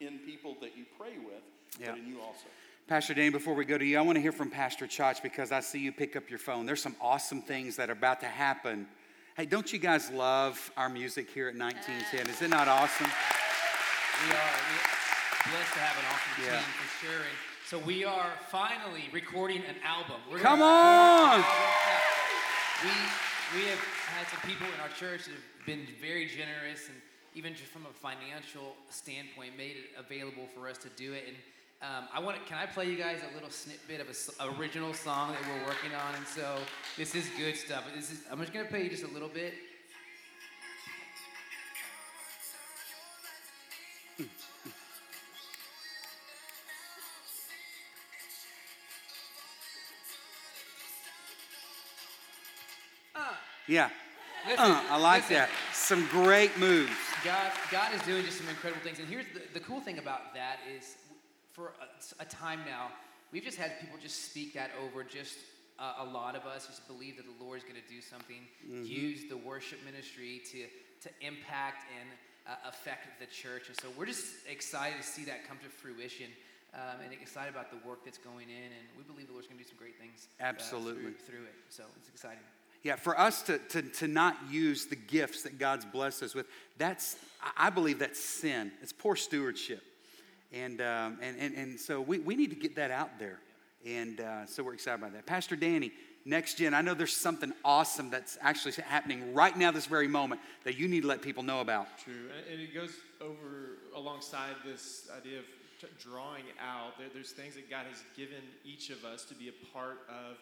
in 0.00 0.18
people 0.20 0.56
that 0.62 0.76
you 0.76 0.84
pray 0.98 1.18
with, 1.18 1.42
yeah. 1.78 1.90
but 1.90 1.98
in 1.98 2.06
you 2.06 2.20
also. 2.20 2.46
Pastor 2.86 3.14
Danny, 3.14 3.30
before 3.30 3.54
we 3.54 3.64
go 3.64 3.78
to 3.78 3.84
you, 3.84 3.96
I 3.96 4.02
want 4.02 4.16
to 4.16 4.20
hear 4.20 4.30
from 4.30 4.50
Pastor 4.50 4.86
Chach 4.86 5.22
because 5.22 5.52
I 5.52 5.60
see 5.60 5.78
you 5.78 5.90
pick 5.90 6.16
up 6.16 6.28
your 6.28 6.38
phone. 6.38 6.66
There's 6.66 6.82
some 6.82 6.94
awesome 7.00 7.40
things 7.40 7.76
that 7.76 7.88
are 7.88 7.94
about 7.94 8.20
to 8.20 8.26
happen. 8.26 8.86
Hey, 9.38 9.46
don't 9.46 9.72
you 9.72 9.78
guys 9.78 10.10
love 10.10 10.70
our 10.76 10.90
music 10.90 11.30
here 11.30 11.48
at 11.48 11.56
1910? 11.56 12.28
Is 12.28 12.42
it 12.42 12.50
not 12.50 12.68
awesome? 12.68 13.06
We 13.08 14.36
are 14.36 14.52
blessed 15.48 15.72
to 15.72 15.78
have 15.80 15.96
an 15.96 16.04
awesome 16.12 16.44
yeah. 16.44 16.60
team 16.60 16.68
for 16.76 17.06
sure. 17.06 17.20
And 17.24 17.38
so 17.64 17.78
we 17.78 18.04
are 18.04 18.32
finally 18.50 19.08
recording 19.12 19.62
an 19.64 19.76
album. 19.82 20.20
We're 20.30 20.40
Come 20.40 20.60
on! 20.60 21.40
We, 22.84 22.92
we 23.56 23.66
have 23.70 23.80
had 24.12 24.28
some 24.28 24.46
people 24.46 24.66
in 24.66 24.80
our 24.82 24.92
church 24.92 25.24
that 25.24 25.32
have 25.32 25.64
been 25.64 25.86
very 26.02 26.26
generous 26.26 26.88
and 26.88 27.00
even 27.34 27.54
just 27.54 27.72
from 27.72 27.86
a 27.86 27.94
financial 27.94 28.76
standpoint 28.90 29.56
made 29.56 29.76
it 29.76 29.98
available 29.98 30.46
for 30.54 30.68
us 30.68 30.76
to 30.78 30.90
do 30.90 31.14
it. 31.14 31.24
And 31.26 31.36
um, 31.84 32.04
I 32.14 32.20
want. 32.20 32.44
Can 32.46 32.56
I 32.56 32.66
play 32.66 32.88
you 32.88 32.96
guys 32.96 33.20
a 33.30 33.34
little 33.34 33.50
snippet 33.50 34.00
of 34.00 34.08
an 34.08 34.58
original 34.58 34.94
song 34.94 35.32
that 35.32 35.40
we're 35.42 35.66
working 35.66 35.92
on? 35.94 36.14
And 36.14 36.26
so 36.26 36.56
this 36.96 37.14
is 37.14 37.28
good 37.36 37.56
stuff. 37.56 37.84
This 37.94 38.10
is. 38.10 38.20
I'm 38.30 38.40
just 38.40 38.52
gonna 38.52 38.64
play 38.64 38.84
you 38.84 38.90
just 38.90 39.04
a 39.04 39.08
little 39.08 39.28
bit. 39.28 39.54
Yeah. 53.66 53.88
Listen, 54.46 54.72
uh, 54.72 54.82
I 54.90 54.98
like 54.98 55.22
listen. 55.22 55.36
that. 55.36 55.50
Some 55.72 56.06
great 56.08 56.56
moves. 56.58 56.92
God, 57.24 57.50
God 57.70 57.94
is 57.94 58.02
doing 58.02 58.22
just 58.22 58.36
some 58.36 58.48
incredible 58.48 58.82
things. 58.82 58.98
And 58.98 59.08
here's 59.08 59.24
the, 59.32 59.40
the 59.54 59.60
cool 59.60 59.80
thing 59.80 59.96
about 59.96 60.34
that 60.34 60.58
is 60.76 60.96
for 61.54 61.72
a, 61.80 62.22
a, 62.22 62.26
time 62.26 62.60
now, 62.66 62.90
we've 63.32 63.44
just 63.44 63.56
had 63.56 63.80
people 63.80 63.96
just 64.02 64.30
speak 64.30 64.54
that 64.54 64.70
over. 64.84 65.04
Just 65.04 65.38
uh, 65.78 65.94
a 66.00 66.04
lot 66.04 66.34
of 66.34 66.42
us 66.44 66.66
just 66.66 66.86
believe 66.86 67.16
that 67.16 67.24
the 67.24 67.44
Lord 67.44 67.58
is 67.58 67.64
going 67.64 67.80
to 67.80 67.88
do 67.88 68.00
something. 68.00 68.42
Mm-hmm. 68.66 68.84
Use 68.84 69.24
the 69.28 69.36
worship 69.36 69.78
ministry 69.84 70.42
to 70.52 70.66
to 71.02 71.26
impact 71.26 71.86
and 72.00 72.08
uh, 72.46 72.68
affect 72.68 73.20
the 73.20 73.26
church. 73.26 73.68
And 73.68 73.76
so 73.80 73.88
we're 73.96 74.06
just 74.06 74.26
excited 74.50 75.00
to 75.00 75.06
see 75.06 75.24
that 75.24 75.46
come 75.48 75.58
to 75.62 75.70
fruition. 75.70 76.26
Um, 76.74 77.04
and 77.04 77.12
excited 77.12 77.54
about 77.54 77.70
the 77.70 77.88
work 77.88 78.04
that's 78.04 78.18
going 78.18 78.48
in, 78.48 78.64
and 78.64 78.84
we 78.98 79.04
believe 79.04 79.28
the 79.28 79.32
Lord's 79.32 79.46
going 79.46 79.58
to 79.58 79.62
do 79.62 79.70
some 79.70 79.78
great 79.78 79.96
things. 79.96 80.26
Absolutely 80.40 81.02
uh, 81.02 81.14
through, 81.24 81.36
through 81.38 81.44
it. 81.44 81.54
So 81.68 81.84
it's 82.00 82.08
exciting. 82.08 82.42
Yeah, 82.82 82.96
for 82.96 83.16
us 83.18 83.42
to, 83.42 83.58
to, 83.58 83.82
to 83.82 84.08
not 84.08 84.36
use 84.50 84.86
the 84.86 84.96
gifts 84.96 85.42
that 85.42 85.56
God's 85.56 85.84
blessed 85.84 86.24
us 86.24 86.34
with, 86.34 86.46
that's, 86.76 87.16
I 87.56 87.70
believe 87.70 88.00
that's 88.00 88.18
sin. 88.18 88.72
It's 88.82 88.92
poor 88.92 89.14
stewardship. 89.14 89.84
And, 90.54 90.80
um, 90.80 91.18
and, 91.20 91.36
and, 91.38 91.54
and 91.56 91.80
so 91.80 92.00
we, 92.00 92.20
we 92.20 92.36
need 92.36 92.50
to 92.50 92.56
get 92.56 92.76
that 92.76 92.90
out 92.90 93.18
there. 93.18 93.40
And 93.84 94.20
uh, 94.20 94.46
so 94.46 94.62
we're 94.62 94.74
excited 94.74 95.00
about 95.00 95.12
that. 95.14 95.26
Pastor 95.26 95.56
Danny, 95.56 95.92
next 96.24 96.58
gen, 96.58 96.74
I 96.74 96.80
know 96.80 96.94
there's 96.94 97.16
something 97.16 97.52
awesome 97.64 98.08
that's 98.08 98.38
actually 98.40 98.72
happening 98.86 99.34
right 99.34 99.56
now, 99.56 99.72
this 99.72 99.86
very 99.86 100.08
moment, 100.08 100.40
that 100.62 100.78
you 100.78 100.86
need 100.86 101.02
to 101.02 101.08
let 101.08 101.22
people 101.22 101.42
know 101.42 101.60
about. 101.60 101.98
True. 101.98 102.30
And 102.50 102.60
it 102.60 102.72
goes 102.72 102.92
over 103.20 103.78
alongside 103.96 104.54
this 104.64 105.10
idea 105.16 105.40
of 105.40 105.44
drawing 105.98 106.44
out. 106.60 106.92
there's 107.12 107.32
things 107.32 107.54
that 107.56 107.68
God 107.68 107.84
has 107.90 108.02
given 108.16 108.40
each 108.64 108.88
of 108.88 109.04
us 109.04 109.24
to 109.26 109.34
be 109.34 109.48
a 109.48 109.74
part 109.74 109.98
of 110.08 110.38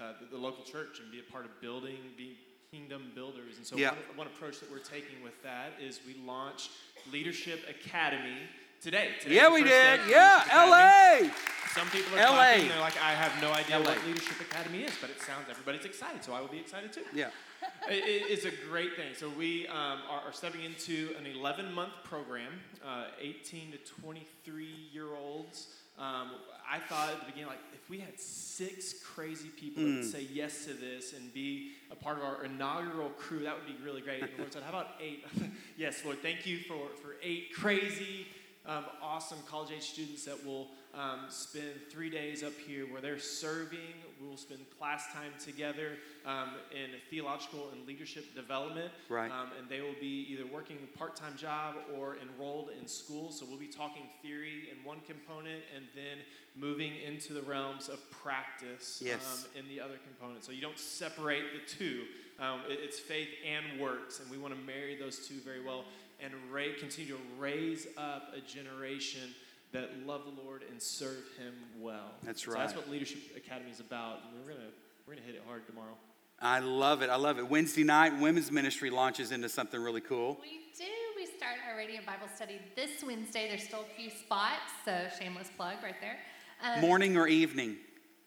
uh, 0.00 0.12
the, 0.20 0.36
the, 0.36 0.40
local 0.40 0.62
church 0.62 1.00
and 1.02 1.10
be 1.10 1.18
a 1.18 1.32
part 1.32 1.44
of 1.44 1.60
building, 1.60 1.96
be 2.16 2.36
kingdom 2.70 3.10
builders. 3.14 3.56
And 3.56 3.66
so, 3.66 3.76
yeah. 3.76 3.90
one, 3.90 3.98
one 4.16 4.26
approach 4.28 4.60
that 4.60 4.70
we're 4.70 4.78
taking 4.78 5.22
with 5.22 5.40
that 5.42 5.72
is 5.80 6.00
we 6.06 6.14
launch 6.24 6.70
Leadership 7.12 7.60
Academy 7.68 8.38
today. 8.84 9.08
Today's 9.18 9.36
yeah, 9.36 9.50
we 9.50 9.62
did. 9.62 10.00
Yeah, 10.10 10.44
LA. 10.52 11.30
Some 11.74 11.88
people 11.88 12.18
are 12.18 12.22
LA. 12.22 12.52
Talking, 12.52 12.68
they're 12.68 12.80
like, 12.80 13.00
I 13.00 13.12
have 13.12 13.32
no 13.40 13.50
idea 13.50 13.78
LA. 13.78 13.86
what 13.86 14.06
Leadership 14.06 14.38
Academy 14.42 14.82
is, 14.82 14.92
but 15.00 15.08
it 15.08 15.22
sounds 15.22 15.46
everybody's 15.50 15.86
excited, 15.86 16.22
so 16.22 16.34
I 16.34 16.42
will 16.42 16.48
be 16.48 16.58
excited 16.58 16.92
too. 16.92 17.00
Yeah. 17.14 17.30
it, 17.88 18.28
it's 18.28 18.44
a 18.44 18.50
great 18.68 18.94
thing. 18.94 19.14
So 19.16 19.30
we 19.30 19.66
um, 19.68 20.00
are, 20.10 20.20
are, 20.26 20.32
stepping 20.32 20.64
into 20.64 21.14
an 21.18 21.24
11-month 21.24 21.92
program, 22.04 22.52
uh, 22.86 23.06
18 23.18 23.72
to 23.72 23.78
23 24.02 24.68
year 24.92 25.14
olds. 25.18 25.68
Um, 25.98 26.32
I 26.70 26.78
thought 26.78 27.10
at 27.10 27.20
the 27.20 27.26
beginning, 27.26 27.48
like, 27.48 27.60
if 27.72 27.88
we 27.88 28.00
had 28.00 28.20
six 28.20 29.02
crazy 29.02 29.48
people 29.48 29.82
mm. 29.82 29.86
that 29.86 29.96
would 30.02 30.12
say 30.12 30.26
yes 30.30 30.66
to 30.66 30.74
this 30.74 31.14
and 31.14 31.32
be 31.32 31.70
a 31.90 31.96
part 31.96 32.18
of 32.18 32.24
our 32.24 32.44
inaugural 32.44 33.10
crew, 33.10 33.44
that 33.44 33.54
would 33.56 33.66
be 33.66 33.82
really 33.82 34.02
great. 34.02 34.20
And 34.20 34.30
the 34.34 34.42
Lord 34.42 34.52
said, 34.52 34.62
How 34.62 34.70
about 34.70 34.88
eight? 35.00 35.24
yes, 35.78 36.04
Lord, 36.04 36.18
thank 36.20 36.46
you 36.46 36.58
for, 36.58 36.88
for 37.00 37.16
eight 37.22 37.54
crazy, 37.54 38.26
um, 38.66 38.84
awesome 39.02 39.38
college 39.48 39.70
age 39.72 39.82
students 39.82 40.24
that 40.24 40.44
will 40.44 40.68
um, 40.94 41.26
spend 41.28 41.72
three 41.90 42.08
days 42.08 42.42
up 42.42 42.52
here 42.66 42.84
where 42.86 43.00
they're 43.00 43.18
serving. 43.18 43.78
We 44.20 44.28
will 44.28 44.36
spend 44.36 44.60
class 44.78 45.12
time 45.12 45.32
together 45.44 45.92
um, 46.24 46.50
in 46.72 46.90
theological 47.10 47.68
and 47.72 47.86
leadership 47.86 48.34
development. 48.34 48.90
Right. 49.08 49.30
Um, 49.30 49.48
and 49.58 49.68
they 49.68 49.80
will 49.80 49.96
be 50.00 50.26
either 50.30 50.46
working 50.46 50.78
a 50.82 50.98
part 50.98 51.16
time 51.16 51.36
job 51.36 51.74
or 51.98 52.16
enrolled 52.16 52.70
in 52.80 52.86
school. 52.86 53.32
So 53.32 53.44
we'll 53.48 53.58
be 53.58 53.66
talking 53.66 54.04
theory 54.22 54.68
in 54.70 54.84
one 54.84 54.98
component 55.06 55.62
and 55.74 55.84
then 55.94 56.18
moving 56.56 56.92
into 57.06 57.32
the 57.32 57.42
realms 57.42 57.88
of 57.88 57.98
practice 58.10 59.02
yes. 59.04 59.46
Um, 59.54 59.60
in 59.60 59.68
the 59.68 59.82
other 59.82 59.98
component. 60.06 60.44
So 60.44 60.52
you 60.52 60.62
don't 60.62 60.78
separate 60.78 61.44
the 61.52 61.74
two. 61.74 62.02
Um, 62.38 62.60
it, 62.68 62.78
it's 62.82 62.98
faith 62.98 63.28
and 63.46 63.80
works, 63.80 64.20
and 64.20 64.30
we 64.30 64.38
want 64.38 64.54
to 64.54 64.60
marry 64.60 64.96
those 64.96 65.26
two 65.26 65.36
very 65.44 65.64
well 65.64 65.84
and 66.24 66.34
ra- 66.52 66.62
continue 66.78 67.14
to 67.14 67.20
raise 67.38 67.86
up 67.96 68.32
a 68.36 68.40
generation 68.40 69.34
that 69.72 69.90
love 70.06 70.22
the 70.24 70.42
Lord 70.42 70.62
and 70.70 70.80
serve 70.80 71.24
Him 71.38 71.54
well. 71.80 72.12
That's 72.22 72.46
right. 72.46 72.54
So 72.54 72.58
that's 72.58 72.74
what 72.74 72.90
Leadership 72.90 73.18
Academy 73.36 73.70
is 73.70 73.80
about. 73.80 74.20
And 74.24 74.40
we're 74.40 74.52
gonna 74.52 74.70
we're 75.06 75.14
gonna 75.14 75.26
hit 75.26 75.34
it 75.34 75.42
hard 75.46 75.66
tomorrow. 75.66 75.96
I 76.40 76.58
love 76.60 77.02
it. 77.02 77.10
I 77.10 77.16
love 77.16 77.38
it. 77.38 77.48
Wednesday 77.48 77.84
night, 77.84 78.18
women's 78.20 78.50
ministry 78.50 78.90
launches 78.90 79.32
into 79.32 79.48
something 79.48 79.80
really 79.80 80.00
cool. 80.00 80.38
We 80.42 80.60
do. 80.76 80.84
We 81.16 81.26
start 81.26 81.54
our 81.68 81.76
radiant 81.76 82.06
Bible 82.06 82.28
study 82.34 82.58
this 82.74 83.02
Wednesday. 83.04 83.48
There's 83.48 83.62
still 83.62 83.80
a 83.80 84.00
few 84.00 84.10
spots, 84.10 84.72
so 84.84 85.06
shameless 85.18 85.50
plug 85.56 85.76
right 85.82 85.94
there. 86.00 86.18
Um, 86.62 86.80
Morning 86.80 87.16
or 87.16 87.28
evening? 87.28 87.76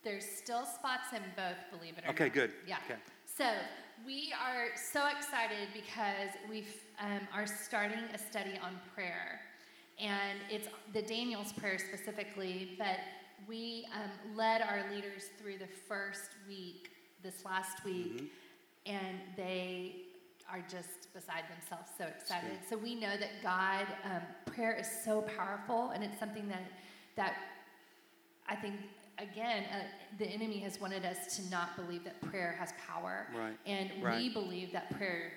There's 0.03 0.25
still 0.25 0.65
spots 0.65 1.11
in 1.13 1.21
both, 1.35 1.57
believe 1.77 1.97
it 1.97 2.05
or 2.05 2.09
okay, 2.11 2.25
not. 2.25 2.29
Okay, 2.29 2.29
good. 2.29 2.53
Yeah. 2.65 2.77
Okay. 2.85 2.99
So 3.25 3.45
we 4.05 4.33
are 4.33 4.67
so 4.75 5.07
excited 5.07 5.69
because 5.73 6.29
we 6.49 6.65
um, 6.99 7.27
are 7.33 7.47
starting 7.47 8.03
a 8.13 8.17
study 8.17 8.59
on 8.63 8.79
prayer 8.93 9.41
and 9.99 10.39
it's 10.49 10.67
the 10.93 11.01
Daniel's 11.01 11.51
prayer 11.53 11.79
specifically, 11.79 12.75
but 12.77 12.99
we 13.47 13.87
um, 13.95 14.37
led 14.37 14.61
our 14.61 14.85
leaders 14.93 15.23
through 15.41 15.57
the 15.57 15.67
first 15.87 16.31
week, 16.47 16.91
this 17.23 17.43
last 17.43 17.83
week, 17.83 18.17
mm-hmm. 18.85 18.95
and 18.95 19.17
they 19.35 19.95
are 20.51 20.63
just 20.69 21.11
beside 21.13 21.43
themselves, 21.49 21.89
so 21.97 22.05
excited. 22.05 22.59
So 22.69 22.77
we 22.77 22.95
know 22.95 23.17
that 23.17 23.41
God, 23.41 23.87
um, 24.05 24.21
prayer 24.45 24.75
is 24.75 24.87
so 25.03 25.21
powerful, 25.21 25.89
and 25.89 26.03
it's 26.03 26.19
something 26.19 26.47
that 26.47 26.63
that 27.15 27.33
I 28.47 28.55
think 28.55 28.75
again 29.19 29.63
uh, 29.73 29.83
the 30.17 30.25
enemy 30.25 30.59
has 30.59 30.79
wanted 30.79 31.05
us 31.05 31.35
to 31.37 31.49
not 31.49 31.75
believe 31.75 32.03
that 32.03 32.19
prayer 32.21 32.55
has 32.59 32.73
power, 32.87 33.27
right. 33.35 33.57
and 33.65 33.91
right. 34.01 34.17
we 34.17 34.29
believe 34.29 34.71
that 34.73 34.95
prayer 34.97 35.31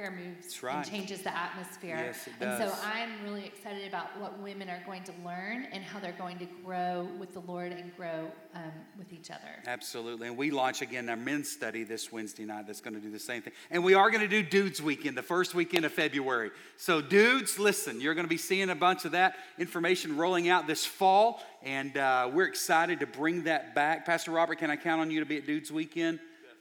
prayer 0.00 0.10
moves 0.12 0.62
right. 0.62 0.76
and 0.76 0.86
changes 0.86 1.20
the 1.20 1.36
atmosphere. 1.36 1.96
Yes, 1.96 2.26
it 2.26 2.32
and 2.40 2.58
so 2.58 2.74
I'm 2.82 3.10
really 3.22 3.44
excited 3.44 3.86
about 3.86 4.18
what 4.18 4.38
women 4.38 4.70
are 4.70 4.82
going 4.86 5.02
to 5.04 5.12
learn 5.24 5.66
and 5.72 5.84
how 5.84 5.98
they're 5.98 6.12
going 6.12 6.38
to 6.38 6.46
grow 6.64 7.06
with 7.18 7.34
the 7.34 7.40
Lord 7.40 7.72
and 7.72 7.94
grow 7.96 8.30
um, 8.54 8.72
with 8.98 9.12
each 9.12 9.30
other. 9.30 9.40
Absolutely. 9.66 10.28
And 10.28 10.36
we 10.38 10.50
launch 10.50 10.80
again 10.80 11.08
our 11.10 11.16
men's 11.16 11.50
study 11.50 11.84
this 11.84 12.10
Wednesday 12.10 12.44
night 12.44 12.66
that's 12.66 12.80
going 12.80 12.94
to 12.94 13.00
do 13.00 13.10
the 13.10 13.18
same 13.18 13.42
thing. 13.42 13.52
And 13.70 13.84
we 13.84 13.92
are 13.92 14.10
going 14.10 14.22
to 14.22 14.28
do 14.28 14.42
Dudes 14.42 14.80
Weekend, 14.80 15.18
the 15.18 15.22
first 15.22 15.54
weekend 15.54 15.84
of 15.84 15.92
February. 15.92 16.50
So, 16.78 17.02
dudes, 17.02 17.58
listen, 17.58 18.00
you're 18.00 18.14
going 18.14 18.26
to 18.26 18.30
be 18.30 18.38
seeing 18.38 18.70
a 18.70 18.74
bunch 18.74 19.04
of 19.04 19.12
that 19.12 19.36
information 19.58 20.16
rolling 20.16 20.48
out 20.48 20.66
this 20.66 20.86
fall. 20.86 21.42
And 21.62 21.94
uh, 21.98 22.30
we're 22.32 22.46
excited 22.46 23.00
to 23.00 23.06
bring 23.06 23.44
that 23.44 23.74
back. 23.74 24.06
Pastor 24.06 24.30
Robert, 24.30 24.58
can 24.58 24.70
I 24.70 24.76
count 24.76 25.02
on 25.02 25.10
you 25.10 25.20
to 25.20 25.26
be 25.26 25.36
at 25.36 25.46
Dudes 25.46 25.70
Weekend? 25.70 26.20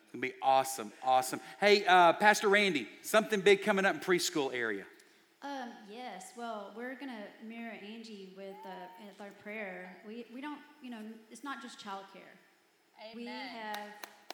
It's 0.09 0.13
going 0.15 0.23
to 0.23 0.35
be 0.35 0.41
awesome, 0.41 0.91
awesome. 1.03 1.39
Hey, 1.59 1.85
uh, 1.85 2.13
Pastor 2.13 2.49
Randy, 2.49 2.87
something 3.03 3.41
big 3.41 3.61
coming 3.61 3.85
up 3.85 3.93
in 3.93 4.01
preschool 4.01 4.51
area. 4.51 4.83
Um, 5.43 5.69
yes, 5.87 6.31
well, 6.35 6.71
we're 6.75 6.95
going 6.95 7.11
to 7.11 7.47
mirror 7.47 7.73
Angie 7.87 8.33
with, 8.35 8.55
uh, 8.65 8.69
with 9.05 9.21
our 9.21 9.29
prayer. 9.43 9.95
We, 10.07 10.25
we 10.33 10.41
don't, 10.41 10.57
you 10.81 10.89
know, 10.89 10.97
it's 11.29 11.43
not 11.43 11.61
just 11.61 11.77
childcare. 11.79 12.33
We 13.15 13.27
have 13.27 13.77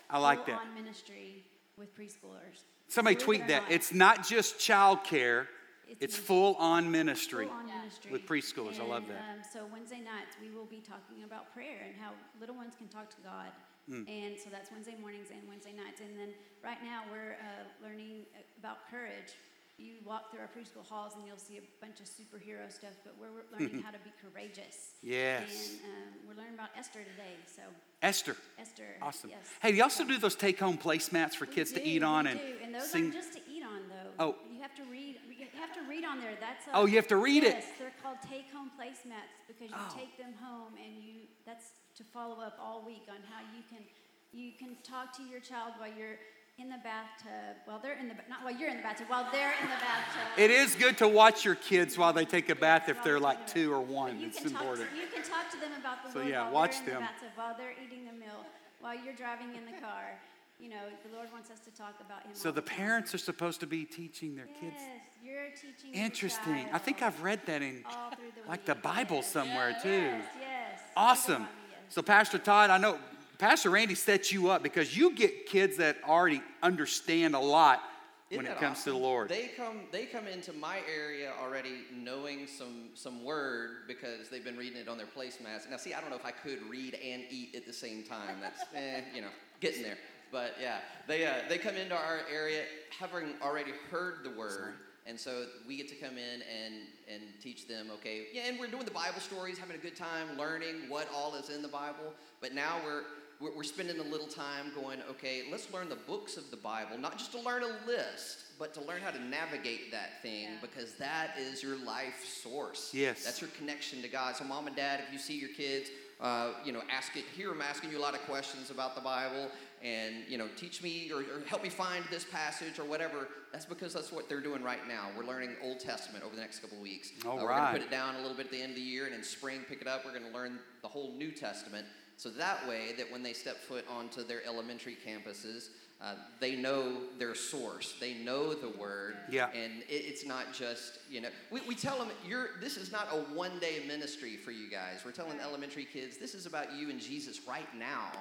I 0.10 0.18
like 0.18 0.46
that. 0.46 0.60
on 0.62 0.74
ministry 0.74 1.44
with 1.78 1.94
preschoolers. 1.94 2.64
Somebody 2.88 3.16
Believe 3.16 3.26
tweet 3.26 3.42
or 3.42 3.48
that. 3.48 3.64
not. 3.64 3.72
It's 3.74 3.94
not 3.94 4.26
just 4.26 4.58
childcare, 4.58 5.48
It's 5.90 6.02
it's 6.02 6.16
full 6.16 6.56
on 6.56 6.90
ministry. 6.90 7.48
Full 7.48 7.54
on 7.54 7.66
ministry. 7.68 8.12
with 8.14 8.26
preschoolers. 8.26 8.80
I 8.80 8.86
love 8.86 9.04
that. 9.10 9.18
Um, 9.18 9.42
so 9.52 9.66
Wednesday 9.74 9.98
nights 10.00 10.38
we 10.42 10.56
will 10.56 10.68
be 10.68 10.78
talking 10.78 11.26
about 11.26 11.54
prayer 11.54 11.84
and 11.86 11.96
how 12.02 12.12
little 12.40 12.56
ones 12.56 12.76
can 12.78 12.88
talk 12.88 13.10
to 13.10 13.22
God. 13.26 13.52
Mm. 13.90 14.08
And 14.10 14.34
so 14.40 14.50
that's 14.50 14.72
Wednesday 14.72 14.96
mornings 15.00 15.28
and 15.32 15.42
Wednesday 15.48 15.74
nights. 15.74 16.02
And 16.02 16.18
then 16.18 16.30
right 16.64 16.82
now 16.84 17.04
we're 17.12 17.34
uh, 17.38 17.66
learning 17.86 18.26
about 18.60 18.78
courage. 18.90 19.34
You 19.78 19.96
walk 20.06 20.32
through 20.32 20.40
our 20.40 20.48
preschool 20.48 20.88
halls 20.88 21.14
and 21.18 21.28
you'll 21.28 21.38
see 21.38 21.58
a 21.58 21.86
bunch 21.86 22.00
of 22.00 22.06
superhero 22.08 22.72
stuff, 22.72 22.94
but 23.04 23.14
we're 23.20 23.28
we're 23.32 23.44
learning 23.52 23.82
how 23.86 23.92
to 23.92 24.00
be 24.00 24.12
courageous. 24.24 24.96
Yes. 25.04 25.74
And 25.84 25.92
um, 25.92 26.14
we're 26.28 26.36
learning 26.36 26.54
about 26.54 26.70
Esther 26.78 27.00
today. 27.00 27.36
So 27.46 27.62
Esther. 28.02 28.36
Esther. 28.58 28.96
Awesome. 29.02 29.30
Yes. 29.32 29.42
Hey, 29.62 29.72
do 29.72 29.78
you 29.78 29.84
also 29.84 30.06
do 30.06 30.18
those 30.18 30.36
take 30.36 30.60
home 30.60 30.78
placemats 30.78 31.34
for 31.36 31.46
We 31.46 31.54
kids 31.54 31.72
to 31.74 31.86
eat 31.86 32.04
on 32.04 32.26
and 32.28 32.40
do. 32.40 32.46
and 32.64 32.74
those 32.74 32.90
sing? 32.90 33.04
aren't 33.06 33.16
just 33.16 33.34
to 33.34 33.40
eat 33.52 33.55
on 33.66 33.82
though. 33.90 34.12
Oh. 34.20 34.36
you 34.54 34.62
have 34.62 34.76
to 34.76 34.84
read. 34.86 35.18
You 35.28 35.48
have 35.60 35.74
to 35.74 35.82
read 35.90 36.06
on 36.06 36.20
there. 36.22 36.38
That's 36.40 36.68
a, 36.68 36.72
Oh, 36.78 36.86
you 36.86 36.96
have 36.96 37.08
to 37.10 37.18
read 37.18 37.44
it. 37.44 37.56
yes, 37.60 37.66
they're 37.80 37.92
called 38.02 38.18
take 38.30 38.52
home 38.54 38.72
placemats 38.80 39.34
because 39.48 39.70
you 39.70 39.76
Oh. 39.78 39.94
take 39.98 40.18
them 40.18 40.34
home 40.42 40.74
and 40.84 41.04
you. 41.04 41.28
That's 41.46 41.66
to 41.98 42.04
follow 42.04 42.40
up 42.42 42.58
all 42.62 42.84
week 42.86 43.04
on 43.10 43.18
how 43.32 43.42
you 43.56 43.64
can 43.70 43.84
you 44.32 44.52
can 44.60 44.76
talk 44.84 45.16
to 45.18 45.24
your 45.24 45.40
child 45.40 45.74
while 45.78 45.90
you're 45.98 46.20
in 46.58 46.70
the 46.70 46.80
bathtub. 46.84 47.56
While 47.66 47.80
they're 47.80 47.98
in 47.98 48.08
the 48.08 48.16
not 48.30 48.44
while 48.44 48.54
you're 48.56 48.70
in 48.70 48.78
the 48.78 48.84
bathtub. 48.84 49.08
While 49.10 49.28
they're 49.32 49.54
in 49.62 49.68
the 49.68 49.80
bathtub. 49.82 50.28
It 50.38 50.52
is 50.52 50.76
good 50.76 50.98
to 51.00 51.08
watch 51.08 51.44
your 51.44 51.56
kids 51.56 51.98
while 51.98 52.14
they 52.14 52.26
take 52.26 52.50
a 52.50 52.56
bath 52.56 52.88
if 52.90 53.02
they're 53.04 53.20
like 53.20 53.48
two 53.48 53.74
or 53.74 53.82
one. 53.82 54.22
It's 54.22 54.44
important. 54.44 54.90
To, 54.92 54.96
you 54.96 55.08
can 55.14 55.24
talk 55.24 55.50
to 55.52 55.60
them 55.60 55.72
about 55.80 56.04
the 56.06 56.12
So, 56.12 56.22
yeah, 56.22 56.44
while 56.44 56.54
watch 56.54 56.78
them. 56.86 56.96
the 56.96 57.00
bathtub, 57.08 57.30
while 57.36 57.56
they're 57.58 57.76
eating 57.84 58.06
the 58.06 58.14
meal, 58.14 58.46
while 58.80 58.96
you're 58.96 59.16
driving 59.16 59.56
in 59.56 59.66
the 59.66 59.80
car. 59.82 60.20
You 60.60 60.70
know, 60.70 60.76
the 61.08 61.16
Lord 61.16 61.28
wants 61.34 61.52
us 61.52 61.60
to 61.62 61.72
talk 61.72 61.96
about 62.00 62.24
Him. 62.24 62.32
So 62.34 62.50
all 62.50 62.54
the 62.56 62.62
time. 62.62 62.78
parents 62.78 63.14
are 63.14 63.18
supposed 63.20 63.60
to 63.60 63.68
be 63.68 63.84
teaching 63.86 64.36
their 64.36 64.46
kids. 64.46 64.76
Yes, 64.78 65.02
you're 65.24 65.50
teaching. 65.52 65.94
your 65.94 66.06
Interesting. 66.06 66.66
I 66.72 66.78
think 66.78 67.02
I've 67.02 67.22
read 67.22 67.42
that 67.46 67.62
in 67.62 67.84
all 67.86 68.12
through 68.12 68.28
the 68.42 68.48
like 68.50 68.60
week. 68.60 68.66
the 68.66 68.76
Bible 68.76 69.18
Yes. 69.18 69.32
somewhere 69.32 69.76
too. 69.82 69.90
Yes, 69.90 70.26
yes. 70.40 70.80
Awesome. 70.96 71.48
So 71.90 72.02
Pastor 72.02 72.38
Todd, 72.38 72.70
I 72.70 72.78
know 72.78 72.98
Pastor 73.38 73.70
Randy 73.70 73.96
sets 73.96 74.32
you 74.32 74.50
up 74.50 74.64
because 74.64 74.96
you 74.96 75.14
get 75.14 75.46
kids 75.48 75.78
that 75.78 75.98
already 76.08 76.42
understand 76.64 77.36
a 77.36 77.40
lot 77.40 77.82
when 78.30 78.40
Isn't 78.40 78.46
it 78.46 78.50
that 78.56 78.60
comes 78.60 78.84
to 78.86 78.92
the? 78.92 78.98
Lord. 78.98 79.30
They 79.30 79.52
come 79.58 79.82
they 79.92 80.06
come 80.06 80.26
into 80.26 80.52
my 80.54 80.80
area 80.92 81.34
already 81.44 81.82
knowing 81.94 82.48
some 82.48 82.90
some 82.96 83.24
word 83.26 83.88
because 83.88 84.30
they've 84.32 84.44
been 84.44 84.58
reading 84.58 84.80
it 84.80 84.88
on 84.88 84.98
their 84.98 85.06
placemats. 85.06 85.70
Now 85.70 85.78
see, 85.78 85.94
I 85.94 86.00
don't 86.02 86.10
know 86.10 86.16
if 86.16 86.26
I 86.26 86.32
could 86.32 86.60
read 86.70 86.96
and 86.96 87.24
eat 87.30 87.56
at 87.56 87.66
the 87.68 87.74
same 87.74 88.04
time. 88.04 88.38
That's 88.42 88.62
eh, 88.74 89.02
you 89.14 89.22
know, 89.22 89.28
getting 89.60 89.84
there. 89.84 89.98
But 90.36 90.58
yeah, 90.62 90.80
they 91.08 91.26
uh, 91.26 91.48
they 91.48 91.58
come 91.58 91.78
into 91.78 91.96
our 91.96 92.20
area 92.30 92.64
having 93.00 93.36
already 93.42 93.72
heard 93.90 94.26
the 94.26 94.32
word. 94.32 94.74
And 95.06 95.18
so 95.18 95.46
we 95.66 95.78
get 95.78 95.88
to 95.88 95.96
come 95.96 96.18
in 96.18 96.42
and, 96.42 96.74
and 97.08 97.22
teach 97.42 97.68
them, 97.70 97.88
okay, 97.94 98.24
yeah, 98.34 98.42
and 98.48 98.60
we're 98.60 98.68
doing 98.68 98.84
the 98.84 98.92
Bible 98.92 99.22
stories, 99.22 99.58
having 99.58 99.78
a 99.78 99.80
good 99.80 99.96
time, 99.96 100.38
learning 100.38 100.90
what 100.90 101.08
all 101.16 101.36
is 101.36 101.50
in 101.50 101.62
the 101.62 101.70
Bible. 101.70 102.12
But 102.42 102.54
now 102.54 102.78
we're, 102.84 103.52
we're, 103.56 103.64
spending 103.64 104.00
a 104.00 104.04
little 104.04 104.26
time 104.26 104.72
going, 104.74 105.00
okay, 105.08 105.44
let's 105.52 105.72
learn 105.72 105.90
the 105.90 105.96
books 105.96 106.38
of 106.38 106.50
the 106.50 106.58
Bible, 106.58 106.98
not 106.98 107.20
just 107.20 107.32
to 107.34 107.40
learn 107.40 107.62
a 107.62 107.88
list, 107.88 108.46
but 108.58 108.74
to 108.74 108.82
learn 108.82 109.00
how 109.00 109.12
to 109.12 109.24
navigate 109.24 109.92
that 109.92 110.24
thing 110.24 110.48
because 110.60 110.96
that 110.96 111.36
is 111.38 111.62
your 111.62 111.78
life 111.86 112.26
source. 112.26 112.90
Yes. 112.92 113.24
That's 113.24 113.40
your 113.40 113.52
connection 113.52 114.02
to 114.02 114.08
God. 114.08 114.36
So, 114.36 114.44
mom 114.44 114.66
and 114.66 114.76
dad, 114.76 115.02
if 115.06 115.14
you 115.14 115.20
see 115.20 115.38
your 115.38 115.50
kids, 115.50 115.92
uh, 116.22 116.52
you 116.64 116.72
know, 116.72 116.82
ask 116.92 117.16
it. 117.18 117.26
Here, 117.36 117.52
I'm 117.52 117.62
asking 117.62 117.92
you 117.92 117.98
a 117.98 118.02
lot 118.02 118.14
of 118.14 118.22
questions 118.22 118.70
about 118.70 118.96
the 118.96 119.02
Bible, 119.02 119.50
and 119.86 120.16
you 120.28 120.38
know, 120.38 120.48
teach 120.58 120.82
me 120.82 121.12
or, 121.14 121.20
or 121.20 121.46
help 121.48 121.62
me 121.62 121.70
find 121.70 122.04
this 122.10 122.24
passage 122.24 122.80
or 122.80 122.86
whatever. 122.86 123.28
That's 123.52 123.66
because 123.66 123.94
that's 123.94 124.12
what 124.12 124.28
they're 124.28 124.42
doing 124.42 124.64
right 124.64 124.86
now. 124.88 125.10
We're 125.16 125.26
learning 125.26 125.56
Old 125.64 125.80
Testament 125.80 126.24
over 126.26 126.36
the 126.36 126.42
next 126.42 126.60
couple 126.60 126.78
of 126.78 126.84
weeks. 126.84 127.12
All 127.26 127.40
uh, 127.40 127.44
We're 127.44 127.50
right. 127.50 127.58
going 127.58 127.74
to 127.74 127.80
put 127.80 127.88
it 127.88 127.92
down 127.92 128.16
a 128.16 128.22
little 128.22 128.36
bit 128.36 128.48
at 128.48 128.52
the 128.52 128.62
end 128.62 128.72
of 128.72 128.76
the 128.76 128.82
year, 128.82 129.06
and 129.06 129.14
in 129.14 129.24
spring 129.24 129.62
pick 129.70 129.82
it 129.82 129.88
up. 129.88 130.04
We're 130.04 130.18
going 130.18 130.26
to 130.26 130.36
learn 130.36 130.58
the 130.82 130.88
whole 130.88 131.14
New 131.16 131.32
Testament. 131.32 131.86
So 132.18 132.30
that 132.30 132.68
way, 132.68 132.94
that 132.98 133.12
when 133.12 133.22
they 133.22 133.34
step 133.34 133.58
foot 133.58 133.86
onto 133.90 134.24
their 134.24 134.44
elementary 134.46 134.98
campuses, 135.06 135.70
uh, 136.02 136.16
they 136.40 136.56
know 136.56 136.98
their 137.20 137.36
source. 137.36 137.96
They 138.00 138.16
know 138.16 138.54
the 138.54 138.70
word. 138.70 139.18
Yeah. 139.30 139.50
And 139.52 139.82
it, 139.84 140.04
it's 140.06 140.26
not 140.26 140.54
just, 140.54 141.00
you 141.10 141.22
know, 141.22 141.30
we, 141.52 141.62
we 141.68 141.76
tell 141.76 141.98
them, 141.98 142.10
you're, 142.28 142.52
this 142.60 142.78
is 142.78 142.92
not 142.92 143.08
a 143.12 143.18
one 143.36 143.60
day 143.60 143.84
ministry 143.88 144.36
for 144.38 144.52
you 144.52 144.70
guys. 144.70 145.02
We're 145.06 145.12
telling 145.12 145.40
elementary 145.40 145.86
kids, 145.86 146.18
this 146.18 146.34
is 146.34 146.46
about 146.46 146.74
you 146.74 146.90
and 146.90 147.00
Jesus 147.00 147.42
right 147.48 147.68
now. 147.78 148.12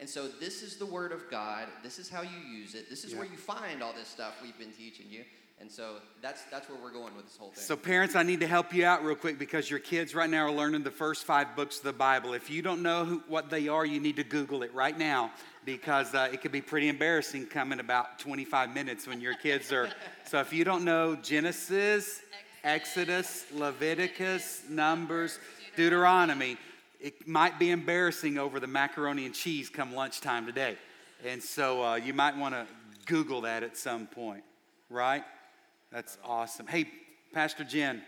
And 0.00 0.08
so 0.08 0.26
this 0.26 0.62
is 0.62 0.76
the 0.76 0.86
word 0.86 1.12
of 1.12 1.30
God. 1.30 1.68
This 1.82 1.98
is 1.98 2.08
how 2.08 2.22
you 2.22 2.38
use 2.50 2.74
it. 2.74 2.88
This 2.88 3.04
is 3.04 3.12
Yeah. 3.12 3.18
where 3.18 3.28
you 3.28 3.36
find 3.36 3.82
all 3.82 3.92
this 3.92 4.08
stuff 4.08 4.40
we've 4.42 4.58
been 4.58 4.72
teaching 4.72 5.06
you. 5.10 5.24
And 5.60 5.70
so 5.70 5.96
that's, 6.22 6.42
that's 6.44 6.70
where 6.70 6.78
we're 6.82 6.90
going 6.90 7.14
with 7.14 7.26
this 7.26 7.36
whole 7.36 7.50
thing. 7.50 7.62
So, 7.62 7.76
parents, 7.76 8.16
I 8.16 8.22
need 8.22 8.40
to 8.40 8.46
help 8.46 8.72
you 8.72 8.86
out 8.86 9.04
real 9.04 9.14
quick 9.14 9.38
because 9.38 9.68
your 9.68 9.78
kids 9.78 10.14
right 10.14 10.30
now 10.30 10.46
are 10.46 10.50
learning 10.50 10.84
the 10.84 10.90
first 10.90 11.24
five 11.24 11.54
books 11.54 11.76
of 11.76 11.84
the 11.84 11.92
Bible. 11.92 12.32
If 12.32 12.48
you 12.48 12.62
don't 12.62 12.82
know 12.82 13.04
who, 13.04 13.22
what 13.28 13.50
they 13.50 13.68
are, 13.68 13.84
you 13.84 14.00
need 14.00 14.16
to 14.16 14.24
Google 14.24 14.62
it 14.62 14.72
right 14.72 14.96
now 14.98 15.32
because 15.66 16.14
uh, 16.14 16.30
it 16.32 16.40
could 16.40 16.50
be 16.50 16.62
pretty 16.62 16.88
embarrassing 16.88 17.44
coming 17.44 17.78
about 17.78 18.18
25 18.18 18.72
minutes 18.72 19.06
when 19.06 19.20
your 19.20 19.34
kids 19.34 19.70
are. 19.70 19.90
so, 20.26 20.40
if 20.40 20.50
you 20.50 20.64
don't 20.64 20.82
know 20.82 21.14
Genesis, 21.16 22.22
Exodus, 22.64 23.44
Leviticus, 23.52 24.62
Numbers, 24.66 25.38
Deuteronomy, 25.76 26.56
it 27.00 27.26
might 27.26 27.58
be 27.58 27.70
embarrassing 27.70 28.38
over 28.38 28.60
the 28.60 28.66
macaroni 28.66 29.26
and 29.26 29.34
cheese 29.34 29.68
come 29.68 29.94
lunchtime 29.94 30.46
today. 30.46 30.76
And 31.26 31.42
so, 31.42 31.82
uh, 31.82 31.94
you 31.96 32.14
might 32.14 32.36
want 32.36 32.54
to 32.54 32.66
Google 33.06 33.42
that 33.42 33.62
at 33.62 33.76
some 33.76 34.06
point, 34.06 34.44
right? 34.88 35.24
That's 35.90 36.18
awesome. 36.24 36.66
Hey, 36.66 36.86
Pastor 37.32 37.64
Jen, 37.64 38.02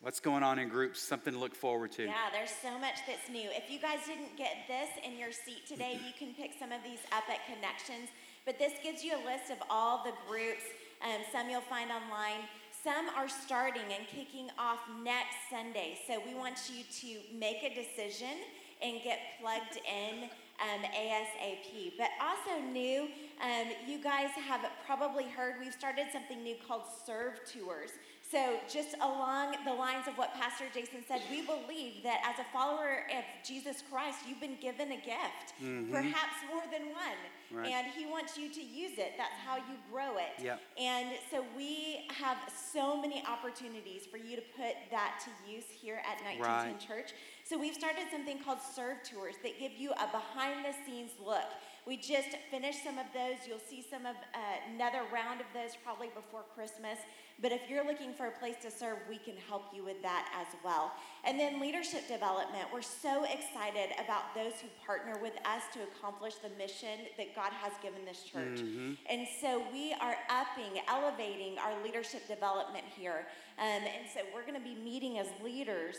what's 0.00 0.20
going 0.20 0.42
on 0.42 0.58
in 0.58 0.68
groups? 0.68 1.00
Something 1.00 1.34
to 1.34 1.38
look 1.38 1.54
forward 1.54 1.92
to. 1.92 2.04
Yeah, 2.04 2.30
there's 2.32 2.50
so 2.62 2.78
much 2.78 2.96
that's 3.06 3.28
new. 3.30 3.48
If 3.50 3.70
you 3.70 3.80
guys 3.80 4.00
didn't 4.06 4.36
get 4.36 4.68
this 4.68 4.88
in 5.04 5.18
your 5.18 5.32
seat 5.32 5.66
today, 5.66 5.98
you 6.04 6.12
can 6.18 6.34
pick 6.34 6.52
some 6.58 6.72
of 6.72 6.82
these 6.84 7.00
up 7.12 7.24
at 7.30 7.46
Connections. 7.46 8.10
But 8.44 8.58
this 8.58 8.74
gives 8.82 9.02
you 9.02 9.14
a 9.14 9.22
list 9.24 9.50
of 9.50 9.58
all 9.70 10.04
the 10.04 10.12
groups. 10.28 10.62
Um, 11.02 11.22
some 11.32 11.50
you'll 11.50 11.60
find 11.62 11.90
online. 11.90 12.46
Some 12.86 13.08
are 13.16 13.28
starting 13.28 13.82
and 13.82 14.06
kicking 14.06 14.48
off 14.56 14.78
next 15.02 15.34
Sunday. 15.50 15.98
So 16.06 16.22
we 16.24 16.36
want 16.36 16.70
you 16.72 16.84
to 17.00 17.36
make 17.36 17.64
a 17.64 17.74
decision 17.74 18.38
and 18.80 19.02
get 19.02 19.18
plugged 19.40 19.80
in 19.82 20.30
um, 20.62 20.84
ASAP. 20.94 21.94
But 21.98 22.10
also 22.22 22.64
new, 22.64 23.08
um, 23.42 23.72
you 23.88 24.00
guys 24.00 24.30
have 24.46 24.60
probably 24.86 25.24
heard 25.24 25.56
we've 25.58 25.72
started 25.72 26.06
something 26.12 26.44
new 26.44 26.54
called 26.68 26.82
Serve 27.04 27.40
Tours. 27.52 27.90
So, 28.28 28.58
just 28.68 28.96
along 29.00 29.54
the 29.64 29.72
lines 29.72 30.08
of 30.08 30.18
what 30.18 30.34
Pastor 30.34 30.64
Jason 30.74 31.04
said, 31.06 31.22
we 31.30 31.42
believe 31.42 32.02
that 32.02 32.20
as 32.26 32.40
a 32.40 32.46
follower 32.52 33.06
of 33.16 33.22
Jesus 33.46 33.84
Christ, 33.88 34.18
you've 34.28 34.40
been 34.40 34.56
given 34.60 34.90
a 34.90 34.96
gift, 34.96 35.54
Mhm. 35.60 35.92
perhaps 35.92 36.34
more 36.50 36.64
than 36.72 36.90
one. 36.92 37.16
Right. 37.52 37.70
And 37.70 37.86
He 37.92 38.04
wants 38.04 38.36
you 38.36 38.48
to 38.48 38.60
use 38.60 38.98
it. 38.98 39.14
That's 39.16 39.36
how 39.46 39.56
you 39.58 39.78
grow 39.92 40.16
it. 40.18 40.40
Yep. 40.40 40.60
And 40.76 41.16
so, 41.30 41.42
we 41.56 42.08
have 42.18 42.38
so 42.52 42.96
many 42.96 43.24
opportunities 43.24 44.06
for 44.06 44.16
you 44.16 44.34
to 44.34 44.42
put 44.42 44.74
that 44.90 45.20
to 45.24 45.50
use 45.50 45.66
here 45.70 46.02
at 46.04 46.20
1910 46.24 46.72
Right. 46.72 46.80
Church. 46.80 47.12
So, 47.44 47.56
we've 47.56 47.74
started 47.76 48.10
something 48.10 48.40
called 48.42 48.60
Serve 48.60 49.04
Tours 49.04 49.36
that 49.44 49.56
give 49.60 49.72
you 49.72 49.92
a 49.92 50.06
behind 50.08 50.64
the 50.64 50.74
scenes 50.84 51.12
look. 51.24 51.46
We 51.86 51.96
just 51.96 52.30
finished 52.50 52.82
some 52.82 52.98
of 52.98 53.06
those. 53.14 53.46
You'll 53.46 53.60
see 53.60 53.86
some 53.88 54.04
of 54.04 54.16
uh, 54.34 54.38
another 54.74 55.04
round 55.12 55.40
of 55.40 55.46
those 55.54 55.76
probably 55.76 56.08
before 56.08 56.42
Christmas. 56.52 56.98
But 57.42 57.52
if 57.52 57.60
you're 57.68 57.84
looking 57.84 58.14
for 58.14 58.26
a 58.26 58.30
place 58.30 58.56
to 58.62 58.70
serve, 58.70 58.98
we 59.08 59.18
can 59.18 59.34
help 59.48 59.64
you 59.74 59.84
with 59.84 60.00
that 60.02 60.32
as 60.40 60.46
well. 60.64 60.92
And 61.24 61.38
then 61.38 61.60
leadership 61.60 62.08
development. 62.08 62.64
We're 62.72 62.80
so 62.80 63.24
excited 63.24 63.92
about 64.02 64.34
those 64.34 64.52
who 64.62 64.68
partner 64.86 65.18
with 65.20 65.34
us 65.44 65.62
to 65.74 65.80
accomplish 65.82 66.36
the 66.36 66.48
mission 66.56 67.06
that 67.18 67.36
God 67.36 67.52
has 67.52 67.72
given 67.82 68.06
this 68.06 68.22
church. 68.22 68.60
Mm-hmm. 68.60 68.92
And 69.10 69.26
so 69.40 69.62
we 69.70 69.94
are 70.00 70.16
upping, 70.30 70.80
elevating 70.88 71.58
our 71.58 71.74
leadership 71.84 72.26
development 72.26 72.84
here. 72.96 73.26
Um, 73.58 73.66
and 73.66 74.08
so 74.12 74.20
we're 74.34 74.46
going 74.46 74.54
to 74.54 74.66
be 74.66 74.74
meeting 74.82 75.18
as 75.18 75.26
leaders 75.44 75.96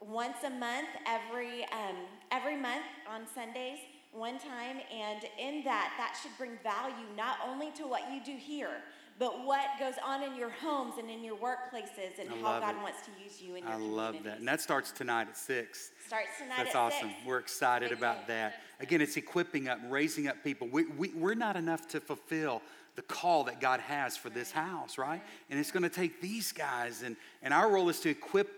once 0.00 0.36
a 0.44 0.50
month, 0.50 0.88
every 1.06 1.64
um, 1.72 1.96
every 2.30 2.56
month 2.56 2.84
on 3.12 3.22
Sundays, 3.34 3.78
one 4.12 4.38
time, 4.38 4.76
and 4.92 5.24
in 5.38 5.64
that, 5.64 5.92
that 5.98 6.16
should 6.22 6.36
bring 6.38 6.52
value 6.62 6.94
not 7.16 7.38
only 7.46 7.70
to 7.72 7.82
what 7.84 8.02
you 8.12 8.20
do 8.24 8.36
here, 8.38 8.82
but 9.18 9.44
what 9.44 9.66
goes 9.80 9.94
on 10.04 10.22
in 10.22 10.36
your 10.36 10.50
homes 10.50 10.94
and 10.98 11.10
in 11.10 11.24
your 11.24 11.36
workplaces 11.36 12.20
and 12.20 12.28
how 12.28 12.60
God 12.60 12.76
it. 12.76 12.82
wants 12.82 12.98
to 13.04 13.10
use 13.22 13.42
you 13.42 13.56
in 13.56 13.64
your 13.64 13.72
life. 13.72 13.80
I 13.80 13.84
love 13.84 14.16
that. 14.24 14.38
And 14.38 14.46
that 14.46 14.60
starts 14.60 14.92
tonight 14.92 15.28
at 15.28 15.36
6. 15.36 15.90
Starts 16.06 16.26
tonight 16.38 16.56
That's 16.58 16.76
awesome. 16.76 17.08
we 17.08 17.28
We're 17.28 17.38
excited 17.38 17.90
about 17.90 18.28
that. 18.28 18.60
Again, 18.80 19.00
it's 19.00 19.16
equipping 19.16 19.68
up, 19.68 19.80
and 19.82 19.90
raising 19.90 20.28
up 20.28 20.44
people. 20.44 20.68
We, 20.68 20.86
we, 20.86 21.08
we're 21.10 21.34
not 21.34 21.56
enough 21.56 21.88
to 21.88 22.00
fulfill 22.00 22.62
the 22.94 23.02
call 23.02 23.44
that 23.44 23.60
God 23.60 23.80
has 23.80 24.16
for 24.16 24.30
this 24.30 24.52
house, 24.52 24.98
right? 24.98 25.22
And 25.50 25.58
it's 25.58 25.72
going 25.72 25.82
to 25.82 25.88
take 25.88 26.20
these 26.20 26.52
guys, 26.52 27.02
and, 27.02 27.16
and 27.42 27.52
our 27.52 27.70
role 27.70 27.88
is 27.88 28.00
to 28.00 28.10
equip 28.10 28.50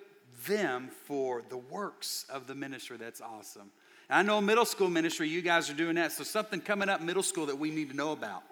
them 0.47 0.89
for 1.05 1.43
the 1.49 1.59
works 1.59 2.27
of 2.31 2.47
the 2.47 2.55
ministry. 2.55 2.97
That's 2.99 3.21
awesome. 3.21 3.71
And 4.09 4.19
I 4.19 4.23
know 4.23 4.41
middle 4.41 4.65
school 4.65 4.89
ministry, 4.89 5.29
you 5.29 5.43
guys 5.43 5.71
are 5.71 5.75
doing 5.75 5.95
that. 5.97 6.13
So, 6.13 6.25
something 6.25 6.61
coming 6.61 6.89
up 6.89 7.01
middle 7.01 7.23
school 7.23 7.47
that 7.47 7.59
we 7.59 7.71
need 7.71 7.91
to 7.91 7.97
know 7.97 8.13
about. 8.13 8.43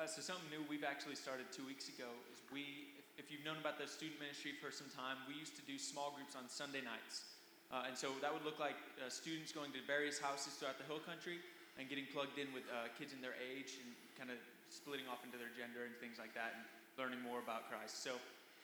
Uh, 0.00 0.08
so 0.08 0.24
something 0.24 0.48
new 0.48 0.64
we've 0.64 0.88
actually 0.88 1.12
started 1.12 1.44
two 1.52 1.60
weeks 1.68 1.92
ago 1.92 2.08
is 2.32 2.40
we, 2.48 2.88
if, 3.20 3.28
you've 3.28 3.44
known 3.44 3.60
about 3.60 3.76
the 3.76 3.84
student 3.84 4.16
ministry 4.16 4.56
for 4.56 4.72
some 4.72 4.88
time, 4.96 5.20
we 5.28 5.36
used 5.36 5.52
to 5.60 5.64
do 5.68 5.76
small 5.76 6.16
groups 6.16 6.32
on 6.32 6.48
Sunday 6.48 6.80
nights. 6.80 7.28
Uh, 7.68 7.84
and 7.84 7.92
so 7.92 8.08
that 8.24 8.32
would 8.32 8.40
look 8.40 8.56
like 8.56 8.80
uh, 8.96 9.12
students 9.12 9.52
going 9.52 9.68
to 9.76 9.80
various 9.84 10.16
houses 10.16 10.56
throughout 10.56 10.80
the 10.80 10.88
hill 10.88 11.04
country 11.04 11.36
and 11.76 11.84
getting 11.92 12.08
plugged 12.16 12.40
in 12.40 12.48
with 12.56 12.64
uh, 12.72 12.88
kids 12.96 13.12
in 13.12 13.20
their 13.20 13.36
age 13.44 13.76
and 13.76 13.92
kind 14.16 14.32
of 14.32 14.40
splitting 14.72 15.04
off 15.04 15.20
into 15.20 15.36
their 15.36 15.52
gender 15.52 15.84
and 15.84 15.92
things 16.00 16.16
like 16.16 16.32
that 16.32 16.56
and 16.56 16.64
learning 16.96 17.20
more 17.20 17.44
about 17.44 17.68
Christ. 17.68 18.00
So 18.00 18.16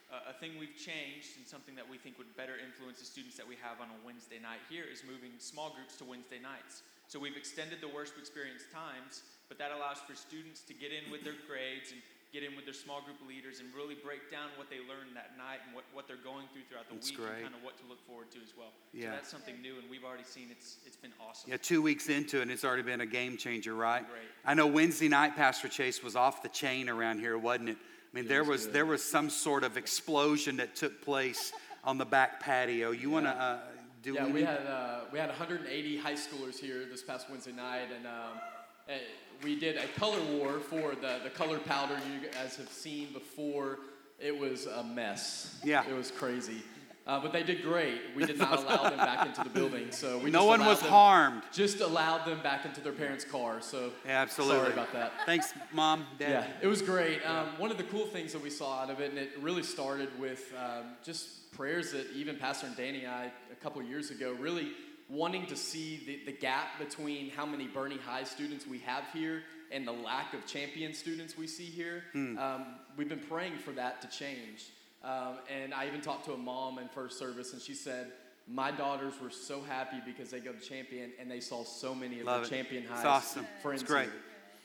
uh, 0.09 0.33
a 0.33 0.35
thing 0.41 0.57
we've 0.57 0.81
changed 0.81 1.37
and 1.37 1.45
something 1.45 1.77
that 1.77 1.85
we 1.85 2.01
think 2.01 2.17
would 2.17 2.33
better 2.33 2.57
influence 2.57 3.05
the 3.05 3.09
students 3.13 3.37
that 3.37 3.45
we 3.45 3.61
have 3.61 3.77
on 3.85 3.93
a 3.93 3.99
Wednesday 4.09 4.41
night 4.41 4.65
here 4.73 4.89
is 4.89 5.05
moving 5.05 5.37
small 5.37 5.69
groups 5.77 6.01
to 6.01 6.09
Wednesday 6.09 6.41
nights. 6.41 6.81
So 7.13 7.21
we've 7.21 7.37
extended 7.37 7.85
the 7.85 7.93
worship 7.93 8.17
experience 8.17 8.65
times 8.73 9.21
but 9.49 9.59
that 9.59 9.71
allows 9.71 9.99
for 10.03 10.15
students 10.15 10.63
to 10.63 10.75
get 10.75 10.91
in 10.93 11.11
with 11.11 11.23
their 11.23 11.39
grades 11.47 11.93
and 11.93 12.01
get 12.33 12.43
in 12.43 12.57
with 12.57 12.65
their 12.65 12.75
small 12.75 13.01
group 13.01 13.17
leaders 13.27 13.61
and 13.61 13.73
really 13.75 13.95
break 13.95 14.31
down 14.31 14.51
what 14.57 14.69
they 14.69 14.77
learned 14.77 15.15
that 15.15 15.39
night 15.39 15.63
and 15.65 15.75
what, 15.75 15.85
what 15.93 16.07
they're 16.07 16.21
going 16.21 16.45
through 16.53 16.63
throughout 16.69 16.89
the 16.89 16.95
that's 16.95 17.11
week 17.11 17.19
great. 17.19 17.41
and 17.41 17.43
kind 17.43 17.55
of 17.55 17.63
what 17.63 17.79
to 17.79 17.85
look 17.89 18.05
forward 18.07 18.31
to 18.31 18.39
as 18.43 18.53
well. 18.59 18.75
Yeah. 18.93 19.05
So 19.05 19.11
that's 19.11 19.31
something 19.31 19.63
new, 19.63 19.79
and 19.79 19.89
we've 19.89 20.05
already 20.05 20.25
seen 20.25 20.49
it's 20.51 20.79
it's 20.85 20.97
been 20.97 21.13
awesome. 21.17 21.51
Yeah, 21.51 21.57
two 21.57 21.81
weeks 21.81 22.09
into 22.09 22.39
it, 22.39 22.43
and 22.43 22.51
it's 22.51 22.65
already 22.65 22.83
been 22.83 23.01
a 23.01 23.07
game 23.07 23.37
changer, 23.37 23.75
right? 23.75 24.07
Great. 24.07 24.23
I 24.45 24.55
know 24.55 24.67
Wednesday 24.67 25.09
night, 25.09 25.37
Pastor 25.37 25.69
Chase 25.69 26.03
was 26.03 26.17
off 26.17 26.43
the 26.43 26.49
chain 26.49 26.89
around 26.89 27.21
here, 27.21 27.39
wasn't 27.39 27.71
it? 27.71 27.79
I 27.81 28.17
mean, 28.17 28.29
there 28.29 28.45
was, 28.45 28.65
was 28.65 28.69
there 28.69 28.87
was 28.87 29.03
some 29.03 29.31
sort 29.31 29.63
of 29.63 29.77
explosion 29.77 30.57
that 30.57 30.75
took 30.75 31.03
place 31.03 31.53
on 31.85 31.99
the 31.99 32.05
back 32.05 32.41
patio. 32.41 32.91
You 32.91 33.09
yeah. 33.09 33.15
want 33.15 33.27
to 33.27 33.31
uh, 33.31 33.59
do? 34.03 34.15
Yeah, 34.15 34.27
we 34.27 34.43
had 34.43 34.67
uh, 34.67 35.01
we 35.13 35.19
had 35.19 35.29
180 35.29 35.97
high 35.99 36.15
schoolers 36.15 36.59
here 36.59 36.85
this 36.91 37.03
past 37.03 37.31
Wednesday 37.31 37.53
night, 37.53 37.89
and. 37.97 38.07
Um, 38.07 38.41
we 39.43 39.59
did 39.59 39.77
a 39.77 39.87
color 39.99 40.21
war 40.33 40.61
for 40.61 40.95
the, 40.95 41.21
the 41.25 41.31
color 41.31 41.59
powder 41.59 41.99
you 42.13 42.29
guys 42.31 42.57
have 42.57 42.69
seen 42.69 43.13
before. 43.13 43.79
It 44.19 44.37
was 44.37 44.67
a 44.67 44.83
mess. 44.83 45.59
Yeah. 45.63 45.85
It 45.89 45.95
was 45.95 46.11
crazy. 46.11 46.63
Uh, 47.07 47.21
but 47.21 47.33
they 47.33 47.45
did 47.45 47.63
great. 47.63 48.01
We 48.17 48.27
did 48.27 48.37
not 48.37 48.65
allow 48.65 48.91
them 48.91 48.99
back 48.99 49.25
into 49.29 49.45
the 49.45 49.51
building, 49.51 49.93
so 49.93 50.19
we 50.19 50.29
no 50.29 50.45
one 50.45 50.65
was 50.65 50.81
them, 50.81 50.91
harmed. 50.91 51.43
Just 51.53 51.81
allowed 51.81 52.25
them 52.25 52.43
back 52.43 52.65
into 52.65 52.81
their 52.81 52.93
parents' 52.93 53.25
car. 53.25 53.61
So 53.61 53.93
yeah, 54.05 54.23
absolutely. 54.23 54.57
Sorry 54.57 54.73
about 54.73 54.93
that. 54.93 55.13
Thanks, 55.25 55.55
mom, 55.73 56.05
dad. 56.19 56.31
Yeah, 56.31 56.47
it 56.63 56.67
was 56.67 56.83
great. 56.83 57.25
Um, 57.25 57.47
one 57.59 57.71
of 57.71 57.77
the 57.77 57.85
cool 57.85 58.07
things 58.07 58.33
that 58.33 58.43
we 58.43 58.51
saw 58.51 58.83
out 58.83 58.91
of 58.91 58.99
it, 58.99 59.11
and 59.11 59.21
it 59.21 59.31
really 59.41 59.63
started 59.63 60.09
with 60.19 60.53
um, 60.59 60.87
just 61.05 61.53
prayers 61.53 61.93
that 61.93 62.11
even 62.13 62.35
Pastor 62.37 62.67
and 62.67 62.77
Danny 62.77 63.05
and 63.05 63.15
I 63.15 63.31
a 63.53 63.55
couple 63.63 63.81
years 63.85 64.11
ago 64.11 64.35
really 64.41 64.73
wanting 65.09 65.47
to 65.47 65.57
see 65.57 66.01
the, 66.07 66.33
the 66.33 66.37
gap 66.37 66.79
between 66.79 67.31
how 67.31 67.47
many 67.47 67.69
Boerne 67.69 67.99
High 68.01 68.25
students 68.25 68.67
we 68.67 68.79
have 68.81 69.05
here 69.13 69.43
and 69.73 69.87
the 69.87 69.93
lack 69.93 70.35
of 70.35 70.47
champion 70.47 70.95
students 70.95 71.37
we 71.37 71.47
see 71.47 71.65
here. 71.65 72.05
Hmm. 72.13 72.39
Um, 72.39 72.67
we've 72.97 73.09
been 73.09 73.19
praying 73.19 73.59
for 73.59 73.73
that 73.73 74.03
to 74.03 74.09
change. 74.09 74.71
Um, 75.05 75.39
and 75.55 75.73
I 75.73 75.87
even 75.87 76.01
talked 76.01 76.25
to 76.27 76.33
a 76.33 76.39
mom 76.39 76.79
in 76.79 76.89
first 76.89 77.19
service, 77.19 77.53
and 77.53 77.63
she 77.63 77.75
said, 77.75 78.13
my 78.49 78.71
daughters 78.71 79.15
were 79.21 79.31
so 79.31 79.61
happy 79.61 79.97
because 80.05 80.31
they 80.31 80.41
go 80.41 80.53
to 80.53 80.61
champion 80.61 81.13
and 81.21 81.31
they 81.31 81.41
saw 81.41 81.65
so 81.65 81.95
many 81.95 82.21
of 82.21 82.27
Love 82.27 82.43
their 82.43 82.59
champion 82.59 82.85
highs. 82.85 82.99
It's 82.99 83.07
awesome. 83.07 83.47
Friends 83.61 83.83
it's 83.83 83.91
great. 83.91 84.09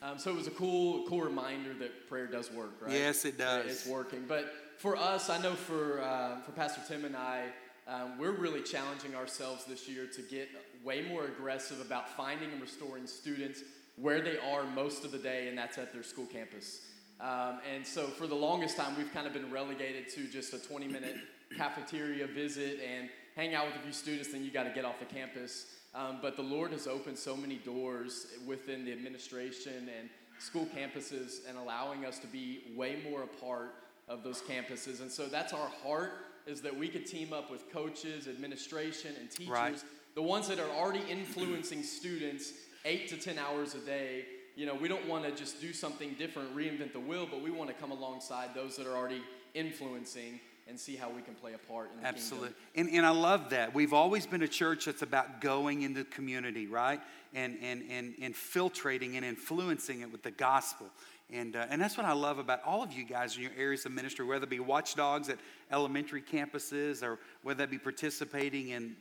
Um, 0.04 0.18
so 0.18 0.32
it 0.32 0.36
was 0.36 0.48
a 0.48 0.52
cool, 0.52 1.06
cool 1.08 1.22
reminder 1.22 1.74
that 1.76 2.08
prayer 2.08 2.28
does 2.28 2.52
work, 2.52 2.72
right? 2.82 2.92
Yes, 2.92 3.26
it 3.26 3.38
does. 3.38 3.66
It's 3.66 3.86
working. 3.88 4.26
But 4.28 4.52
for 4.78 4.96
us, 4.96 5.30
I 5.30 5.40
know 5.42 5.54
for 5.54 6.02
uh, 6.02 6.42
for 6.42 6.52
Pastor 6.54 6.82
Tim 6.88 7.06
and 7.06 7.16
I, 7.16 7.46
um, 7.92 8.18
we're 8.18 8.32
really 8.32 8.62
challenging 8.62 9.16
ourselves 9.16 9.66
this 9.66 9.90
year 9.90 10.08
to 10.08 10.22
get 10.22 10.48
way 10.82 11.02
more 11.02 11.26
aggressive 11.26 11.82
about 11.82 12.10
finding 12.16 12.50
and 12.52 12.62
restoring 12.62 13.06
students 13.06 13.64
where 13.98 14.22
they 14.22 14.38
are 14.38 14.64
most 14.64 15.04
of 15.04 15.12
the 15.12 15.18
day, 15.18 15.50
and 15.50 15.58
that's 15.58 15.78
at 15.78 15.92
their 15.92 16.04
school 16.04 16.26
campus. 16.26 16.88
Um, 17.20 17.60
and 17.72 17.86
so 17.86 18.08
for 18.08 18.28
the 18.28 18.36
longest 18.36 18.78
time, 18.78 18.96
we've 18.98 19.14
kind 19.14 19.28
of 19.28 19.34
been 19.34 19.52
relegated 19.52 20.08
to 20.12 20.26
just 20.28 20.54
a 20.54 20.60
20 20.60 20.88
minute 20.88 21.18
cafeteria 21.58 22.28
visit 22.28 22.80
and 22.80 23.10
hang 23.36 23.56
out 23.56 23.68
with 23.68 23.76
a 23.76 23.80
few 23.80 23.92
students, 23.92 24.32
then 24.32 24.44
you 24.44 24.52
got 24.52 24.64
to 24.64 24.72
get 24.72 24.86
off 24.86 25.00
the 25.00 25.06
campus. 25.06 25.66
Um, 25.94 26.20
but 26.22 26.38
the 26.38 26.44
Lord 26.44 26.72
has 26.72 26.88
opened 26.88 27.18
so 27.18 27.36
many 27.36 27.58
doors 27.58 28.28
within 28.48 28.86
the 28.86 28.94
administration 28.94 29.90
and 30.00 30.10
school 30.40 30.68
campuses 30.74 31.48
and 31.48 31.58
allowing 31.58 32.06
us 32.06 32.20
to 32.20 32.28
be 32.28 32.62
way 32.74 33.02
more 33.10 33.24
a 33.24 33.28
part 33.28 33.76
of 34.08 34.24
those 34.24 34.42
campuses. 34.42 35.02
And 35.02 35.12
so 35.12 35.26
that's 35.26 35.52
our 35.52 35.70
heart 35.84 36.31
is 36.48 36.62
that 36.62 36.78
we 36.78 36.88
could 36.88 37.06
team 37.06 37.34
up 37.34 37.52
with 37.52 37.72
coaches, 37.72 38.28
administration, 38.28 39.14
and 39.20 39.30
teachers, 39.30 39.50
right. 39.50 39.84
the 40.16 40.22
ones 40.22 40.48
that 40.48 40.60
are 40.60 40.70
already 40.70 41.04
influencing 41.10 41.84
students 41.84 42.54
eight 42.86 43.08
to 43.10 43.18
10 43.18 43.38
hours 43.38 43.76
a 43.76 43.80
day. 43.80 44.26
You 44.56 44.66
know, 44.66 44.76
we 44.76 44.88
don't 44.88 45.08
want 45.08 45.24
to 45.26 45.32
just 45.32 45.62
do 45.62 45.74
something 45.74 46.16
different, 46.20 46.56
reinvent 46.56 46.94
the 46.94 47.00
wheel, 47.00 47.28
but 47.30 47.42
we 47.42 47.52
want 47.52 47.70
to 47.70 47.76
come 47.76 47.92
alongside 47.92 48.50
those 48.54 48.76
that 48.78 48.88
are 48.88 48.96
already 48.96 49.22
influencing 49.54 50.40
and 50.68 50.80
see 50.80 50.96
how 50.96 51.10
we 51.10 51.22
can 51.22 51.34
play 51.34 51.54
a 51.54 51.58
part 51.58 51.92
in 51.94 52.02
the 52.02 52.08
Absolutely. 52.08 52.50
Kingdom. 52.74 52.94
And, 52.94 52.98
and 52.98 53.06
I 53.06 53.10
love 53.10 53.50
that. 53.50 53.74
We've 53.74 53.94
always 53.94 54.26
been 54.26 54.42
a 54.42 54.48
church 54.48 54.86
that's 54.86 55.02
about 55.02 55.42
going 55.42 55.82
into 55.82 56.04
the 56.04 56.10
community, 56.10 56.68
right? 56.68 57.02
And, 57.34 57.58
and, 57.62 57.84
and, 57.90 58.14
and 58.22 58.34
filtrating 58.34 59.16
and 59.16 59.26
influencing 59.26 60.02
it 60.02 60.12
with 60.12 60.24
the 60.24 60.32
gospel. 60.32 60.88
And, 61.34 61.56
uh, 61.56 61.66
and 61.70 61.82
that's 61.82 61.98
what 61.98 62.06
I 62.06 62.14
love 62.14 62.40
about 62.40 62.62
all 62.66 62.84
of 62.84 62.92
you 62.92 63.06
guys 63.06 63.38
in 63.38 63.44
your 63.44 63.52
areas 63.58 63.86
of 63.86 63.94
ministry, 63.94 64.26
whether 64.26 64.44
it 64.44 64.50
be 64.50 64.60
watchdogs 64.60 65.30
at 65.30 65.38
elementary 65.72 66.22
campuses 66.22 67.04
or 67.04 67.20
whether 67.44 67.60
that 67.60 67.72
be 67.72 67.78
participating 67.78 68.70
in 68.70 68.96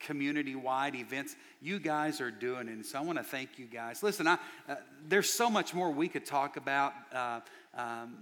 community 0.00 0.54
wide 0.54 0.94
events. 0.94 1.36
You 1.60 1.78
guys 1.78 2.20
are 2.20 2.30
doing 2.30 2.68
it. 2.68 2.72
And 2.72 2.86
so 2.86 2.98
I 2.98 3.02
want 3.02 3.18
to 3.18 3.24
thank 3.24 3.58
you 3.58 3.66
guys. 3.66 4.02
Listen, 4.02 4.26
I, 4.26 4.38
uh, 4.68 4.76
there's 5.08 5.30
so 5.30 5.50
much 5.50 5.74
more 5.74 5.90
we 5.90 6.08
could 6.08 6.24
talk 6.24 6.56
about. 6.56 6.94
Uh, 7.12 7.40
um, 7.76 8.16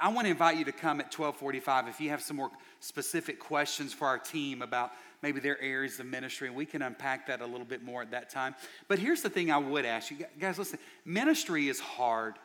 I 0.00 0.08
want 0.08 0.26
to 0.26 0.30
invite 0.30 0.56
you 0.56 0.64
to 0.64 0.72
come 0.72 1.00
at 1.00 1.06
1245 1.06 1.88
if 1.88 2.00
you 2.00 2.10
have 2.10 2.22
some 2.22 2.36
more 2.36 2.50
specific 2.80 3.38
questions 3.38 3.92
for 3.92 4.06
our 4.06 4.18
team 4.18 4.62
about 4.62 4.92
maybe 5.22 5.40
their 5.40 5.60
areas 5.60 6.00
of 6.00 6.06
ministry, 6.06 6.48
and 6.48 6.56
we 6.56 6.64
can 6.64 6.82
unpack 6.82 7.26
that 7.26 7.40
a 7.40 7.46
little 7.46 7.66
bit 7.66 7.82
more 7.82 8.02
at 8.02 8.10
that 8.12 8.30
time. 8.30 8.54
But 8.88 8.98
here's 8.98 9.22
the 9.22 9.28
thing 9.28 9.50
I 9.50 9.58
would 9.58 9.84
ask 9.84 10.10
you 10.10 10.24
guys 10.38 10.58
listen, 10.58 10.78
ministry 11.04 11.68
is 11.68 11.80
hard. 11.80 12.36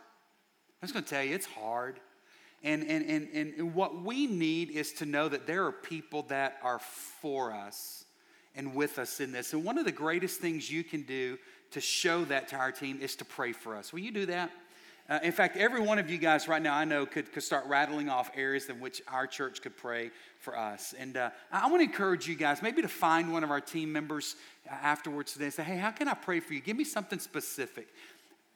I'm 0.81 0.87
just 0.87 0.93
going 0.93 1.03
to 1.03 1.09
tell 1.09 1.23
you, 1.23 1.33
it's 1.33 1.45
hard. 1.45 1.99
And, 2.63 2.83
and, 2.83 3.05
and, 3.09 3.53
and 3.57 3.75
what 3.75 4.01
we 4.03 4.27
need 4.27 4.71
is 4.71 4.93
to 4.93 5.05
know 5.05 5.29
that 5.29 5.45
there 5.45 5.65
are 5.65 5.71
people 5.71 6.23
that 6.23 6.57
are 6.63 6.79
for 6.79 7.53
us 7.53 8.05
and 8.55 8.73
with 8.73 8.97
us 8.97 9.19
in 9.19 9.31
this. 9.31 9.53
And 9.53 9.63
one 9.63 9.77
of 9.77 9.85
the 9.85 9.91
greatest 9.91 10.39
things 10.39 10.71
you 10.71 10.83
can 10.83 11.03
do 11.03 11.37
to 11.71 11.81
show 11.81 12.25
that 12.25 12.47
to 12.49 12.55
our 12.55 12.71
team 12.71 12.99
is 13.01 13.15
to 13.17 13.25
pray 13.25 13.51
for 13.51 13.75
us. 13.75 13.93
Will 13.93 13.99
you 13.99 14.11
do 14.11 14.25
that? 14.27 14.51
Uh, 15.07 15.19
in 15.21 15.31
fact, 15.31 15.55
every 15.55 15.81
one 15.81 15.99
of 15.99 16.09
you 16.09 16.17
guys 16.17 16.47
right 16.47 16.61
now 16.61 16.73
I 16.73 16.83
know 16.83 17.05
could, 17.05 17.31
could 17.31 17.43
start 17.43 17.67
rattling 17.67 18.09
off 18.09 18.31
areas 18.35 18.69
in 18.69 18.79
which 18.79 19.03
our 19.07 19.27
church 19.27 19.61
could 19.61 19.77
pray 19.77 20.09
for 20.39 20.57
us. 20.57 20.95
And 20.97 21.15
uh, 21.15 21.29
I 21.51 21.67
want 21.67 21.81
to 21.81 21.83
encourage 21.83 22.27
you 22.27 22.33
guys 22.33 22.63
maybe 22.63 22.81
to 22.81 22.87
find 22.87 23.31
one 23.31 23.43
of 23.43 23.51
our 23.51 23.61
team 23.61 23.93
members 23.93 24.35
afterwards 24.67 25.33
today 25.33 25.45
and 25.45 25.53
say, 25.53 25.63
hey, 25.63 25.77
how 25.77 25.91
can 25.91 26.07
I 26.07 26.15
pray 26.15 26.39
for 26.39 26.55
you? 26.55 26.61
Give 26.61 26.75
me 26.75 26.85
something 26.85 27.19
specific 27.19 27.87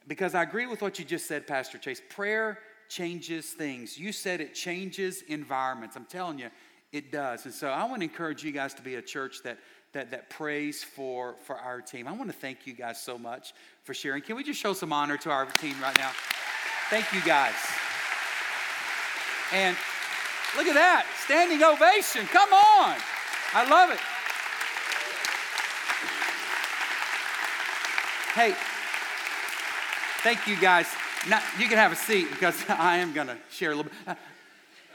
because 0.10 0.36
I 0.36 0.43
agree 0.43 0.68
with 0.68 0.82
what 0.82 0.99
you 0.99 1.05
just 1.05 1.28
said, 1.28 1.47
Pastor 1.47 1.78
Chase. 1.78 2.01
Prayer 2.10 2.60
changes 2.89 3.51
things. 3.51 3.97
You 3.97 4.12
said 4.12 4.41
it 4.41 4.53
changes 4.53 5.22
environments. 5.22 5.95
I'm 5.95 6.05
telling 6.05 6.39
you, 6.39 6.49
It 6.91 7.12
does. 7.12 7.45
And 7.45 7.53
so 7.53 7.70
I 7.70 7.84
want 7.86 8.01
to 8.01 8.03
encourage 8.03 8.43
you 8.43 8.51
guys 8.51 8.74
to 8.74 8.82
be 8.82 8.95
a 8.95 9.01
church 9.01 9.43
that 9.43 9.60
that, 9.93 10.12
that 10.12 10.30
prays 10.30 10.84
for, 10.84 11.36
for 11.45 11.55
our 11.55 11.82
team. 11.82 12.07
I 12.07 12.12
want 12.12 12.30
to 12.30 12.36
thank 12.38 12.68
you 12.68 12.74
guys 12.74 13.01
so 13.01 13.18
much 13.18 13.53
for 13.84 13.93
sharing. 13.93 14.22
Can 14.22 14.36
we 14.36 14.43
just 14.43 14.60
show 14.60 14.74
some 14.74 14.93
honor 14.93 15.18
to 15.18 15.32
our 15.32 15.45
team 15.45 15.76
right 15.82 15.97
now? 15.97 16.12
Thank 16.89 17.12
you 17.12 17.22
guys. 17.22 17.55
And 19.51 19.76
look 20.55 20.68
at 20.68 20.76
that 20.76 21.07
standing 21.26 21.64
ovation. 21.64 22.28
Come 22.28 22.53
on. 22.53 22.95
I 23.53 23.68
love 23.68 23.89
it. 23.89 23.99
Hey, 28.36 28.55
thank 30.20 30.47
you 30.47 30.59
guys. 30.59 30.88
Now, 31.30 31.41
you 31.57 31.67
can 31.67 31.78
have 31.78 31.93
a 31.93 31.95
seat 31.95 32.30
because 32.30 32.61
I 32.70 32.97
am 32.97 33.13
going 33.13 33.28
to 33.28 33.38
share 33.49 33.72
a 33.72 33.76
little 33.76 33.91
bit. 34.05 34.17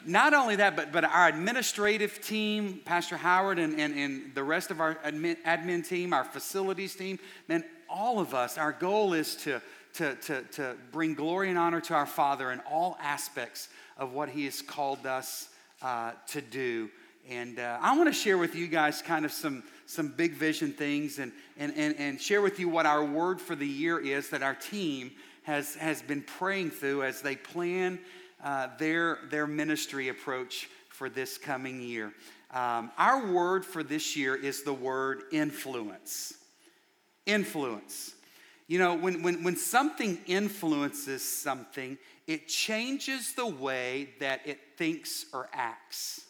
Not 0.07 0.35
only 0.35 0.57
that, 0.57 0.77
but, 0.77 0.93
but 0.93 1.05
our 1.05 1.29
administrative 1.29 2.21
team, 2.21 2.81
Pastor 2.85 3.17
Howard 3.17 3.59
and, 3.59 3.81
and, 3.81 3.99
and 3.99 4.35
the 4.35 4.45
rest 4.45 4.71
of 4.71 4.81
our 4.81 4.97
admin, 4.97 5.39
admin 5.47 5.87
team, 5.87 6.13
our 6.13 6.25
facilities 6.25 6.95
team, 6.95 7.19
man, 7.49 7.65
all 7.89 8.19
of 8.19 8.35
us, 8.35 8.59
our 8.59 8.73
goal 8.73 9.15
is 9.15 9.35
to, 9.37 9.63
to, 9.95 10.15
to, 10.17 10.43
to 10.43 10.77
bring 10.93 11.15
glory 11.15 11.49
and 11.49 11.59
honor 11.59 11.81
to 11.81 11.95
our 11.95 12.07
Father 12.07 12.53
in 12.53 12.61
all 12.71 12.99
aspects 13.01 13.69
of 13.97 14.13
what 14.13 14.29
He 14.29 14.45
has 14.45 14.61
called 14.61 15.07
us 15.07 15.49
uh, 15.81 16.13
to 16.29 16.43
do. 16.43 16.91
And 17.31 17.59
uh, 17.59 17.79
I 17.81 17.97
want 17.97 18.09
to 18.09 18.13
share 18.13 18.37
with 18.37 18.55
you 18.55 18.67
guys 18.67 19.01
kind 19.01 19.25
of 19.25 19.33
some, 19.33 19.63
some 19.87 20.09
big 20.09 20.33
vision 20.33 20.73
things 20.73 21.19
and, 21.19 21.33
and, 21.57 21.73
and, 21.77 21.95
and 21.99 22.21
share 22.21 22.43
with 22.43 22.59
you 22.59 22.69
what 22.69 22.87
our 22.87 23.05
word 23.05 23.41
for 23.41 23.55
the 23.55 23.67
year 23.67 23.99
is 23.99 24.31
that 24.31 24.43
our 24.43 24.55
team 24.55 25.13
has, 25.45 25.75
has 25.77 26.03
been 26.03 26.23
praying 26.23 26.71
through 26.71 27.03
as 27.03 27.21
they 27.21 27.37
plan 27.37 27.99
uh, 28.43 28.69
their, 28.79 29.19
their 29.31 29.47
ministry 29.47 30.09
approach 30.09 30.69
for 30.89 31.09
this 31.09 31.39
coming 31.39 31.81
year. 31.81 32.13
Um, 32.51 32.91
our 32.99 33.27
word 33.33 33.65
for 33.65 33.83
this 33.83 34.17
year 34.17 34.37
is 34.37 34.63
the 34.63 34.73
word 34.73 35.23
influence. 35.33 36.35
Influence. 37.27 38.15
You 38.69 38.79
know, 38.79 38.95
when, 38.95 39.23
when, 39.23 39.43
when 39.43 39.57
something 39.57 40.19
influences 40.27 41.23
something, 41.23 41.99
it 42.27 42.49
changes 42.49 43.35
the 43.35 43.47
way 43.47 44.11
that 44.21 44.41
it 44.47 44.59
thinks 44.77 45.27
or 45.33 45.49
acts. 45.53 46.24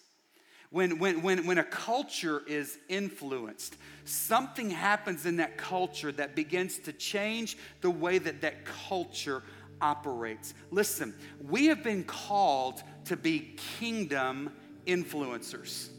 When, 0.74 0.98
when, 0.98 1.22
when, 1.22 1.46
when 1.46 1.58
a 1.58 1.64
culture 1.64 2.42
is 2.48 2.80
influenced, 2.88 3.76
something 4.04 4.70
happens 4.70 5.24
in 5.24 5.36
that 5.36 5.56
culture 5.56 6.10
that 6.10 6.34
begins 6.34 6.80
to 6.80 6.92
change 6.92 7.56
the 7.80 7.90
way 7.90 8.18
that 8.18 8.40
that 8.40 8.64
culture 8.64 9.44
operates. 9.80 10.52
Listen, 10.72 11.14
we 11.48 11.66
have 11.66 11.84
been 11.84 12.02
called 12.02 12.82
to 13.04 13.16
be 13.16 13.54
kingdom 13.78 14.50
influencers. 14.84 15.90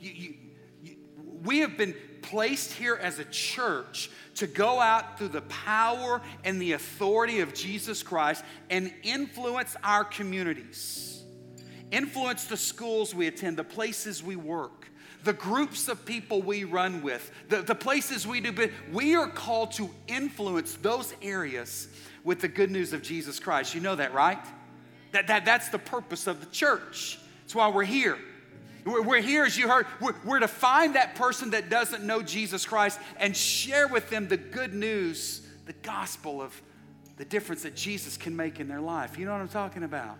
You, 0.00 0.10
you, 0.10 0.34
you, 0.82 0.96
we 1.44 1.60
have 1.60 1.76
been 1.76 1.94
placed 2.20 2.72
here 2.72 2.96
as 3.00 3.20
a 3.20 3.24
church 3.26 4.10
to 4.34 4.48
go 4.48 4.80
out 4.80 5.18
through 5.18 5.28
the 5.28 5.42
power 5.42 6.20
and 6.42 6.60
the 6.60 6.72
authority 6.72 7.38
of 7.42 7.54
Jesus 7.54 8.02
Christ 8.02 8.42
and 8.70 8.92
influence 9.04 9.76
our 9.84 10.02
communities, 10.02 11.15
influence 11.90 12.44
the 12.44 12.56
schools 12.56 13.14
we 13.14 13.26
attend, 13.26 13.56
the 13.56 13.64
places 13.64 14.22
we 14.22 14.36
work 14.36 14.86
the 15.26 15.32
groups 15.32 15.88
of 15.88 16.06
people 16.06 16.40
we 16.40 16.64
run 16.64 17.02
with, 17.02 17.30
the, 17.48 17.60
the 17.60 17.74
places 17.74 18.26
we 18.26 18.40
do, 18.40 18.52
but 18.52 18.70
we 18.92 19.16
are 19.16 19.26
called 19.26 19.72
to 19.72 19.90
influence 20.06 20.74
those 20.76 21.12
areas 21.20 21.88
with 22.24 22.40
the 22.40 22.48
good 22.48 22.70
news 22.70 22.92
of 22.92 23.02
Jesus 23.02 23.38
Christ. 23.38 23.74
You 23.74 23.80
know 23.80 23.96
that, 23.96 24.14
right? 24.14 24.38
That, 25.12 25.26
that, 25.26 25.44
that's 25.44 25.68
the 25.68 25.78
purpose 25.78 26.26
of 26.26 26.40
the 26.40 26.46
church. 26.46 27.18
That's 27.42 27.54
why 27.54 27.68
we're 27.68 27.84
here. 27.84 28.16
We're, 28.84 29.02
we're 29.02 29.20
here, 29.20 29.44
as 29.44 29.58
you 29.58 29.68
heard, 29.68 29.86
we're, 30.00 30.14
we're 30.24 30.38
to 30.38 30.48
find 30.48 30.94
that 30.94 31.16
person 31.16 31.50
that 31.50 31.68
doesn't 31.68 32.04
know 32.04 32.22
Jesus 32.22 32.64
Christ 32.64 33.00
and 33.18 33.36
share 33.36 33.88
with 33.88 34.08
them 34.10 34.28
the 34.28 34.36
good 34.36 34.74
news, 34.74 35.44
the 35.66 35.72
gospel 35.72 36.40
of 36.40 36.60
the 37.16 37.24
difference 37.24 37.62
that 37.64 37.74
Jesus 37.74 38.16
can 38.16 38.36
make 38.36 38.60
in 38.60 38.68
their 38.68 38.80
life. 38.80 39.18
You 39.18 39.24
know 39.24 39.32
what 39.32 39.40
I'm 39.40 39.48
talking 39.48 39.82
about? 39.82 40.18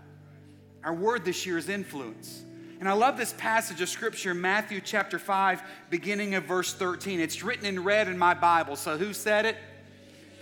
Our 0.87 0.95
word 0.95 1.25
this 1.25 1.45
year 1.45 1.59
is 1.59 1.69
influence. 1.69 2.45
And 2.79 2.89
I 2.89 2.93
love 2.93 3.17
this 3.17 3.33
passage 3.33 3.81
of 3.81 3.89
scripture, 3.89 4.35
Matthew 4.35 4.81
chapter 4.81 5.19
5, 5.19 5.61
beginning 5.91 6.37
of 6.37 6.45
verse 6.45 6.73
13. 6.73 7.19
It's 7.19 7.43
written 7.43 7.67
in 7.67 7.83
red 7.83 8.07
in 8.07 8.17
my 8.17 8.35
Bible. 8.35 8.77
So 8.77 8.97
who 8.97 9.13
said 9.13 9.45
it? 9.45 9.57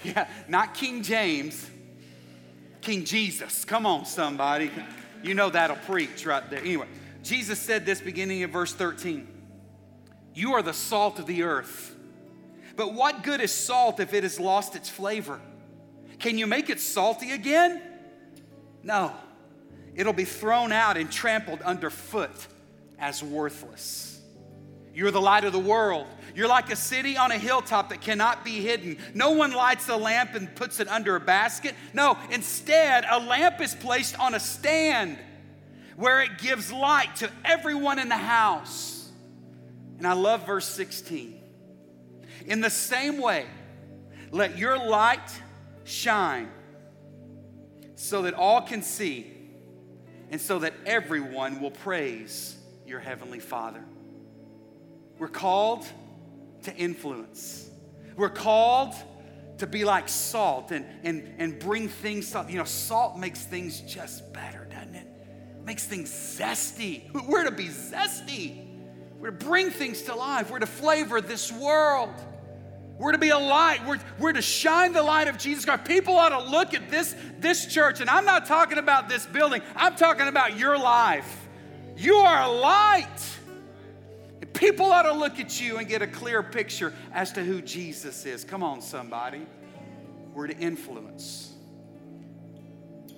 Yeah, 0.04 0.28
not 0.48 0.74
King 0.74 1.02
James, 1.02 1.66
King 2.82 3.06
Jesus. 3.06 3.64
Come 3.64 3.86
on, 3.86 4.04
somebody. 4.04 4.70
You 5.22 5.32
know 5.32 5.48
that'll 5.48 5.76
preach 5.76 6.26
right 6.26 6.46
there. 6.50 6.58
Anyway, 6.58 6.88
Jesus 7.22 7.58
said 7.58 7.86
this 7.86 8.02
beginning 8.02 8.42
of 8.42 8.50
verse 8.50 8.74
13 8.74 9.26
You 10.34 10.52
are 10.52 10.60
the 10.60 10.74
salt 10.74 11.18
of 11.18 11.24
the 11.24 11.44
earth. 11.44 11.96
But 12.76 12.92
what 12.92 13.22
good 13.22 13.40
is 13.40 13.50
salt 13.50 13.98
if 13.98 14.12
it 14.12 14.24
has 14.24 14.38
lost 14.38 14.76
its 14.76 14.90
flavor? 14.90 15.40
Can 16.18 16.36
you 16.36 16.46
make 16.46 16.68
it 16.68 16.82
salty 16.82 17.30
again? 17.32 17.80
No. 18.82 19.10
It'll 19.94 20.12
be 20.12 20.24
thrown 20.24 20.72
out 20.72 20.96
and 20.96 21.10
trampled 21.10 21.62
underfoot 21.62 22.30
as 22.98 23.22
worthless. 23.22 24.20
You're 24.94 25.10
the 25.10 25.20
light 25.20 25.44
of 25.44 25.52
the 25.52 25.58
world. 25.58 26.06
You're 26.34 26.48
like 26.48 26.70
a 26.70 26.76
city 26.76 27.16
on 27.16 27.32
a 27.32 27.38
hilltop 27.38 27.88
that 27.90 28.00
cannot 28.00 28.44
be 28.44 28.60
hidden. 28.60 28.98
No 29.12 29.32
one 29.32 29.52
lights 29.52 29.88
a 29.88 29.96
lamp 29.96 30.34
and 30.34 30.54
puts 30.54 30.78
it 30.78 30.88
under 30.88 31.16
a 31.16 31.20
basket. 31.20 31.74
No, 31.92 32.16
instead, 32.30 33.04
a 33.10 33.18
lamp 33.18 33.60
is 33.60 33.74
placed 33.74 34.18
on 34.18 34.34
a 34.34 34.40
stand 34.40 35.18
where 35.96 36.22
it 36.22 36.38
gives 36.38 36.72
light 36.72 37.16
to 37.16 37.30
everyone 37.44 37.98
in 37.98 38.08
the 38.08 38.16
house. 38.16 39.10
And 39.98 40.06
I 40.06 40.12
love 40.12 40.46
verse 40.46 40.66
16. 40.66 41.40
In 42.46 42.60
the 42.60 42.70
same 42.70 43.18
way, 43.18 43.46
let 44.30 44.58
your 44.58 44.76
light 44.76 45.40
shine 45.84 46.50
so 47.94 48.22
that 48.22 48.34
all 48.34 48.60
can 48.62 48.82
see 48.82 49.33
and 50.30 50.40
so 50.40 50.58
that 50.60 50.74
everyone 50.86 51.60
will 51.60 51.70
praise 51.70 52.56
your 52.86 53.00
heavenly 53.00 53.40
Father. 53.40 53.84
We're 55.18 55.28
called 55.28 55.86
to 56.62 56.74
influence. 56.74 57.70
We're 58.16 58.28
called 58.28 58.94
to 59.58 59.66
be 59.66 59.84
like 59.84 60.08
salt 60.08 60.72
and, 60.72 60.84
and, 61.02 61.34
and 61.38 61.58
bring 61.58 61.88
things, 61.88 62.34
up. 62.34 62.50
you 62.50 62.58
know, 62.58 62.64
salt 62.64 63.16
makes 63.16 63.44
things 63.44 63.80
just 63.82 64.32
better, 64.32 64.66
doesn't 64.70 64.94
it? 64.94 65.06
Makes 65.64 65.86
things 65.86 66.10
zesty. 66.10 67.12
We're 67.28 67.44
to 67.44 67.50
be 67.50 67.68
zesty. 67.68 68.66
We're 69.18 69.30
to 69.30 69.44
bring 69.44 69.70
things 69.70 70.02
to 70.02 70.14
life. 70.14 70.50
We're 70.50 70.58
to 70.58 70.66
flavor 70.66 71.20
this 71.20 71.50
world. 71.52 72.10
We're 72.98 73.12
to 73.12 73.18
be 73.18 73.30
a 73.30 73.38
light. 73.38 73.84
We're, 73.86 73.98
we're 74.18 74.32
to 74.32 74.42
shine 74.42 74.92
the 74.92 75.02
light 75.02 75.26
of 75.28 75.36
Jesus 75.36 75.64
Christ. 75.64 75.84
People 75.84 76.16
ought 76.16 76.28
to 76.28 76.50
look 76.50 76.74
at 76.74 76.90
this, 76.90 77.14
this 77.38 77.66
church, 77.66 78.00
and 78.00 78.08
I'm 78.08 78.24
not 78.24 78.46
talking 78.46 78.78
about 78.78 79.08
this 79.08 79.26
building, 79.26 79.62
I'm 79.74 79.96
talking 79.96 80.28
about 80.28 80.56
your 80.58 80.78
life. 80.78 81.48
You 81.96 82.14
are 82.16 82.42
a 82.42 82.52
light. 82.52 83.06
People 84.52 84.86
ought 84.86 85.02
to 85.02 85.12
look 85.12 85.40
at 85.40 85.60
you 85.60 85.78
and 85.78 85.88
get 85.88 86.02
a 86.02 86.06
clear 86.06 86.42
picture 86.42 86.92
as 87.12 87.32
to 87.32 87.44
who 87.44 87.60
Jesus 87.60 88.24
is. 88.24 88.44
Come 88.44 88.62
on, 88.62 88.80
somebody. 88.80 89.46
We're 90.32 90.46
to 90.46 90.56
influence. 90.56 91.52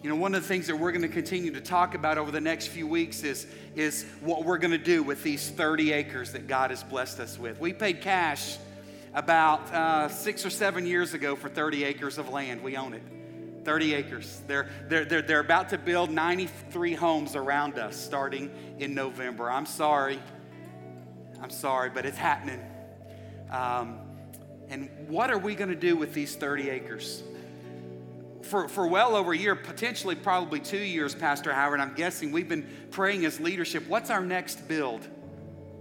You 0.02 0.10
know, 0.10 0.16
one 0.16 0.34
of 0.34 0.42
the 0.42 0.48
things 0.48 0.66
that 0.68 0.76
we're 0.76 0.92
going 0.92 1.02
to 1.02 1.08
continue 1.08 1.52
to 1.52 1.60
talk 1.60 1.94
about 1.94 2.16
over 2.16 2.30
the 2.30 2.40
next 2.40 2.68
few 2.68 2.86
weeks 2.86 3.22
is, 3.22 3.46
is 3.74 4.04
what 4.20 4.44
we're 4.44 4.58
going 4.58 4.70
to 4.70 4.78
do 4.78 5.02
with 5.02 5.22
these 5.22 5.50
30 5.50 5.92
acres 5.92 6.32
that 6.32 6.46
God 6.46 6.70
has 6.70 6.82
blessed 6.82 7.18
us 7.20 7.38
with. 7.38 7.58
We 7.60 7.72
paid 7.72 8.00
cash 8.00 8.58
about 9.16 9.72
uh, 9.72 10.08
six 10.10 10.44
or 10.44 10.50
seven 10.50 10.86
years 10.86 11.14
ago 11.14 11.34
for 11.34 11.48
30 11.48 11.84
acres 11.84 12.18
of 12.18 12.28
land. 12.28 12.62
We 12.62 12.76
own 12.76 12.92
it. 12.92 13.02
30 13.64 13.94
acres. 13.94 14.42
They're, 14.46 14.68
they're, 14.88 15.06
they're, 15.06 15.22
they're 15.22 15.40
about 15.40 15.70
to 15.70 15.78
build 15.78 16.10
93 16.10 16.94
homes 16.94 17.34
around 17.34 17.78
us 17.78 17.96
starting 17.96 18.50
in 18.78 18.94
November. 18.94 19.50
I'm 19.50 19.66
sorry. 19.66 20.20
I'm 21.42 21.50
sorry, 21.50 21.90
but 21.90 22.04
it's 22.04 22.18
happening. 22.18 22.60
Um, 23.50 23.98
and 24.68 24.90
what 25.08 25.30
are 25.30 25.38
we 25.38 25.54
going 25.54 25.70
to 25.70 25.74
do 25.74 25.96
with 25.96 26.12
these 26.12 26.36
30 26.36 26.68
acres? 26.68 27.22
For, 28.42 28.68
for 28.68 28.86
well 28.86 29.16
over 29.16 29.32
a 29.32 29.36
year, 29.36 29.56
potentially 29.56 30.14
probably 30.14 30.60
two 30.60 30.76
years, 30.76 31.14
Pastor 31.14 31.52
Howard, 31.52 31.80
I'm 31.80 31.94
guessing 31.94 32.32
we've 32.32 32.48
been 32.48 32.66
praying 32.90 33.24
as 33.24 33.40
leadership. 33.40 33.88
What's 33.88 34.10
our 34.10 34.20
next 34.20 34.68
build? 34.68 35.08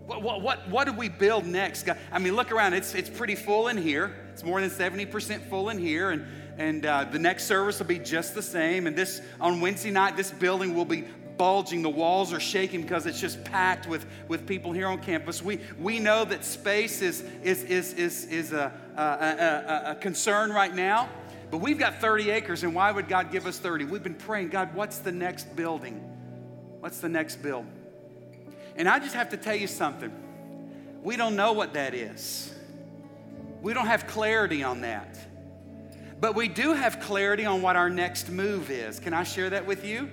What, 0.06 0.22
what, 0.22 0.42
what, 0.42 0.70
what 0.70 0.86
do 0.86 0.94
we 0.94 1.10
build 1.10 1.46
next? 1.46 1.90
I 2.12 2.20
mean, 2.20 2.36
look 2.36 2.52
around, 2.52 2.74
it's, 2.74 2.94
it's 2.94 3.10
pretty 3.10 3.36
full 3.36 3.70
in 3.70 3.78
here. 3.78 4.16
It's 4.34 4.44
more 4.44 4.62
than 4.62 4.70
70% 4.70 5.42
full 5.50 5.70
in 5.70 5.80
here. 5.80 6.12
And, 6.12 6.26
and 6.58 6.86
uh, 6.86 7.06
the 7.06 7.20
next 7.20 7.46
service 7.46 7.80
will 7.80 7.88
be 7.88 8.00
just 8.00 8.36
the 8.36 8.42
same. 8.42 8.86
And 8.86 8.96
this, 8.96 9.22
on 9.42 9.62
Wednesday 9.62 9.92
night, 9.92 10.16
this 10.16 10.32
building 10.32 10.76
will 10.76 10.86
be 10.86 11.06
bulging, 11.38 11.82
the 11.82 11.90
walls 11.90 12.32
are 12.34 12.40
shaking 12.40 12.82
because 12.82 13.06
it's 13.06 13.20
just 13.20 13.44
packed 13.44 13.88
with, 13.88 14.06
with 14.28 14.48
people 14.48 14.72
here 14.72 14.88
on 14.88 15.00
campus. 15.00 15.42
We, 15.42 15.60
we 15.80 16.00
know 16.00 16.24
that 16.26 16.46
space 16.46 17.02
is, 17.02 17.22
is, 17.44 17.64
is, 17.64 17.94
is, 17.94 18.26
is 18.28 18.54
a, 18.54 18.72
a, 18.96 19.02
a, 19.02 19.92
a 19.92 19.96
concern 19.96 20.52
right 20.52 20.74
now, 20.74 21.10
but 21.52 21.58
we've 21.58 21.78
got 21.78 22.00
30 22.00 22.30
acres, 22.30 22.64
and 22.64 22.74
why 22.74 22.92
would 22.92 23.08
God 23.08 23.32
give 23.32 23.48
us 23.48 23.60
30? 23.60 23.86
We've 23.86 24.04
been 24.04 24.16
praying, 24.16 24.50
God, 24.50 24.74
what's 24.74 25.00
the 25.00 25.12
next 25.12 25.56
building? 25.56 25.96
What's 26.80 27.00
the 27.00 27.10
next 27.10 27.38
build? 27.38 27.66
And 28.76 28.90
I 28.90 29.00
just 29.00 29.16
have 29.16 29.30
to 29.30 29.38
tell 29.38 29.56
you 29.56 29.68
something. 29.68 30.12
We 31.02 31.18
don't 31.18 31.36
know 31.36 31.54
what 31.54 31.74
that 31.74 31.94
is. 31.94 32.54
We 33.62 33.74
don't 33.74 33.88
have 33.88 34.08
clarity 34.08 34.64
on 34.64 34.82
that. 34.82 35.18
But 36.20 36.36
we 36.36 36.48
do 36.48 36.74
have 36.74 37.00
clarity 37.00 37.46
on 37.46 37.62
what 37.62 37.76
our 37.76 37.90
next 37.90 38.30
move 38.30 38.70
is. 38.70 39.00
Can 39.00 39.14
I 39.14 39.24
share 39.24 39.50
that 39.52 39.66
with 39.66 39.86
you? 39.86 40.10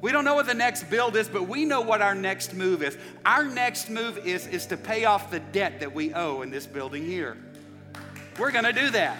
We 0.00 0.12
don't 0.12 0.24
know 0.24 0.34
what 0.34 0.46
the 0.46 0.54
next 0.54 0.90
build 0.90 1.16
is, 1.16 1.28
but 1.28 1.48
we 1.48 1.64
know 1.64 1.80
what 1.80 2.02
our 2.02 2.14
next 2.14 2.54
move 2.54 2.82
is. 2.82 2.96
Our 3.24 3.44
next 3.44 3.88
move 3.88 4.18
is, 4.18 4.46
is 4.46 4.66
to 4.66 4.76
pay 4.76 5.04
off 5.04 5.30
the 5.30 5.40
debt 5.40 5.80
that 5.80 5.94
we 5.94 6.12
owe 6.12 6.42
in 6.42 6.50
this 6.50 6.66
building 6.66 7.04
here. 7.04 7.36
We're 8.38 8.50
gonna 8.50 8.72
do 8.72 8.90
that. 8.90 9.16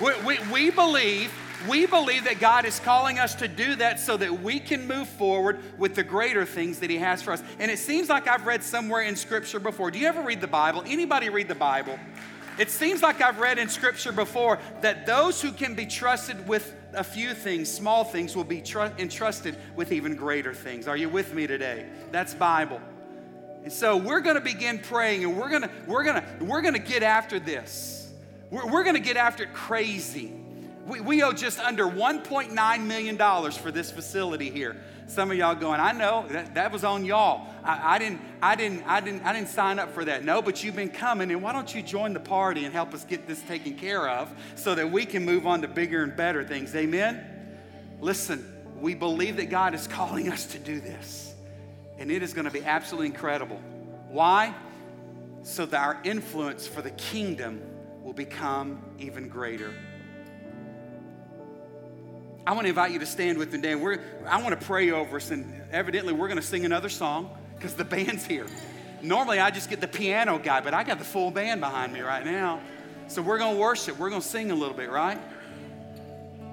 We, 0.00 0.12
we, 0.24 0.38
we 0.52 0.70
believe 0.70 1.32
we 1.68 1.86
believe 1.86 2.24
that 2.24 2.40
God 2.40 2.64
is 2.64 2.78
calling 2.80 3.18
us 3.18 3.34
to 3.36 3.48
do 3.48 3.76
that 3.76 4.00
so 4.00 4.16
that 4.16 4.42
we 4.42 4.60
can 4.60 4.86
move 4.86 5.08
forward 5.08 5.60
with 5.78 5.94
the 5.94 6.02
greater 6.02 6.44
things 6.44 6.80
that 6.80 6.90
He 6.90 6.98
has 6.98 7.22
for 7.22 7.32
us. 7.32 7.42
And 7.58 7.70
it 7.70 7.78
seems 7.78 8.08
like 8.08 8.28
I've 8.28 8.46
read 8.46 8.62
somewhere 8.62 9.02
in 9.02 9.16
Scripture 9.16 9.60
before. 9.60 9.90
Do 9.90 9.98
you 9.98 10.06
ever 10.06 10.22
read 10.22 10.40
the 10.40 10.46
Bible? 10.46 10.82
Anybody 10.86 11.28
read 11.28 11.48
the 11.48 11.54
Bible? 11.54 11.98
It 12.58 12.70
seems 12.70 13.02
like 13.02 13.20
I've 13.20 13.40
read 13.40 13.58
in 13.58 13.68
Scripture 13.68 14.12
before 14.12 14.58
that 14.80 15.06
those 15.06 15.42
who 15.42 15.50
can 15.50 15.74
be 15.74 15.86
trusted 15.86 16.46
with 16.46 16.74
a 16.92 17.02
few 17.02 17.34
things, 17.34 17.70
small 17.70 18.04
things, 18.04 18.36
will 18.36 18.44
be 18.44 18.60
tr- 18.60 18.92
entrusted 18.98 19.56
with 19.74 19.90
even 19.90 20.14
greater 20.14 20.54
things. 20.54 20.86
Are 20.86 20.96
you 20.96 21.08
with 21.08 21.34
me 21.34 21.46
today? 21.46 21.86
That's 22.12 22.32
Bible. 22.34 22.80
And 23.64 23.72
so 23.72 23.96
we're 23.96 24.20
going 24.20 24.36
to 24.36 24.42
begin 24.42 24.78
praying, 24.78 25.24
and 25.24 25.36
we're 25.36 25.48
going 25.48 25.62
to 25.62 25.70
we're 25.86 26.04
going 26.04 26.22
to 26.22 26.44
we're 26.44 26.60
going 26.60 26.74
to 26.74 26.80
get 26.80 27.02
after 27.02 27.40
this. 27.40 28.12
We're, 28.50 28.66
we're 28.66 28.84
going 28.84 28.96
to 28.96 29.00
get 29.00 29.16
after 29.16 29.44
it 29.44 29.54
crazy. 29.54 30.43
We, 30.86 31.00
we 31.00 31.22
owe 31.22 31.32
just 31.32 31.58
under 31.58 31.84
$1.9 31.84 32.86
million 32.86 33.52
for 33.52 33.70
this 33.70 33.90
facility 33.90 34.50
here. 34.50 34.76
Some 35.06 35.30
of 35.30 35.36
y'all 35.36 35.54
going, 35.54 35.80
I 35.80 35.92
know 35.92 36.26
that, 36.28 36.54
that 36.54 36.72
was 36.72 36.84
on 36.84 37.04
y'all. 37.04 37.46
I, 37.62 37.94
I, 37.94 37.98
didn't, 37.98 38.20
I, 38.42 38.54
didn't, 38.54 38.84
I, 38.86 39.00
didn't, 39.00 39.22
I 39.24 39.32
didn't 39.32 39.48
sign 39.48 39.78
up 39.78 39.92
for 39.92 40.04
that. 40.04 40.24
No, 40.24 40.42
but 40.42 40.62
you've 40.62 40.76
been 40.76 40.90
coming, 40.90 41.30
and 41.30 41.42
why 41.42 41.52
don't 41.52 41.74
you 41.74 41.82
join 41.82 42.12
the 42.12 42.20
party 42.20 42.64
and 42.64 42.72
help 42.72 42.94
us 42.94 43.04
get 43.04 43.26
this 43.26 43.40
taken 43.42 43.74
care 43.74 44.08
of 44.08 44.30
so 44.56 44.74
that 44.74 44.90
we 44.90 45.06
can 45.06 45.24
move 45.24 45.46
on 45.46 45.62
to 45.62 45.68
bigger 45.68 46.02
and 46.02 46.16
better 46.16 46.44
things? 46.44 46.74
Amen? 46.74 47.24
Listen, 48.00 48.44
we 48.78 48.94
believe 48.94 49.36
that 49.36 49.50
God 49.50 49.74
is 49.74 49.86
calling 49.86 50.30
us 50.30 50.46
to 50.46 50.58
do 50.58 50.80
this, 50.80 51.34
and 51.98 52.10
it 52.10 52.22
is 52.22 52.34
going 52.34 52.46
to 52.46 52.50
be 52.50 52.62
absolutely 52.62 53.06
incredible. 53.06 53.60
Why? 54.08 54.54
So 55.42 55.66
that 55.66 55.82
our 55.82 56.00
influence 56.04 56.66
for 56.66 56.82
the 56.82 56.90
kingdom 56.92 57.62
will 58.02 58.12
become 58.14 58.82
even 58.98 59.28
greater. 59.28 59.72
I 62.46 62.52
want 62.52 62.66
to 62.66 62.68
invite 62.68 62.92
you 62.92 62.98
to 62.98 63.06
stand 63.06 63.38
with 63.38 63.52
me 63.52 63.58
today. 63.58 63.74
We're, 63.74 64.00
I 64.28 64.42
want 64.42 64.58
to 64.58 64.66
pray 64.66 64.90
over 64.90 65.16
us, 65.16 65.30
and 65.30 65.62
evidently 65.72 66.12
we're 66.12 66.28
going 66.28 66.40
to 66.40 66.46
sing 66.46 66.66
another 66.66 66.90
song 66.90 67.30
because 67.54 67.72
the 67.72 67.86
band's 67.86 68.26
here. 68.26 68.46
Normally 69.00 69.40
I 69.40 69.50
just 69.50 69.70
get 69.70 69.80
the 69.80 69.88
piano 69.88 70.38
guy, 70.38 70.60
but 70.60 70.74
I 70.74 70.84
got 70.84 70.98
the 70.98 71.06
full 71.06 71.30
band 71.30 71.62
behind 71.62 71.94
me 71.94 72.00
right 72.00 72.24
now. 72.24 72.60
So 73.08 73.22
we're 73.22 73.38
going 73.38 73.54
to 73.54 73.60
worship. 73.60 73.98
We're 73.98 74.10
going 74.10 74.20
to 74.20 74.28
sing 74.28 74.50
a 74.50 74.54
little 74.54 74.76
bit, 74.76 74.90
right? 74.90 75.18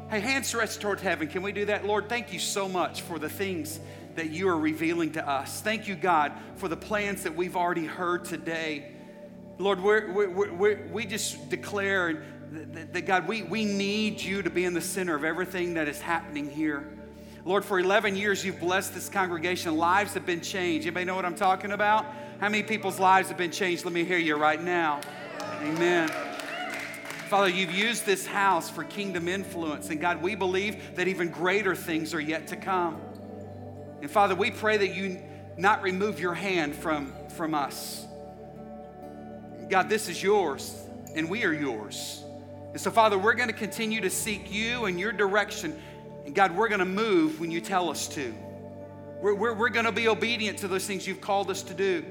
Hey, 0.10 0.22
hands 0.22 0.48
stretched 0.48 0.80
toward 0.80 1.02
heaven. 1.02 1.28
Can 1.28 1.42
we 1.42 1.52
do 1.52 1.66
that? 1.66 1.86
Lord, 1.86 2.08
thank 2.08 2.32
you 2.32 2.40
so 2.40 2.70
much 2.70 3.02
for 3.02 3.20
the 3.20 3.30
things 3.30 3.80
that 4.16 4.30
you 4.30 4.48
are 4.48 4.58
revealing 4.58 5.12
to 5.14 5.28
us. 5.28 5.60
Thank 5.60 5.90
you, 5.90 5.96
God, 5.96 6.32
for 6.56 6.70
the 6.70 6.78
plans 6.78 7.24
that 7.24 7.36
we've 7.36 7.58
already 7.58 7.86
heard 7.86 8.24
today. 8.24 8.92
Lord, 9.58 9.82
we're, 9.82 10.12
we're, 10.12 10.88
we 10.88 11.06
just 11.06 11.50
declare 11.50 12.24
that, 12.52 12.94
that 12.94 13.06
God, 13.06 13.28
we, 13.28 13.44
we 13.44 13.66
need 13.66 14.22
you 14.22 14.42
to 14.42 14.50
be 14.50 14.66
in 14.66 14.74
the 14.74 14.82
center 14.82 15.16
of 15.16 15.24
everything 15.24 15.76
that 15.76 15.88
is 15.88 16.02
happening 16.02 16.50
here. 16.50 16.86
Lord, 17.46 17.66
for 17.66 17.80
11 17.80 18.16
years, 18.16 18.46
you've 18.46 18.60
blessed 18.60 18.94
this 18.94 19.10
congregation. 19.10 19.78
Lives 19.78 20.14
have 20.14 20.26
been 20.26 20.42
changed. 20.42 20.86
Anybody 20.86 21.06
know 21.06 21.16
what 21.16 21.26
I'm 21.26 21.36
talking 21.36 21.72
about? 21.72 22.06
How 22.40 22.50
many 22.50 22.64
people's 22.64 23.00
lives 23.00 23.30
have 23.30 23.38
been 23.38 23.52
changed? 23.52 23.86
Let 23.86 23.94
me 23.94 24.04
hear 24.04 24.18
you 24.18 24.36
right 24.36 24.62
now. 24.62 25.02
Amen. 25.62 26.10
Father, 27.30 27.48
you've 27.48 27.72
used 27.72 28.06
this 28.06 28.26
house 28.26 28.70
for 28.70 28.84
kingdom 28.84 29.28
influence. 29.28 29.90
And 29.90 30.02
God, 30.02 30.22
we 30.22 30.36
believe 30.36 30.96
that 30.96 31.08
even 31.08 31.30
greater 31.30 31.76
things 31.76 32.14
are 32.14 32.20
yet 32.20 32.48
to 32.48 32.58
come. 32.58 33.02
And 34.02 34.12
Father, 34.12 34.36
we 34.36 34.52
pray 34.52 34.78
that 34.78 34.94
you 34.94 35.22
not 35.58 35.82
remove 35.82 36.20
your 36.20 36.34
hand 36.34 36.76
from, 36.76 37.14
from 37.30 37.56
us. 37.56 38.06
God, 39.70 39.88
this 39.88 40.10
is 40.10 40.22
yours, 40.22 40.76
and 41.16 41.30
we 41.30 41.46
are 41.46 41.54
yours. 41.54 42.21
And 42.72 42.80
so, 42.80 42.90
Father, 42.90 43.18
we're 43.18 43.34
going 43.34 43.50
to 43.50 43.56
continue 43.56 44.02
to 44.02 44.10
seek 44.10 44.52
you 44.52 44.86
and 44.86 45.00
your 45.00 45.12
direction. 45.12 45.80
And 46.26 46.34
God, 46.34 46.56
we're 46.56 46.70
going 46.70 46.80
to 46.80 46.86
move 46.86 47.40
when 47.40 47.52
you 47.52 47.60
tell 47.60 47.90
us 47.90 48.08
to. 48.10 48.34
We're, 49.22 49.36
we're, 49.36 49.54
we're 49.54 49.70
going 49.70 49.86
to 49.86 49.92
be 49.92 50.08
obedient 50.08 50.60
to 50.60 50.68
those 50.68 50.86
things 50.86 51.06
you've 51.06 51.22
called 51.22 51.52
us 51.52 51.64
to 51.64 51.74
do. 51.74 52.06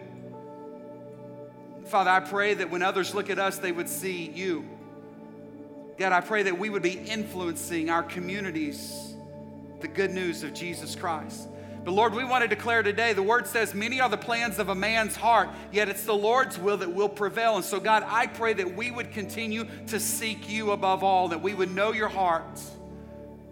Father, 1.87 2.11
I 2.11 2.21
pray 2.21 2.55
that 2.55 2.71
when 2.71 2.83
others 2.83 3.15
look 3.15 3.31
at 3.31 3.39
us, 3.39 3.59
they 3.59 3.73
would 3.73 3.89
see 3.89 4.31
you. 4.31 4.69
God, 5.99 6.13
I 6.13 6.21
pray 6.21 6.45
that 6.45 6.59
we 6.59 6.71
would 6.71 6.83
be 6.83 6.93
influencing 6.93 7.91
our 7.91 8.03
communities 8.03 9.15
the 9.81 9.89
good 9.89 10.11
news 10.11 10.43
of 10.43 10.53
Jesus 10.55 10.95
Christ. 10.95 11.49
But 11.85 11.93
Lord, 11.93 12.13
we 12.13 12.25
want 12.25 12.43
to 12.43 12.49
declare 12.49 12.83
today 12.83 13.15
the 13.15 13.23
word 13.23 13.47
says, 13.47 13.75
Many 13.75 14.01
are 14.01 14.09
the 14.09 14.19
plans 14.19 14.59
of 14.59 14.69
a 14.69 14.75
man's 14.75 15.17
heart, 15.17 15.49
yet 15.73 15.89
it's 15.89 16.05
the 16.05 16.15
Lord's 16.15 16.59
will 16.59 16.77
that 16.79 16.93
will 16.93 17.09
prevail. 17.09 17.57
And 17.57 17.65
so, 17.65 17.81
God, 17.81 18.05
I 18.07 18.27
pray 18.27 18.53
that 18.53 18.77
we 18.77 18.91
would 18.91 19.13
continue 19.13 19.67
to 19.87 19.99
seek 19.99 20.49
you 20.51 20.73
above 20.73 21.03
all, 21.03 21.29
that 21.29 21.41
we 21.41 21.55
would 21.55 21.75
know 21.75 21.93
your 21.93 22.09
heart, 22.09 22.61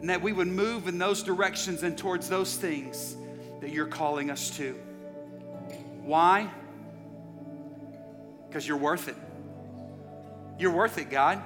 and 0.00 0.10
that 0.10 0.20
we 0.20 0.32
would 0.32 0.46
move 0.46 0.88
in 0.88 0.98
those 0.98 1.22
directions 1.22 1.82
and 1.82 1.96
towards 1.96 2.28
those 2.28 2.54
things 2.54 3.16
that 3.60 3.70
you're 3.70 3.86
calling 3.86 4.30
us 4.30 4.50
to. 4.58 4.74
Why? 6.02 6.50
Because 8.46 8.68
you're 8.68 8.76
worth 8.76 9.08
it. 9.08 9.16
You're 10.58 10.72
worth 10.72 10.98
it, 10.98 11.10
God. 11.10 11.42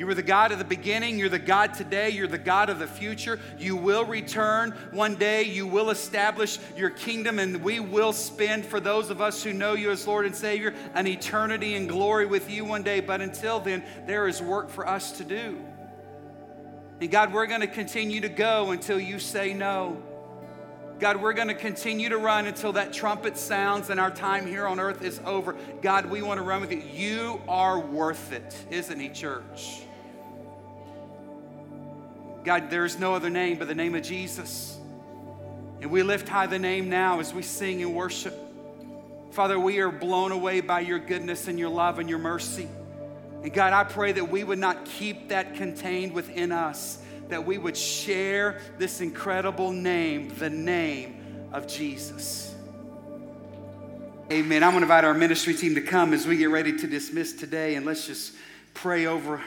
You 0.00 0.06
were 0.06 0.14
the 0.14 0.22
God 0.22 0.50
of 0.50 0.58
the 0.58 0.64
beginning. 0.64 1.18
You're 1.18 1.28
the 1.28 1.38
God 1.38 1.74
today. 1.74 2.08
You're 2.08 2.26
the 2.26 2.38
God 2.38 2.70
of 2.70 2.78
the 2.78 2.86
future. 2.86 3.38
You 3.58 3.76
will 3.76 4.06
return 4.06 4.70
one 4.92 5.16
day. 5.16 5.42
You 5.42 5.66
will 5.66 5.90
establish 5.90 6.58
your 6.74 6.88
kingdom, 6.88 7.38
and 7.38 7.62
we 7.62 7.80
will 7.80 8.14
spend, 8.14 8.64
for 8.64 8.80
those 8.80 9.10
of 9.10 9.20
us 9.20 9.44
who 9.44 9.52
know 9.52 9.74
you 9.74 9.90
as 9.90 10.06
Lord 10.06 10.24
and 10.24 10.34
Savior, 10.34 10.72
an 10.94 11.06
eternity 11.06 11.74
in 11.74 11.86
glory 11.86 12.24
with 12.24 12.50
you 12.50 12.64
one 12.64 12.82
day. 12.82 13.00
But 13.00 13.20
until 13.20 13.60
then, 13.60 13.84
there 14.06 14.26
is 14.26 14.40
work 14.40 14.70
for 14.70 14.88
us 14.88 15.18
to 15.18 15.24
do. 15.24 15.62
And 17.02 17.10
God, 17.10 17.34
we're 17.34 17.44
going 17.44 17.60
to 17.60 17.66
continue 17.66 18.22
to 18.22 18.30
go 18.30 18.70
until 18.70 18.98
you 18.98 19.18
say 19.18 19.52
no. 19.52 20.02
God, 20.98 21.20
we're 21.20 21.34
going 21.34 21.48
to 21.48 21.54
continue 21.54 22.08
to 22.08 22.16
run 22.16 22.46
until 22.46 22.72
that 22.72 22.94
trumpet 22.94 23.36
sounds 23.36 23.90
and 23.90 24.00
our 24.00 24.10
time 24.10 24.46
here 24.46 24.66
on 24.66 24.80
earth 24.80 25.02
is 25.02 25.20
over. 25.26 25.56
God, 25.82 26.06
we 26.06 26.22
want 26.22 26.38
to 26.38 26.42
run 26.42 26.62
with 26.62 26.72
you. 26.72 26.80
You 26.80 27.42
are 27.48 27.78
worth 27.78 28.32
it, 28.32 28.64
isn't 28.70 28.98
He, 28.98 29.10
church? 29.10 29.82
God, 32.44 32.70
there 32.70 32.84
is 32.84 32.98
no 32.98 33.14
other 33.14 33.30
name 33.30 33.58
but 33.58 33.68
the 33.68 33.74
name 33.74 33.94
of 33.94 34.02
Jesus. 34.02 34.78
And 35.80 35.90
we 35.90 36.02
lift 36.02 36.28
high 36.28 36.46
the 36.46 36.58
name 36.58 36.88
now 36.88 37.20
as 37.20 37.32
we 37.32 37.42
sing 37.42 37.82
and 37.82 37.94
worship. 37.94 38.34
Father, 39.30 39.58
we 39.58 39.78
are 39.78 39.90
blown 39.90 40.32
away 40.32 40.60
by 40.60 40.80
your 40.80 40.98
goodness 40.98 41.48
and 41.48 41.58
your 41.58 41.68
love 41.68 41.98
and 41.98 42.08
your 42.08 42.18
mercy. 42.18 42.68
And 43.42 43.52
God, 43.52 43.72
I 43.72 43.84
pray 43.84 44.12
that 44.12 44.30
we 44.30 44.44
would 44.44 44.58
not 44.58 44.84
keep 44.84 45.28
that 45.28 45.54
contained 45.54 46.12
within 46.12 46.52
us, 46.52 46.98
that 47.28 47.46
we 47.46 47.56
would 47.56 47.76
share 47.76 48.60
this 48.78 49.00
incredible 49.00 49.72
name, 49.72 50.34
the 50.36 50.50
name 50.50 51.48
of 51.52 51.66
Jesus. 51.66 52.54
Amen. 54.30 54.62
I'm 54.62 54.70
going 54.70 54.82
to 54.82 54.84
invite 54.84 55.04
our 55.04 55.14
ministry 55.14 55.54
team 55.54 55.74
to 55.74 55.80
come 55.80 56.12
as 56.12 56.26
we 56.26 56.36
get 56.36 56.50
ready 56.50 56.76
to 56.76 56.86
dismiss 56.86 57.32
today, 57.32 57.76
and 57.76 57.86
let's 57.86 58.06
just 58.06 58.32
pray 58.74 59.06
over 59.06 59.42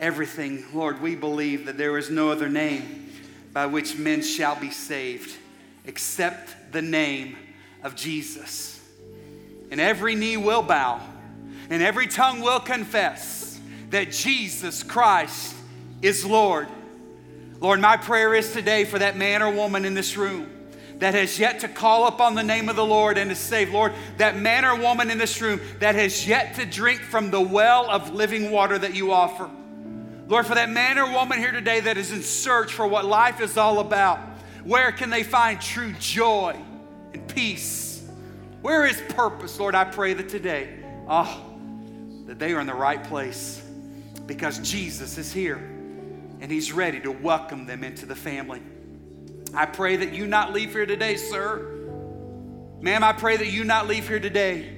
everything. 0.00 0.64
Lord, 0.74 1.00
we 1.00 1.14
believe 1.14 1.66
that 1.66 1.78
there 1.78 1.96
is 1.98 2.10
no 2.10 2.30
other 2.30 2.48
name 2.48 3.12
by 3.52 3.66
which 3.66 3.96
men 3.96 4.22
shall 4.22 4.56
be 4.56 4.70
saved 4.70 5.36
except 5.84 6.72
the 6.72 6.82
name 6.82 7.36
of 7.82 7.94
Jesus. 7.94 8.80
And 9.70 9.80
every 9.80 10.14
knee 10.14 10.36
will 10.36 10.62
bow 10.62 11.00
and 11.68 11.82
every 11.82 12.08
tongue 12.08 12.40
will 12.40 12.60
confess 12.60 13.60
that 13.90 14.10
Jesus 14.10 14.82
Christ 14.82 15.54
is 16.02 16.24
Lord. 16.24 16.68
Lord, 17.60 17.80
my 17.80 17.96
prayer 17.96 18.34
is 18.34 18.52
today 18.52 18.84
for 18.84 18.98
that 18.98 19.16
man 19.16 19.42
or 19.42 19.52
woman 19.52 19.84
in 19.84 19.94
this 19.94 20.16
room 20.16 20.50
that 20.98 21.14
has 21.14 21.38
yet 21.38 21.60
to 21.60 21.68
call 21.68 22.06
upon 22.06 22.34
the 22.34 22.42
name 22.42 22.68
of 22.68 22.76
the 22.76 22.84
Lord 22.84 23.18
and 23.18 23.30
to 23.30 23.36
save. 23.36 23.72
Lord, 23.72 23.92
that 24.18 24.36
man 24.36 24.64
or 24.64 24.76
woman 24.76 25.10
in 25.10 25.18
this 25.18 25.40
room 25.40 25.60
that 25.78 25.94
has 25.94 26.26
yet 26.26 26.56
to 26.56 26.66
drink 26.66 27.00
from 27.00 27.30
the 27.30 27.40
well 27.40 27.88
of 27.90 28.12
living 28.12 28.50
water 28.50 28.78
that 28.78 28.94
you 28.94 29.12
offer. 29.12 29.48
Lord, 30.30 30.46
for 30.46 30.54
that 30.54 30.70
man 30.70 30.96
or 30.96 31.10
woman 31.10 31.38
here 31.38 31.50
today 31.50 31.80
that 31.80 31.96
is 31.96 32.12
in 32.12 32.22
search 32.22 32.72
for 32.72 32.86
what 32.86 33.04
life 33.04 33.40
is 33.40 33.56
all 33.56 33.80
about, 33.80 34.20
where 34.62 34.92
can 34.92 35.10
they 35.10 35.24
find 35.24 35.60
true 35.60 35.92
joy 35.98 36.56
and 37.12 37.26
peace? 37.26 38.00
Where 38.62 38.86
is 38.86 39.02
purpose? 39.08 39.58
Lord, 39.58 39.74
I 39.74 39.82
pray 39.82 40.14
that 40.14 40.28
today, 40.28 40.78
oh, 41.08 41.44
that 42.26 42.38
they 42.38 42.52
are 42.52 42.60
in 42.60 42.68
the 42.68 42.74
right 42.74 43.02
place 43.02 43.60
because 44.26 44.60
Jesus 44.60 45.18
is 45.18 45.32
here 45.32 45.56
and 45.56 46.48
He's 46.48 46.72
ready 46.72 47.00
to 47.00 47.10
welcome 47.10 47.66
them 47.66 47.82
into 47.82 48.06
the 48.06 48.14
family. 48.14 48.62
I 49.52 49.66
pray 49.66 49.96
that 49.96 50.12
you 50.12 50.28
not 50.28 50.52
leave 50.52 50.70
here 50.70 50.86
today, 50.86 51.16
sir, 51.16 51.76
Ma'am, 52.80 53.04
I 53.04 53.12
pray 53.12 53.36
that 53.36 53.48
you 53.48 53.64
not 53.64 53.88
leave 53.88 54.08
here 54.08 54.20
today 54.20 54.74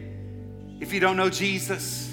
if 0.80 0.92
you 0.94 0.98
don't 0.98 1.16
know 1.16 1.30
Jesus. 1.30 2.11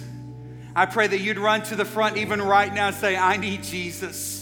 I 0.76 0.86
pray 0.86 1.08
that 1.08 1.20
you'd 1.20 1.40
run 1.40 1.64
to 1.64 1.76
the 1.76 1.86
front 1.86 2.18
even 2.18 2.42
right 2.42 2.74
now 2.74 2.88
and 2.88 2.96
say, 2.96 3.16
I 3.16 3.38
need 3.38 3.64
Jesus. 3.64 4.40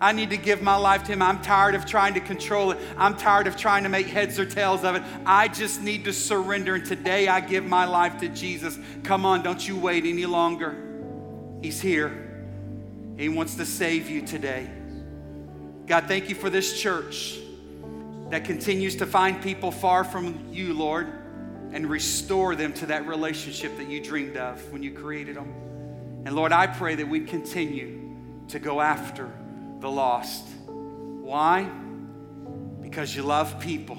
I 0.00 0.12
need 0.12 0.30
to 0.30 0.36
give 0.36 0.62
my 0.62 0.76
life 0.76 1.04
to 1.04 1.12
Him. 1.12 1.22
I'm 1.22 1.40
tired 1.40 1.74
of 1.74 1.86
trying 1.86 2.14
to 2.14 2.20
control 2.20 2.70
it. 2.72 2.78
I'm 2.98 3.16
tired 3.16 3.46
of 3.46 3.56
trying 3.56 3.84
to 3.84 3.88
make 3.88 4.06
heads 4.06 4.38
or 4.38 4.44
tails 4.44 4.84
of 4.84 4.96
it. 4.96 5.02
I 5.24 5.48
just 5.48 5.80
need 5.80 6.04
to 6.04 6.12
surrender. 6.12 6.74
And 6.74 6.84
today 6.84 7.28
I 7.28 7.40
give 7.40 7.64
my 7.64 7.86
life 7.86 8.18
to 8.20 8.28
Jesus. 8.28 8.78
Come 9.04 9.24
on, 9.24 9.42
don't 9.42 9.66
you 9.66 9.76
wait 9.76 10.04
any 10.04 10.26
longer. 10.26 10.76
He's 11.62 11.80
here. 11.80 12.22
He 13.16 13.28
wants 13.28 13.54
to 13.56 13.64
save 13.64 14.10
you 14.10 14.22
today. 14.26 14.70
God, 15.86 16.04
thank 16.06 16.28
you 16.28 16.34
for 16.34 16.50
this 16.50 16.78
church 16.78 17.38
that 18.30 18.44
continues 18.44 18.96
to 18.96 19.06
find 19.06 19.40
people 19.40 19.70
far 19.70 20.04
from 20.04 20.48
you, 20.52 20.74
Lord, 20.74 21.06
and 21.72 21.86
restore 21.86 22.54
them 22.54 22.72
to 22.74 22.86
that 22.86 23.06
relationship 23.06 23.76
that 23.78 23.88
you 23.88 24.00
dreamed 24.02 24.36
of 24.36 24.72
when 24.72 24.82
you 24.82 24.90
created 24.90 25.36
them. 25.36 25.65
And 26.26 26.34
Lord, 26.34 26.50
I 26.50 26.66
pray 26.66 26.96
that 26.96 27.08
we 27.08 27.20
continue 27.20 28.16
to 28.48 28.58
go 28.58 28.80
after 28.80 29.30
the 29.78 29.88
lost. 29.88 30.44
Why? 30.66 31.62
Because 32.82 33.14
you 33.14 33.22
love 33.22 33.60
people 33.60 33.96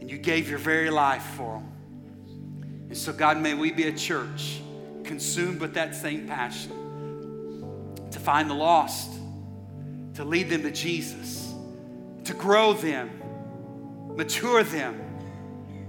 and 0.00 0.10
you 0.10 0.18
gave 0.18 0.50
your 0.50 0.58
very 0.58 0.90
life 0.90 1.22
for 1.36 1.60
them. 1.60 2.86
And 2.88 2.98
so, 2.98 3.12
God, 3.12 3.38
may 3.38 3.54
we 3.54 3.70
be 3.70 3.84
a 3.84 3.92
church 3.92 4.60
consumed 5.04 5.60
with 5.60 5.74
that 5.74 5.94
same 5.94 6.26
passion 6.26 6.72
to 8.10 8.18
find 8.18 8.50
the 8.50 8.54
lost, 8.54 9.12
to 10.14 10.24
lead 10.24 10.50
them 10.50 10.62
to 10.62 10.72
Jesus, 10.72 11.54
to 12.24 12.34
grow 12.34 12.72
them, 12.72 13.22
mature 14.16 14.64
them, 14.64 15.00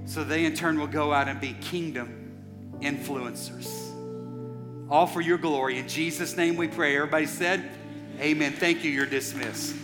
so 0.06 0.24
they 0.24 0.46
in 0.46 0.54
turn 0.54 0.80
will 0.80 0.86
go 0.86 1.12
out 1.12 1.28
and 1.28 1.42
be 1.42 1.54
kingdom 1.54 2.78
influencers. 2.82 3.85
All 4.90 5.08
for 5.08 5.22
your 5.22 5.40
glory. 5.40 5.80
In 5.80 5.88
Jesus' 5.88 6.38
name 6.38 6.58
we 6.58 6.68
pray. 6.68 6.96
Everybody 6.96 7.26
said, 7.26 7.70
Amen. 8.20 8.54
Thank 8.54 8.84
you. 8.84 8.92
You're 8.92 9.08
dismissed. 9.08 9.76